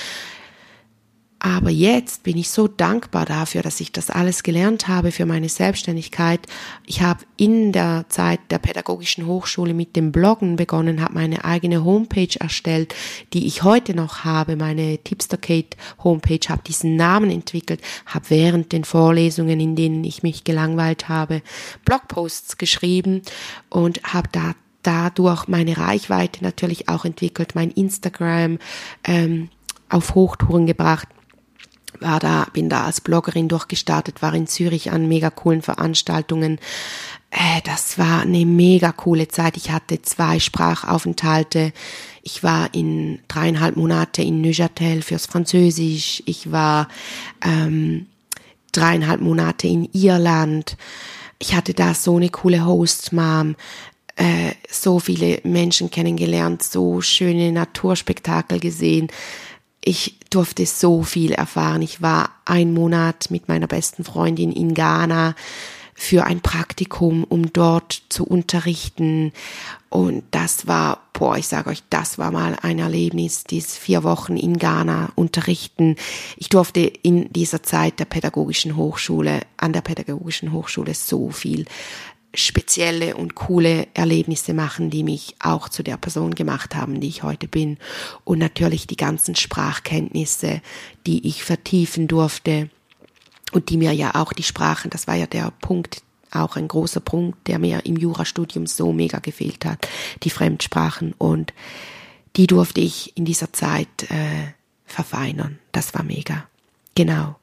Aber 1.45 1.71
jetzt 1.71 2.23
bin 2.23 2.37
ich 2.37 2.49
so 2.49 2.69
dankbar 2.69 3.25
dafür, 3.25 3.63
dass 3.63 3.81
ich 3.81 3.91
das 3.91 4.09
alles 4.09 4.43
gelernt 4.43 4.87
habe 4.87 5.11
für 5.11 5.25
meine 5.25 5.49
Selbstständigkeit. 5.49 6.39
Ich 6.85 7.01
habe 7.01 7.25
in 7.35 7.73
der 7.73 8.05
Zeit 8.07 8.39
der 8.49 8.59
pädagogischen 8.59 9.27
Hochschule 9.27 9.73
mit 9.73 9.97
dem 9.97 10.13
Bloggen 10.13 10.55
begonnen, 10.55 11.01
habe 11.01 11.15
meine 11.15 11.43
eigene 11.43 11.83
Homepage 11.83 12.39
erstellt, 12.39 12.95
die 13.33 13.45
ich 13.45 13.61
heute 13.61 13.93
noch 13.93 14.23
habe, 14.23 14.55
meine 14.55 14.99
Tipster 14.99 15.35
Kate 15.35 15.75
Homepage, 16.01 16.47
habe 16.47 16.61
diesen 16.65 16.95
Namen 16.95 17.29
entwickelt, 17.29 17.81
habe 18.05 18.29
während 18.29 18.71
den 18.71 18.85
Vorlesungen, 18.85 19.59
in 19.59 19.75
denen 19.75 20.05
ich 20.05 20.23
mich 20.23 20.45
gelangweilt 20.45 21.09
habe, 21.09 21.41
Blogposts 21.83 22.57
geschrieben 22.57 23.21
und 23.67 24.01
habe 24.05 24.29
da 24.31 24.55
dadurch 24.81 25.49
meine 25.49 25.77
Reichweite 25.77 26.41
natürlich 26.41 26.87
auch 26.87 27.03
entwickelt, 27.03 27.53
mein 27.53 27.71
Instagram 27.71 28.59
ähm, 29.03 29.49
auf 29.89 30.15
Hochtouren 30.15 30.67
gebracht 30.67 31.09
war 31.99 32.19
da, 32.19 32.47
bin 32.53 32.69
da 32.69 32.85
als 32.85 33.01
Bloggerin 33.01 33.47
durchgestartet, 33.47 34.21
war 34.21 34.33
in 34.33 34.47
Zürich 34.47 34.91
an 34.91 35.07
mega 35.07 35.29
coolen 35.29 35.61
Veranstaltungen. 35.61 36.59
Äh, 37.31 37.61
das 37.63 37.97
war 37.97 38.21
eine 38.21 38.45
mega 38.45 38.91
coole 38.91 39.27
Zeit. 39.27 39.57
Ich 39.57 39.71
hatte 39.71 40.01
zwei 40.01 40.39
Sprachaufenthalte. 40.39 41.73
Ich 42.21 42.43
war 42.43 42.73
in 42.73 43.19
dreieinhalb 43.27 43.75
Monate 43.75 44.21
in 44.21 44.41
Neuchâtel 44.41 45.01
fürs 45.01 45.25
Französisch. 45.25 46.23
Ich 46.25 46.51
war 46.51 46.87
ähm, 47.43 48.07
dreieinhalb 48.71 49.21
Monate 49.21 49.67
in 49.67 49.89
Irland. 49.93 50.77
Ich 51.39 51.55
hatte 51.55 51.73
da 51.73 51.93
so 51.93 52.17
eine 52.17 52.29
coole 52.29 52.65
Host-Mom 52.65 53.55
äh, 54.15 54.51
so 54.69 54.99
viele 54.99 55.39
Menschen 55.43 55.89
kennengelernt, 55.89 56.61
so 56.61 57.01
schöne 57.01 57.51
Naturspektakel 57.51 58.59
gesehen 58.59 59.09
ich 59.83 60.17
durfte 60.33 60.65
so 60.65 61.03
viel 61.03 61.31
erfahren. 61.31 61.81
Ich 61.81 62.01
war 62.01 62.31
ein 62.45 62.73
Monat 62.73 63.29
mit 63.29 63.47
meiner 63.47 63.67
besten 63.67 64.03
Freundin 64.03 64.51
in 64.51 64.73
Ghana 64.73 65.35
für 65.93 66.25
ein 66.25 66.41
Praktikum, 66.41 67.23
um 67.23 67.53
dort 67.53 68.03
zu 68.09 68.25
unterrichten. 68.25 69.31
Und 69.89 70.23
das 70.31 70.65
war, 70.65 71.01
boah, 71.13 71.37
ich 71.37 71.47
sage 71.47 71.69
euch, 71.69 71.83
das 71.89 72.17
war 72.17 72.31
mal 72.31 72.57
ein 72.61 72.79
Erlebnis, 72.79 73.43
diese 73.43 73.79
vier 73.79 74.03
Wochen 74.03 74.35
in 74.35 74.57
Ghana 74.57 75.11
unterrichten. 75.15 75.95
Ich 76.35 76.49
durfte 76.49 76.79
in 76.79 77.31
dieser 77.31 77.61
Zeit 77.61 77.99
der 77.99 78.05
pädagogischen 78.05 78.75
Hochschule, 78.75 79.41
an 79.57 79.71
der 79.71 79.81
pädagogischen 79.81 80.51
Hochschule 80.51 80.95
so 80.95 81.29
viel 81.29 81.65
spezielle 82.33 83.15
und 83.15 83.35
coole 83.35 83.87
Erlebnisse 83.93 84.53
machen, 84.53 84.89
die 84.89 85.03
mich 85.03 85.35
auch 85.39 85.69
zu 85.69 85.83
der 85.83 85.97
Person 85.97 86.33
gemacht 86.35 86.75
haben, 86.75 86.99
die 86.99 87.07
ich 87.07 87.23
heute 87.23 87.47
bin. 87.47 87.77
Und 88.23 88.39
natürlich 88.39 88.87
die 88.87 88.97
ganzen 88.97 89.35
Sprachkenntnisse, 89.35 90.61
die 91.05 91.27
ich 91.27 91.43
vertiefen 91.43 92.07
durfte 92.07 92.69
und 93.51 93.69
die 93.69 93.77
mir 93.77 93.91
ja 93.91 94.15
auch 94.15 94.33
die 94.33 94.43
Sprachen, 94.43 94.89
das 94.89 95.07
war 95.07 95.15
ja 95.15 95.27
der 95.27 95.51
Punkt, 95.61 96.01
auch 96.31 96.55
ein 96.55 96.67
großer 96.67 96.99
Punkt, 96.99 97.47
der 97.47 97.59
mir 97.59 97.85
im 97.85 97.95
Jurastudium 97.95 98.65
so 98.65 98.91
mega 98.91 99.19
gefehlt 99.19 99.65
hat, 99.65 99.87
die 100.23 100.31
Fremdsprachen. 100.31 101.13
Und 101.17 101.53
die 102.35 102.47
durfte 102.47 102.81
ich 102.81 103.15
in 103.15 103.25
dieser 103.25 103.53
Zeit 103.53 104.09
äh, 104.09 104.53
verfeinern. 104.85 105.59
Das 105.71 105.93
war 105.93 106.03
mega. 106.03 106.47
Genau. 106.95 107.35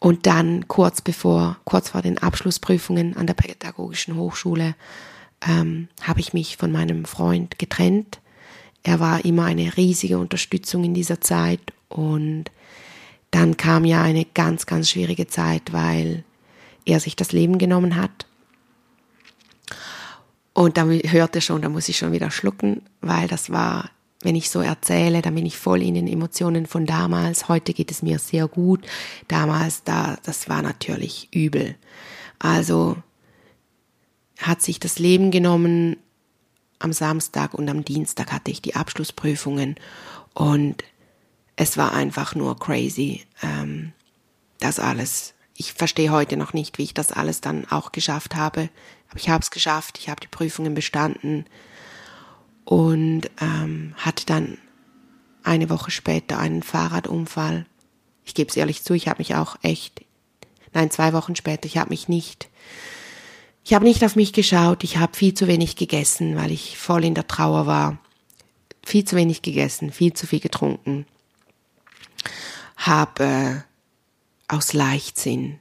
Und 0.00 0.26
dann 0.26 0.68
kurz 0.68 1.00
bevor, 1.00 1.58
kurz 1.64 1.90
vor 1.90 2.02
den 2.02 2.18
Abschlussprüfungen 2.18 3.16
an 3.16 3.26
der 3.26 3.34
Pädagogischen 3.34 4.16
Hochschule, 4.16 4.74
ähm, 5.46 5.88
habe 6.02 6.20
ich 6.20 6.32
mich 6.32 6.56
von 6.56 6.70
meinem 6.70 7.04
Freund 7.04 7.58
getrennt. 7.58 8.20
Er 8.82 9.00
war 9.00 9.24
immer 9.24 9.44
eine 9.44 9.76
riesige 9.76 10.18
Unterstützung 10.18 10.84
in 10.84 10.94
dieser 10.94 11.20
Zeit 11.20 11.60
und 11.88 12.44
dann 13.30 13.56
kam 13.56 13.84
ja 13.84 14.02
eine 14.02 14.24
ganz, 14.24 14.66
ganz 14.66 14.90
schwierige 14.90 15.26
Zeit, 15.26 15.72
weil 15.72 16.24
er 16.84 17.00
sich 17.00 17.16
das 17.16 17.32
Leben 17.32 17.58
genommen 17.58 17.96
hat. 17.96 18.26
Und 20.54 20.76
da 20.76 20.86
hörte 20.86 21.40
schon, 21.40 21.62
da 21.62 21.68
muss 21.68 21.88
ich 21.88 21.98
schon 21.98 22.12
wieder 22.12 22.30
schlucken, 22.30 22.82
weil 23.00 23.28
das 23.28 23.50
war 23.50 23.90
wenn 24.22 24.34
ich 24.34 24.50
so 24.50 24.60
erzähle, 24.60 25.22
dann 25.22 25.34
bin 25.34 25.46
ich 25.46 25.56
voll 25.56 25.82
in 25.82 25.94
den 25.94 26.08
Emotionen 26.08 26.66
von 26.66 26.86
damals. 26.86 27.48
Heute 27.48 27.72
geht 27.72 27.90
es 27.90 28.02
mir 28.02 28.18
sehr 28.18 28.48
gut. 28.48 28.84
Damals, 29.28 29.84
da, 29.84 30.18
das 30.24 30.48
war 30.48 30.62
natürlich 30.62 31.28
übel. 31.32 31.76
Also 32.38 32.96
hat 34.38 34.62
sich 34.62 34.80
das 34.80 34.98
Leben 34.98 35.30
genommen. 35.30 35.96
Am 36.80 36.92
Samstag 36.92 37.54
und 37.54 37.68
am 37.68 37.84
Dienstag 37.84 38.32
hatte 38.32 38.52
ich 38.52 38.62
die 38.62 38.76
Abschlussprüfungen 38.76 39.74
und 40.34 40.84
es 41.56 41.76
war 41.76 41.92
einfach 41.92 42.36
nur 42.36 42.56
crazy. 42.56 43.24
Ähm, 43.42 43.92
das 44.60 44.78
alles. 44.78 45.34
Ich 45.56 45.72
verstehe 45.72 46.12
heute 46.12 46.36
noch 46.36 46.52
nicht, 46.52 46.78
wie 46.78 46.84
ich 46.84 46.94
das 46.94 47.10
alles 47.10 47.40
dann 47.40 47.66
auch 47.68 47.90
geschafft 47.90 48.36
habe. 48.36 48.68
Aber 49.10 49.18
ich 49.18 49.28
habe 49.28 49.42
es 49.42 49.50
geschafft. 49.50 49.98
Ich 49.98 50.08
habe 50.08 50.20
die 50.20 50.28
Prüfungen 50.28 50.74
bestanden 50.74 51.46
und 52.68 53.22
ähm, 53.40 53.94
hatte 53.96 54.26
dann 54.26 54.58
eine 55.42 55.70
Woche 55.70 55.90
später 55.90 56.38
einen 56.38 56.62
Fahrradunfall. 56.62 57.64
Ich 58.26 58.34
gebe 58.34 58.50
es 58.50 58.58
ehrlich 58.58 58.82
zu, 58.82 58.92
ich 58.92 59.08
habe 59.08 59.20
mich 59.20 59.34
auch 59.34 59.56
echt, 59.62 60.04
nein, 60.74 60.90
zwei 60.90 61.14
Wochen 61.14 61.34
später, 61.34 61.64
ich 61.64 61.78
habe 61.78 61.88
mich 61.88 62.08
nicht, 62.08 62.50
ich 63.64 63.72
habe 63.72 63.86
nicht 63.86 64.04
auf 64.04 64.16
mich 64.16 64.34
geschaut, 64.34 64.84
ich 64.84 64.98
habe 64.98 65.16
viel 65.16 65.32
zu 65.32 65.46
wenig 65.46 65.76
gegessen, 65.76 66.36
weil 66.36 66.50
ich 66.50 66.76
voll 66.76 67.06
in 67.06 67.14
der 67.14 67.26
Trauer 67.26 67.66
war. 67.66 67.96
Viel 68.84 69.06
zu 69.06 69.16
wenig 69.16 69.40
gegessen, 69.40 69.90
viel 69.90 70.12
zu 70.12 70.26
viel 70.26 70.40
getrunken. 70.40 71.06
Habe 72.76 73.24
äh, 73.24 73.54
aus 74.46 74.74
Leichtsinn 74.74 75.58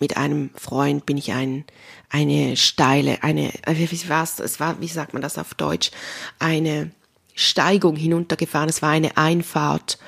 mit 0.00 0.16
einem 0.16 0.50
Freund 0.54 1.06
bin 1.06 1.16
ich 1.16 1.32
ein, 1.32 1.64
eine 2.10 2.56
steile, 2.56 3.22
eine, 3.22 3.52
äh, 3.66 3.74
wie 3.74 4.08
war's, 4.08 4.38
es 4.38 4.60
war, 4.60 4.80
wie 4.80 4.88
sagt 4.88 5.12
man 5.12 5.22
das 5.22 5.38
auf 5.38 5.54
Deutsch, 5.54 5.90
eine 6.38 6.90
Steigung 7.34 7.96
hinuntergefahren. 7.96 8.68
Es 8.68 8.82
war 8.82 8.90
eine 8.90 9.16
Einfahrt. 9.16 9.98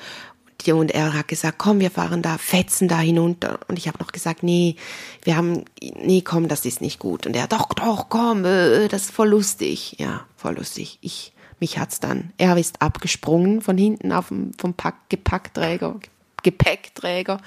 Und 0.67 0.91
er 0.91 1.13
hat 1.13 1.27
gesagt, 1.27 1.57
komm, 1.57 1.79
wir 1.79 1.89
fahren 1.89 2.21
da, 2.21 2.37
fetzen 2.37 2.87
da 2.87 2.99
hinunter. 2.99 3.59
Und 3.67 3.79
ich 3.79 3.87
habe 3.87 3.97
noch 3.97 4.11
gesagt, 4.11 4.43
nee, 4.43 4.75
wir 5.23 5.35
haben, 5.35 5.65
nee, 5.81 6.21
komm, 6.21 6.47
das 6.47 6.65
ist 6.65 6.81
nicht 6.81 6.99
gut. 6.99 7.25
Und 7.25 7.35
er, 7.35 7.47
doch, 7.47 7.69
doch, 7.73 8.09
komm, 8.09 8.45
äh, 8.45 8.87
das 8.87 9.03
ist 9.05 9.11
voll 9.11 9.29
lustig. 9.29 9.95
Ja, 9.97 10.25
voll 10.37 10.57
lustig. 10.57 10.99
Ich, 11.01 11.33
mich 11.59 11.79
hat's 11.79 11.99
dann, 11.99 12.31
er 12.37 12.57
ist 12.57 12.79
abgesprungen 12.79 13.61
von 13.61 13.75
hinten 13.75 14.11
auf 14.11 14.27
dem, 14.27 14.51
vom 14.55 14.75
Pack, 14.75 15.09
Gepackträger, 15.09 15.99
Gepäckträger 16.43 17.39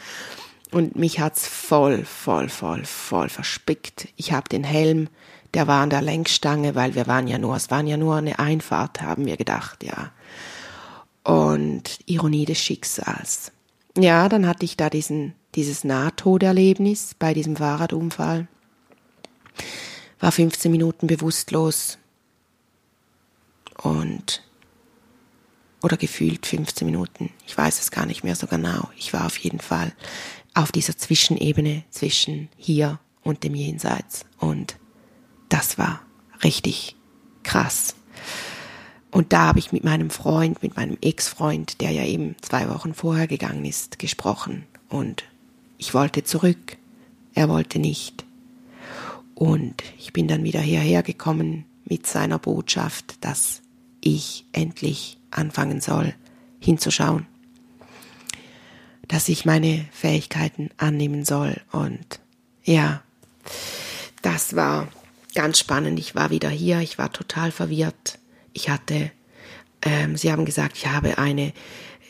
und 0.74 0.96
mich 0.96 1.20
hat's 1.20 1.46
voll, 1.46 2.04
voll, 2.04 2.48
voll, 2.48 2.84
voll 2.84 3.28
verspickt. 3.28 4.08
Ich 4.16 4.32
habe 4.32 4.48
den 4.48 4.64
Helm, 4.64 5.08
der 5.54 5.68
war 5.68 5.82
an 5.82 5.90
der 5.90 6.02
Lenkstange, 6.02 6.74
weil 6.74 6.96
wir 6.96 7.06
waren 7.06 7.28
ja 7.28 7.38
nur, 7.38 7.54
es 7.54 7.70
waren 7.70 7.86
ja 7.86 7.96
nur 7.96 8.16
eine 8.16 8.40
Einfahrt, 8.40 9.00
haben 9.00 9.24
wir 9.24 9.36
gedacht, 9.36 9.84
ja. 9.84 10.10
Und 11.22 12.00
Ironie 12.06 12.44
des 12.44 12.58
Schicksals. 12.58 13.52
Ja, 13.96 14.28
dann 14.28 14.48
hatte 14.48 14.64
ich 14.64 14.76
da 14.76 14.90
diesen, 14.90 15.34
dieses 15.54 15.84
Nahtoderlebnis 15.84 17.14
bei 17.16 17.34
diesem 17.34 17.54
Fahrradunfall. 17.54 18.48
War 20.18 20.32
15 20.32 20.72
Minuten 20.72 21.06
bewusstlos 21.06 21.98
und 23.80 24.42
oder 25.84 25.96
gefühlt 25.96 26.46
15 26.46 26.84
Minuten. 26.84 27.30
Ich 27.46 27.56
weiß 27.56 27.78
es 27.78 27.90
gar 27.92 28.06
nicht 28.06 28.24
mehr 28.24 28.34
so 28.34 28.46
genau. 28.48 28.88
Ich 28.96 29.12
war 29.12 29.26
auf 29.26 29.36
jeden 29.36 29.60
Fall 29.60 29.92
auf 30.54 30.72
dieser 30.72 30.96
Zwischenebene 30.96 31.84
zwischen 31.90 32.48
hier 32.56 33.00
und 33.22 33.42
dem 33.42 33.54
Jenseits. 33.54 34.24
Und 34.38 34.76
das 35.48 35.78
war 35.78 36.00
richtig 36.42 36.96
krass. 37.42 37.96
Und 39.10 39.32
da 39.32 39.46
habe 39.46 39.58
ich 39.58 39.72
mit 39.72 39.84
meinem 39.84 40.10
Freund, 40.10 40.62
mit 40.62 40.76
meinem 40.76 40.98
Ex-Freund, 41.00 41.80
der 41.80 41.90
ja 41.90 42.04
eben 42.04 42.36
zwei 42.42 42.68
Wochen 42.68 42.94
vorher 42.94 43.26
gegangen 43.26 43.64
ist, 43.64 43.98
gesprochen. 43.98 44.64
Und 44.88 45.24
ich 45.78 45.94
wollte 45.94 46.24
zurück. 46.24 46.76
Er 47.34 47.48
wollte 47.48 47.78
nicht. 47.78 48.24
Und 49.34 49.82
ich 49.98 50.12
bin 50.12 50.28
dann 50.28 50.44
wieder 50.44 50.60
hierher 50.60 51.02
gekommen 51.02 51.64
mit 51.84 52.06
seiner 52.06 52.38
Botschaft, 52.38 53.16
dass 53.20 53.62
ich 54.00 54.46
endlich 54.52 55.18
anfangen 55.30 55.80
soll, 55.80 56.14
hinzuschauen. 56.60 57.26
Dass 59.08 59.28
ich 59.28 59.44
meine 59.44 59.86
Fähigkeiten 59.92 60.70
annehmen 60.76 61.24
soll. 61.24 61.60
Und 61.72 62.20
ja, 62.64 63.02
das 64.22 64.56
war 64.56 64.88
ganz 65.34 65.58
spannend. 65.58 65.98
Ich 65.98 66.14
war 66.14 66.30
wieder 66.30 66.48
hier, 66.48 66.80
ich 66.80 66.98
war 66.98 67.12
total 67.12 67.52
verwirrt. 67.52 68.18
Ich 68.52 68.68
hatte, 68.68 69.10
ähm, 69.82 70.16
sie 70.16 70.32
haben 70.32 70.44
gesagt, 70.44 70.76
ich 70.76 70.86
habe 70.86 71.18
eine 71.18 71.52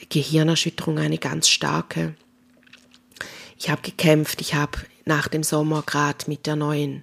Gehirnerschütterung, 0.08 0.98
eine 0.98 1.18
ganz 1.18 1.48
starke. 1.48 2.14
Ich 3.58 3.70
habe 3.70 3.82
gekämpft, 3.82 4.40
ich 4.40 4.54
habe 4.54 4.78
nach 5.04 5.28
dem 5.28 5.42
Sommer 5.42 5.82
gerade 5.82 6.24
mit 6.28 6.46
der 6.46 6.56
neuen 6.56 7.02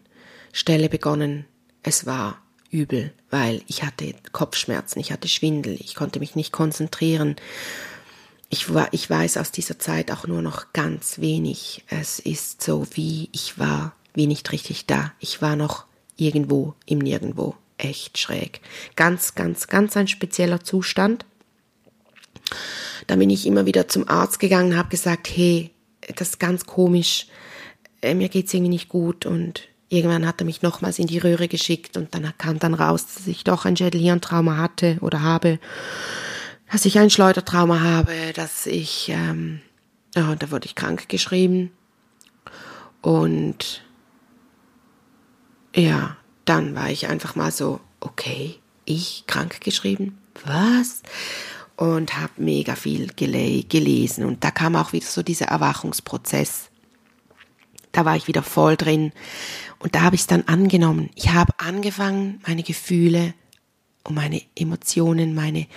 Stelle 0.54 0.90
begonnen. 0.90 1.46
Es 1.84 2.06
war 2.06 2.42
übel, 2.70 3.14
weil 3.30 3.62
ich 3.68 3.84
hatte 3.84 4.14
Kopfschmerzen, 4.32 5.00
ich 5.00 5.12
hatte 5.12 5.28
Schwindel, 5.28 5.76
ich 5.80 5.96
konnte 5.96 6.20
mich 6.20 6.36
nicht 6.36 6.52
konzentrieren. 6.52 7.36
Ich, 8.54 8.68
ich 8.92 9.10
weiß 9.10 9.38
aus 9.38 9.52
dieser 9.52 9.80
Zeit 9.80 10.12
auch 10.12 10.28
nur 10.28 10.42
noch 10.42 10.74
ganz 10.74 11.20
wenig. 11.20 11.86
Es 11.88 12.20
ist 12.20 12.62
so 12.62 12.86
wie 12.92 13.30
ich 13.32 13.58
war, 13.58 13.96
wie 14.14 14.28
nicht 14.28 14.52
richtig 14.52 14.86
da. 14.86 15.14
Ich 15.20 15.42
war 15.42 15.56
noch 15.56 15.86
irgendwo 16.18 16.76
im 16.86 17.00
Nirgendwo. 17.00 17.56
Echt 17.78 18.18
schräg. 18.18 18.60
Ganz, 18.98 19.36
ganz, 19.36 19.68
ganz 19.68 19.96
ein 19.96 20.10
spezieller 20.10 20.64
Zustand. 20.66 21.26
Da 23.08 23.16
bin 23.16 23.30
ich 23.30 23.48
immer 23.48 23.66
wieder 23.66 23.88
zum 23.88 24.08
Arzt 24.10 24.40
gegangen, 24.40 24.76
habe 24.76 24.90
gesagt, 24.90 25.30
hey, 25.34 25.72
das 26.16 26.32
ist 26.32 26.40
ganz 26.40 26.66
komisch, 26.66 27.28
äh, 28.02 28.14
mir 28.14 28.28
geht's 28.28 28.54
irgendwie 28.54 28.70
nicht 28.70 28.90
gut 28.90 29.26
und 29.26 29.62
irgendwann 29.90 30.28
hat 30.28 30.42
er 30.42 30.46
mich 30.46 30.62
nochmals 30.62 31.00
in 31.00 31.08
die 31.08 31.20
Röhre 31.20 31.48
geschickt 31.48 31.96
und 31.96 32.14
dann 32.14 32.34
kam 32.38 32.60
dann 32.60 32.74
raus, 32.74 33.06
dass 33.16 33.28
ich 33.28 33.44
doch 33.44 33.66
ein 33.66 33.78
Schädelhirntrauma 33.78 34.58
hatte 34.58 34.98
oder 35.02 35.22
habe, 35.22 35.60
dass 36.72 36.86
ich 36.86 36.98
ein 37.00 37.10
Schleudertrauma 37.10 37.82
habe, 37.82 38.32
dass 38.34 38.66
ich, 38.66 39.10
ähm, 39.10 39.62
ja, 40.16 40.36
da 40.36 40.52
wurde 40.52 40.66
ich 40.66 40.76
krank 40.76 41.10
geschrieben 41.10 41.72
und 43.02 43.84
ja, 45.76 46.16
dann 46.46 46.76
war 46.76 46.90
ich 46.90 47.08
einfach 47.08 47.36
mal 47.36 47.52
so, 47.52 47.82
okay, 48.00 48.56
ich 48.86 49.26
krank 49.28 49.62
geschrieben, 49.62 50.18
was? 50.46 51.02
Und 51.76 52.18
habe 52.18 52.34
mega 52.38 52.76
viel 52.76 53.08
gele 53.08 53.64
gelesen. 53.64 54.26
Und 54.26 54.44
da 54.44 54.52
kam 54.52 54.76
auch 54.76 54.94
wieder 54.94 55.06
so 55.06 55.24
dieser 55.24 55.46
Erwachungsprozess. 55.46 56.70
Da 57.92 58.06
war 58.06 58.16
ich 58.16 58.28
wieder 58.28 58.44
voll 58.44 58.76
drin. 58.76 59.14
Und 59.80 59.96
da 59.96 60.02
habe 60.02 60.16
ich 60.16 60.22
es 60.22 60.28
dann 60.28 60.44
angenommen. 60.44 61.10
Ich 61.16 61.32
habe 61.32 61.54
angefangen, 61.58 62.42
meine 62.46 62.64
Gefühle 62.64 63.34
und 64.04 64.16
meine 64.16 64.42
Emotionen, 64.56 65.36
meine, 65.36 65.68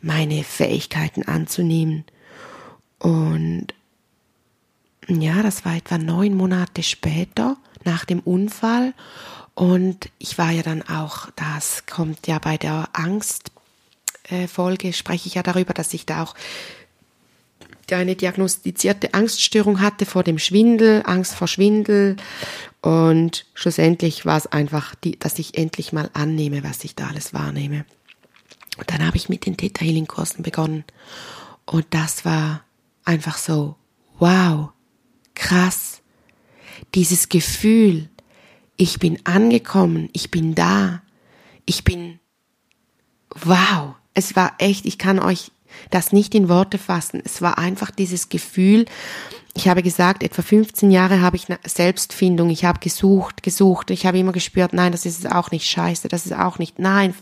meine 0.00 0.44
Fähigkeiten 0.44 1.24
anzunehmen. 1.24 2.04
Und 2.98 3.68
ja, 5.08 5.42
das 5.42 5.64
war 5.64 5.76
etwa 5.76 5.98
neun 5.98 6.34
Monate 6.34 6.82
später 6.82 7.56
nach 7.84 8.04
dem 8.04 8.20
Unfall. 8.20 8.94
Und 9.54 10.10
ich 10.18 10.38
war 10.38 10.50
ja 10.50 10.62
dann 10.62 10.82
auch, 10.82 11.28
das 11.36 11.86
kommt 11.86 12.26
ja 12.26 12.38
bei 12.38 12.56
der 12.56 12.88
Angstfolge, 12.92 14.88
äh, 14.88 14.92
spreche 14.92 15.28
ich 15.28 15.34
ja 15.34 15.42
darüber, 15.42 15.74
dass 15.74 15.94
ich 15.94 16.06
da 16.06 16.22
auch 16.22 16.34
eine 17.92 18.16
diagnostizierte 18.16 19.14
Angststörung 19.14 19.80
hatte 19.80 20.06
vor 20.06 20.24
dem 20.24 20.38
Schwindel, 20.38 21.02
Angst 21.04 21.34
vor 21.34 21.48
Schwindel. 21.48 22.16
Und 22.84 23.46
schlussendlich 23.54 24.26
war 24.26 24.36
es 24.36 24.46
einfach, 24.46 24.94
die, 24.94 25.18
dass 25.18 25.38
ich 25.38 25.56
endlich 25.56 25.94
mal 25.94 26.10
annehme, 26.12 26.62
was 26.62 26.84
ich 26.84 26.94
da 26.94 27.06
alles 27.06 27.32
wahrnehme. 27.32 27.86
Und 28.76 28.90
dann 28.90 29.06
habe 29.06 29.16
ich 29.16 29.30
mit 29.30 29.46
den 29.46 29.56
Theta 29.56 29.82
Healing 29.82 30.06
Kursen 30.06 30.42
begonnen. 30.42 30.84
Und 31.64 31.86
das 31.88 32.26
war 32.26 32.62
einfach 33.06 33.38
so, 33.38 33.76
wow, 34.18 34.68
krass. 35.34 36.02
Dieses 36.94 37.30
Gefühl, 37.30 38.10
ich 38.76 38.98
bin 38.98 39.18
angekommen, 39.24 40.10
ich 40.12 40.30
bin 40.30 40.54
da, 40.54 41.00
ich 41.64 41.84
bin, 41.84 42.20
wow, 43.30 43.94
es 44.12 44.36
war 44.36 44.56
echt, 44.58 44.84
ich 44.84 44.98
kann 44.98 45.20
euch 45.20 45.52
das 45.90 46.12
nicht 46.12 46.34
in 46.34 46.50
Worte 46.50 46.76
fassen. 46.76 47.22
Es 47.24 47.40
war 47.40 47.56
einfach 47.56 47.90
dieses 47.90 48.28
Gefühl, 48.28 48.84
ich 49.56 49.68
habe 49.68 49.82
gesagt, 49.82 50.22
etwa 50.22 50.42
15 50.42 50.90
Jahre 50.90 51.20
habe 51.20 51.36
ich 51.36 51.46
Selbstfindung, 51.64 52.50
ich 52.50 52.64
habe 52.64 52.80
gesucht, 52.80 53.42
gesucht, 53.42 53.90
ich 53.90 54.04
habe 54.04 54.18
immer 54.18 54.32
gespürt, 54.32 54.72
nein, 54.72 54.92
das 54.92 55.06
ist 55.06 55.20
es 55.20 55.26
auch 55.30 55.52
nicht, 55.52 55.68
scheiße, 55.68 56.08
das 56.08 56.26
ist 56.26 56.32
auch 56.32 56.58
nicht, 56.58 56.78
nein, 56.80 57.14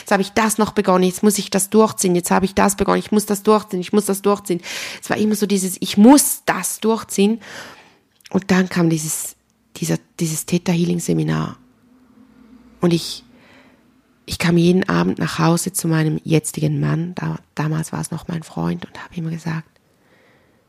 jetzt 0.00 0.10
habe 0.10 0.22
ich 0.22 0.30
das 0.32 0.56
noch 0.56 0.72
begonnen, 0.72 1.04
jetzt 1.04 1.22
muss 1.22 1.38
ich 1.38 1.50
das 1.50 1.68
durchziehen, 1.68 2.14
jetzt 2.14 2.30
habe 2.30 2.46
ich 2.46 2.54
das 2.54 2.76
begonnen, 2.76 2.98
ich 2.98 3.12
muss 3.12 3.26
das 3.26 3.42
durchziehen, 3.42 3.80
ich 3.80 3.92
muss 3.92 4.06
das 4.06 4.22
durchziehen. 4.22 4.60
Es 5.02 5.10
war 5.10 5.18
immer 5.18 5.34
so 5.34 5.46
dieses, 5.46 5.76
ich 5.80 5.98
muss 5.98 6.42
das 6.46 6.80
durchziehen. 6.80 7.40
Und 8.30 8.50
dann 8.50 8.68
kam 8.68 8.90
dieses 8.90 9.36
dieser, 9.80 9.98
dieses 10.20 10.46
Theta 10.46 10.72
Healing 10.72 11.00
Seminar. 11.00 11.56
Und 12.80 12.92
ich, 12.92 13.24
ich 14.26 14.38
kam 14.38 14.56
jeden 14.56 14.88
Abend 14.88 15.18
nach 15.18 15.38
Hause 15.38 15.72
zu 15.72 15.88
meinem 15.88 16.20
jetzigen 16.24 16.80
Mann, 16.80 17.14
da, 17.14 17.38
damals 17.54 17.92
war 17.92 18.00
es 18.00 18.10
noch 18.10 18.28
mein 18.28 18.42
Freund, 18.42 18.86
und 18.86 19.02
habe 19.02 19.14
immer 19.16 19.30
gesagt, 19.30 19.68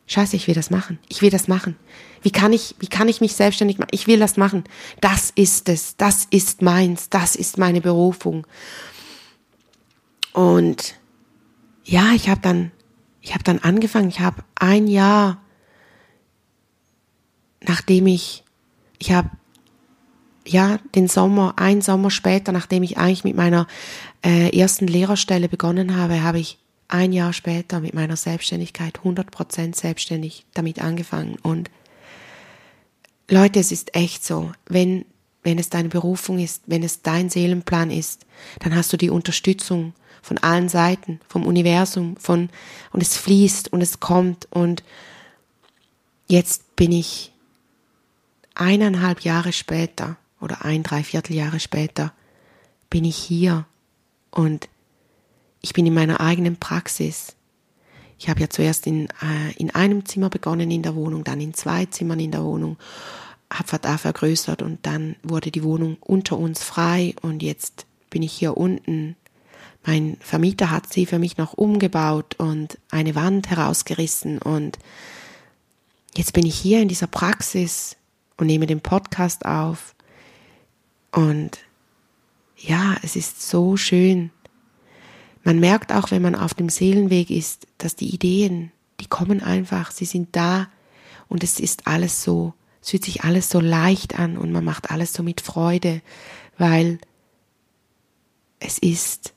Scheiße, 0.09 0.35
ich 0.35 0.47
will 0.47 0.55
das 0.55 0.71
machen. 0.71 0.97
Ich 1.07 1.21
will 1.21 1.29
das 1.29 1.47
machen. 1.47 1.75
Wie 2.23 2.31
kann 2.31 2.51
ich, 2.51 2.75
wie 2.79 2.87
kann 2.87 3.07
ich 3.07 3.21
mich 3.21 3.33
selbstständig 3.33 3.77
machen? 3.77 3.91
Ich 3.91 4.07
will 4.07 4.19
das 4.19 4.37
machen. 4.37 4.63
Das 5.01 5.31
ist 5.35 5.69
es. 5.69 5.95
Das 5.97 6.25
ist 6.31 6.61
meins. 6.61 7.09
Das 7.09 7.35
ist 7.35 7.57
meine 7.57 7.79
Berufung. 7.79 8.45
Und 10.33 10.95
ja, 11.85 12.11
ich 12.15 12.27
habe 12.27 12.41
dann, 12.41 12.71
ich 13.21 13.33
habe 13.35 13.43
dann 13.43 13.59
angefangen. 13.59 14.09
Ich 14.09 14.19
habe 14.19 14.43
ein 14.55 14.87
Jahr, 14.87 15.41
nachdem 17.61 18.07
ich 18.07 18.43
ich 18.99 19.11
habe 19.11 19.29
ja 20.45 20.79
den 20.93 21.07
Sommer, 21.07 21.53
ein 21.57 21.81
Sommer 21.81 22.11
später, 22.11 22.51
nachdem 22.51 22.83
ich 22.83 22.97
eigentlich 22.97 23.23
mit 23.23 23.35
meiner 23.35 23.65
äh, 24.25 24.55
ersten 24.57 24.87
Lehrerstelle 24.87 25.47
begonnen 25.47 25.95
habe, 25.95 26.21
habe 26.21 26.39
ich 26.39 26.57
ein 26.89 27.13
Jahr 27.13 27.33
später 27.33 27.79
mit 27.79 27.93
meiner 27.93 28.17
Selbstständigkeit 28.17 28.99
100% 28.99 29.75
selbstständig 29.75 30.45
damit 30.53 30.81
angefangen. 30.81 31.37
Und 31.41 31.69
Leute, 33.29 33.59
es 33.59 33.71
ist 33.71 33.95
echt 33.95 34.25
so, 34.25 34.51
wenn, 34.65 35.05
wenn 35.43 35.59
es 35.59 35.69
deine 35.69 35.89
Berufung 35.89 36.39
ist, 36.39 36.63
wenn 36.65 36.83
es 36.83 37.01
dein 37.01 37.29
Seelenplan 37.29 37.91
ist, 37.91 38.25
dann 38.59 38.75
hast 38.75 38.91
du 38.91 38.97
die 38.97 39.11
Unterstützung 39.11 39.93
von 40.21 40.39
allen 40.39 40.67
Seiten, 40.67 41.21
vom 41.27 41.45
Universum, 41.45 42.17
von, 42.17 42.49
und 42.91 43.01
es 43.01 43.15
fließt 43.15 43.71
und 43.71 43.81
es 43.81 43.99
kommt 43.99 44.47
und 44.51 44.83
jetzt 46.27 46.75
bin 46.75 46.91
ich 46.91 47.31
eineinhalb 48.55 49.21
Jahre 49.21 49.53
später 49.53 50.17
oder 50.41 50.65
ein, 50.65 50.83
dreiviertel 50.83 51.35
Jahre 51.35 51.59
später 51.59 52.13
bin 52.89 53.05
ich 53.05 53.15
hier 53.15 53.65
und 54.31 54.67
ich 55.61 55.73
bin 55.73 55.85
in 55.85 55.93
meiner 55.93 56.19
eigenen 56.19 56.57
Praxis. 56.57 57.35
Ich 58.17 58.29
habe 58.29 58.41
ja 58.41 58.49
zuerst 58.49 58.85
in, 58.87 59.07
äh, 59.21 59.53
in 59.57 59.71
einem 59.71 60.05
Zimmer 60.05 60.29
begonnen 60.29 60.71
in 60.71 60.83
der 60.83 60.95
Wohnung, 60.95 61.23
dann 61.23 61.39
in 61.39 61.53
zwei 61.53 61.85
Zimmern 61.85 62.19
in 62.19 62.31
der 62.31 62.43
Wohnung, 62.43 62.77
habe 63.51 63.79
da 63.79 63.97
vergrößert 63.97 64.61
und 64.61 64.85
dann 64.85 65.15
wurde 65.23 65.51
die 65.51 65.63
Wohnung 65.63 65.97
unter 66.01 66.37
uns 66.37 66.61
frei 66.61 67.15
und 67.21 67.41
jetzt 67.41 67.85
bin 68.09 68.21
ich 68.21 68.33
hier 68.33 68.57
unten. 68.57 69.15
Mein 69.85 70.17
Vermieter 70.19 70.69
hat 70.69 70.91
sie 70.91 71.05
für 71.05 71.19
mich 71.19 71.37
noch 71.37 71.53
umgebaut 71.53 72.35
und 72.37 72.77
eine 72.91 73.15
Wand 73.15 73.49
herausgerissen 73.49 74.39
und 74.39 74.77
jetzt 76.15 76.33
bin 76.33 76.45
ich 76.45 76.55
hier 76.55 76.81
in 76.81 76.89
dieser 76.89 77.07
Praxis 77.07 77.95
und 78.37 78.47
nehme 78.47 78.67
den 78.67 78.81
Podcast 78.81 79.45
auf. 79.45 79.95
Und 81.11 81.59
ja, 82.57 82.97
es 83.01 83.15
ist 83.15 83.49
so 83.49 83.77
schön. 83.77 84.31
Man 85.43 85.59
merkt 85.59 85.93
auch, 85.93 86.11
wenn 86.11 86.21
man 86.21 86.35
auf 86.35 86.53
dem 86.53 86.69
Seelenweg 86.69 87.29
ist, 87.29 87.67
dass 87.77 87.95
die 87.95 88.13
Ideen, 88.13 88.71
die 88.99 89.07
kommen 89.07 89.41
einfach, 89.41 89.91
sie 89.91 90.05
sind 90.05 90.35
da 90.35 90.67
und 91.27 91.43
es 91.43 91.59
ist 91.59 91.87
alles 91.87 92.23
so, 92.23 92.53
es 92.81 92.89
fühlt 92.89 93.05
sich 93.05 93.23
alles 93.23 93.49
so 93.49 93.59
leicht 93.59 94.19
an 94.19 94.37
und 94.37 94.51
man 94.51 94.65
macht 94.65 94.91
alles 94.91 95.13
so 95.13 95.23
mit 95.23 95.41
Freude, 95.41 96.01
weil 96.57 96.99
es 98.59 98.77
ist 98.77 99.33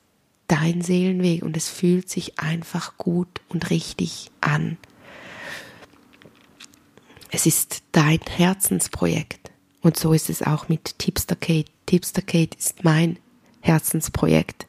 dein 0.47 0.81
Seelenweg 0.81 1.43
und 1.43 1.55
es 1.55 1.69
fühlt 1.69 2.09
sich 2.09 2.39
einfach 2.39 2.97
gut 2.97 3.41
und 3.49 3.69
richtig 3.69 4.31
an. 4.41 4.77
Es 7.31 7.45
ist 7.45 7.81
dein 7.93 8.19
Herzensprojekt. 8.19 9.51
Und 9.81 9.97
so 9.97 10.13
ist 10.13 10.29
es 10.29 10.43
auch 10.43 10.69
mit 10.69 10.99
Tipster 10.99 11.35
Kate. 11.35 11.71
Tipster 11.87 12.21
Kate 12.21 12.55
ist 12.57 12.83
mein 12.83 13.17
Herzensprojekt. 13.61 14.67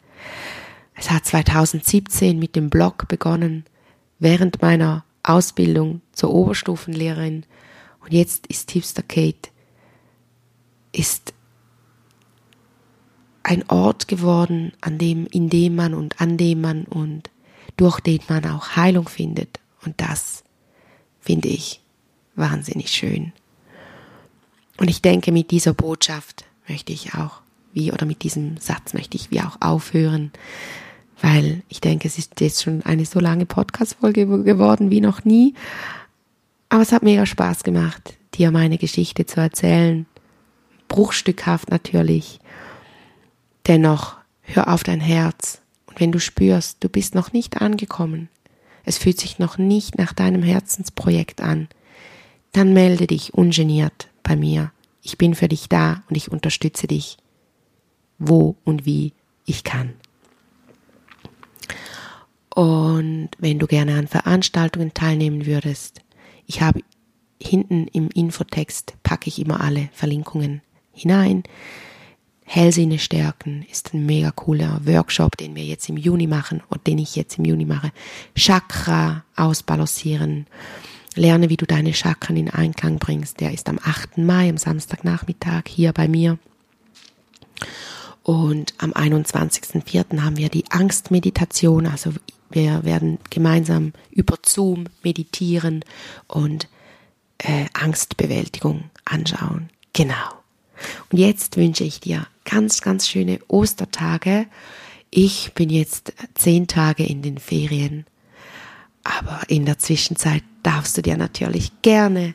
Es 0.94 1.10
hat 1.10 1.24
2017 1.26 2.38
mit 2.38 2.56
dem 2.56 2.70
Blog 2.70 3.08
begonnen, 3.08 3.64
während 4.18 4.62
meiner 4.62 5.04
Ausbildung 5.22 6.00
zur 6.12 6.32
Oberstufenlehrerin. 6.32 7.44
Und 8.00 8.12
jetzt 8.12 8.46
ist 8.46 8.68
Tipster 8.68 9.02
Kate 9.02 9.50
ist 10.92 11.34
ein 13.42 13.68
Ort 13.68 14.08
geworden, 14.08 14.72
an 14.80 14.98
dem, 14.98 15.26
in 15.26 15.50
dem 15.50 15.76
man 15.76 15.94
und 15.94 16.20
an 16.20 16.38
dem 16.38 16.60
man 16.60 16.84
und 16.84 17.30
durch 17.76 18.00
den 18.00 18.20
man 18.28 18.46
auch 18.46 18.76
Heilung 18.76 19.08
findet. 19.08 19.60
Und 19.84 20.00
das 20.00 20.44
finde 21.20 21.48
ich 21.48 21.80
wahnsinnig 22.36 22.90
schön. 22.90 23.32
Und 24.78 24.88
ich 24.88 25.02
denke, 25.02 25.32
mit 25.32 25.50
dieser 25.50 25.74
Botschaft 25.74 26.44
möchte 26.68 26.92
ich 26.92 27.14
auch, 27.14 27.42
wie, 27.74 27.92
oder 27.92 28.06
mit 28.06 28.22
diesem 28.22 28.56
Satz 28.58 28.94
möchte 28.94 29.16
ich 29.16 29.30
wie 29.30 29.40
auch 29.40 29.56
aufhören, 29.60 30.32
weil 31.20 31.62
ich 31.68 31.80
denke, 31.80 32.08
es 32.08 32.18
ist 32.18 32.40
jetzt 32.40 32.62
schon 32.62 32.82
eine 32.82 33.04
so 33.04 33.20
lange 33.20 33.46
Podcast-Folge 33.46 34.26
geworden 34.44 34.90
wie 34.90 35.00
noch 35.00 35.24
nie. 35.24 35.54
Aber 36.68 36.82
es 36.82 36.92
hat 36.92 37.02
mega 37.02 37.24
Spaß 37.24 37.62
gemacht, 37.62 38.14
dir 38.34 38.50
meine 38.50 38.78
Geschichte 38.78 39.26
zu 39.26 39.40
erzählen. 39.40 40.06
Bruchstückhaft 40.88 41.70
natürlich. 41.70 42.40
Dennoch, 43.66 44.16
hör 44.42 44.68
auf 44.68 44.82
dein 44.82 45.00
Herz. 45.00 45.60
Und 45.86 46.00
wenn 46.00 46.12
du 46.12 46.20
spürst, 46.20 46.82
du 46.82 46.88
bist 46.88 47.14
noch 47.14 47.32
nicht 47.32 47.60
angekommen, 47.60 48.28
es 48.84 48.98
fühlt 48.98 49.18
sich 49.18 49.38
noch 49.38 49.56
nicht 49.56 49.96
nach 49.96 50.12
deinem 50.12 50.42
Herzensprojekt 50.42 51.40
an, 51.40 51.68
dann 52.52 52.72
melde 52.72 53.06
dich 53.06 53.34
ungeniert 53.34 54.08
bei 54.22 54.36
mir. 54.36 54.72
Ich 55.02 55.18
bin 55.18 55.34
für 55.34 55.48
dich 55.48 55.68
da 55.68 56.02
und 56.08 56.16
ich 56.16 56.30
unterstütze 56.30 56.86
dich, 56.86 57.16
wo 58.18 58.56
und 58.64 58.86
wie 58.86 59.12
ich 59.46 59.64
kann. 59.64 59.94
Und 62.54 63.30
wenn 63.38 63.58
du 63.58 63.66
gerne 63.66 63.98
an 63.98 64.06
Veranstaltungen 64.06 64.94
teilnehmen 64.94 65.44
würdest, 65.46 66.02
ich 66.46 66.60
habe 66.60 66.80
hinten 67.42 67.88
im 67.88 68.08
Infotext 68.10 68.94
packe 69.02 69.28
ich 69.28 69.40
immer 69.40 69.60
alle 69.60 69.88
Verlinkungen 69.92 70.62
hinein. 70.92 71.42
Hellsinne 72.44 72.98
stärken 72.98 73.66
ist 73.70 73.94
ein 73.94 74.06
mega 74.06 74.30
cooler 74.30 74.80
Workshop, 74.84 75.36
den 75.36 75.56
wir 75.56 75.64
jetzt 75.64 75.88
im 75.88 75.96
Juni 75.96 76.26
machen 76.26 76.62
und 76.68 76.86
den 76.86 76.98
ich 76.98 77.16
jetzt 77.16 77.38
im 77.38 77.44
Juni 77.44 77.64
mache. 77.64 77.90
Chakra 78.36 79.24
ausbalancieren 79.34 80.46
Lerne, 81.16 81.48
wie 81.48 81.56
du 81.56 81.64
deine 81.64 81.94
Chakren 81.94 82.36
in 82.36 82.50
Einklang 82.50 82.98
bringst. 82.98 83.40
Der 83.40 83.52
ist 83.52 83.68
am 83.68 83.78
8. 83.82 84.18
Mai, 84.18 84.48
am 84.48 84.58
Samstagnachmittag 84.58 85.62
hier 85.68 85.92
bei 85.92 86.08
mir. 86.08 86.38
Und 88.24 88.74
am 88.78 88.92
21.04. 88.92 90.22
haben 90.22 90.36
wir 90.36 90.48
die 90.48 90.64
Angstmeditation. 90.70 91.86
Also 91.86 92.12
wir 92.50 92.84
werden 92.84 93.18
gemeinsam 93.30 93.92
über 94.10 94.38
Zoom 94.44 94.86
meditieren 95.04 95.84
und 96.26 96.68
äh, 97.38 97.66
Angstbewältigung 97.74 98.90
anschauen. 99.04 99.70
Genau. 99.92 100.42
Und 101.12 101.18
jetzt 101.18 101.56
wünsche 101.56 101.84
ich 101.84 102.00
dir 102.00 102.26
ganz, 102.44 102.80
ganz 102.80 103.06
schöne 103.06 103.38
Ostertage. 103.46 104.46
Ich 105.10 105.52
bin 105.54 105.70
jetzt 105.70 106.12
zehn 106.34 106.66
Tage 106.66 107.04
in 107.04 107.22
den 107.22 107.38
Ferien 107.38 108.04
aber 109.04 109.42
in 109.48 109.66
der 109.66 109.78
Zwischenzeit 109.78 110.42
darfst 110.62 110.96
du 110.96 111.02
dir 111.02 111.16
natürlich 111.16 111.70
gerne 111.82 112.34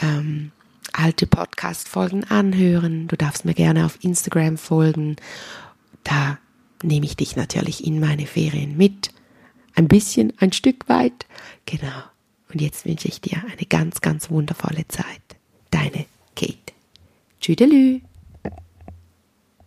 ähm, 0.00 0.50
alte 0.92 1.26
Podcast-Folgen 1.26 2.24
anhören. 2.24 3.08
Du 3.08 3.16
darfst 3.16 3.44
mir 3.44 3.54
gerne 3.54 3.84
auf 3.84 4.02
Instagram 4.02 4.58
folgen. 4.58 5.16
Da 6.04 6.38
nehme 6.82 7.06
ich 7.06 7.16
dich 7.16 7.36
natürlich 7.36 7.84
in 7.86 8.00
meine 8.00 8.26
Ferien 8.26 8.76
mit. 8.76 9.10
Ein 9.74 9.88
bisschen, 9.88 10.32
ein 10.38 10.52
Stück 10.52 10.88
weit. 10.88 11.26
Genau. 11.66 12.02
Und 12.52 12.60
jetzt 12.60 12.84
wünsche 12.84 13.08
ich 13.08 13.20
dir 13.20 13.42
eine 13.44 13.66
ganz, 13.68 14.00
ganz 14.00 14.30
wundervolle 14.30 14.86
Zeit. 14.88 15.22
Deine 15.70 16.06
Kate. 16.34 16.74
Tschüdelü. 17.40 18.00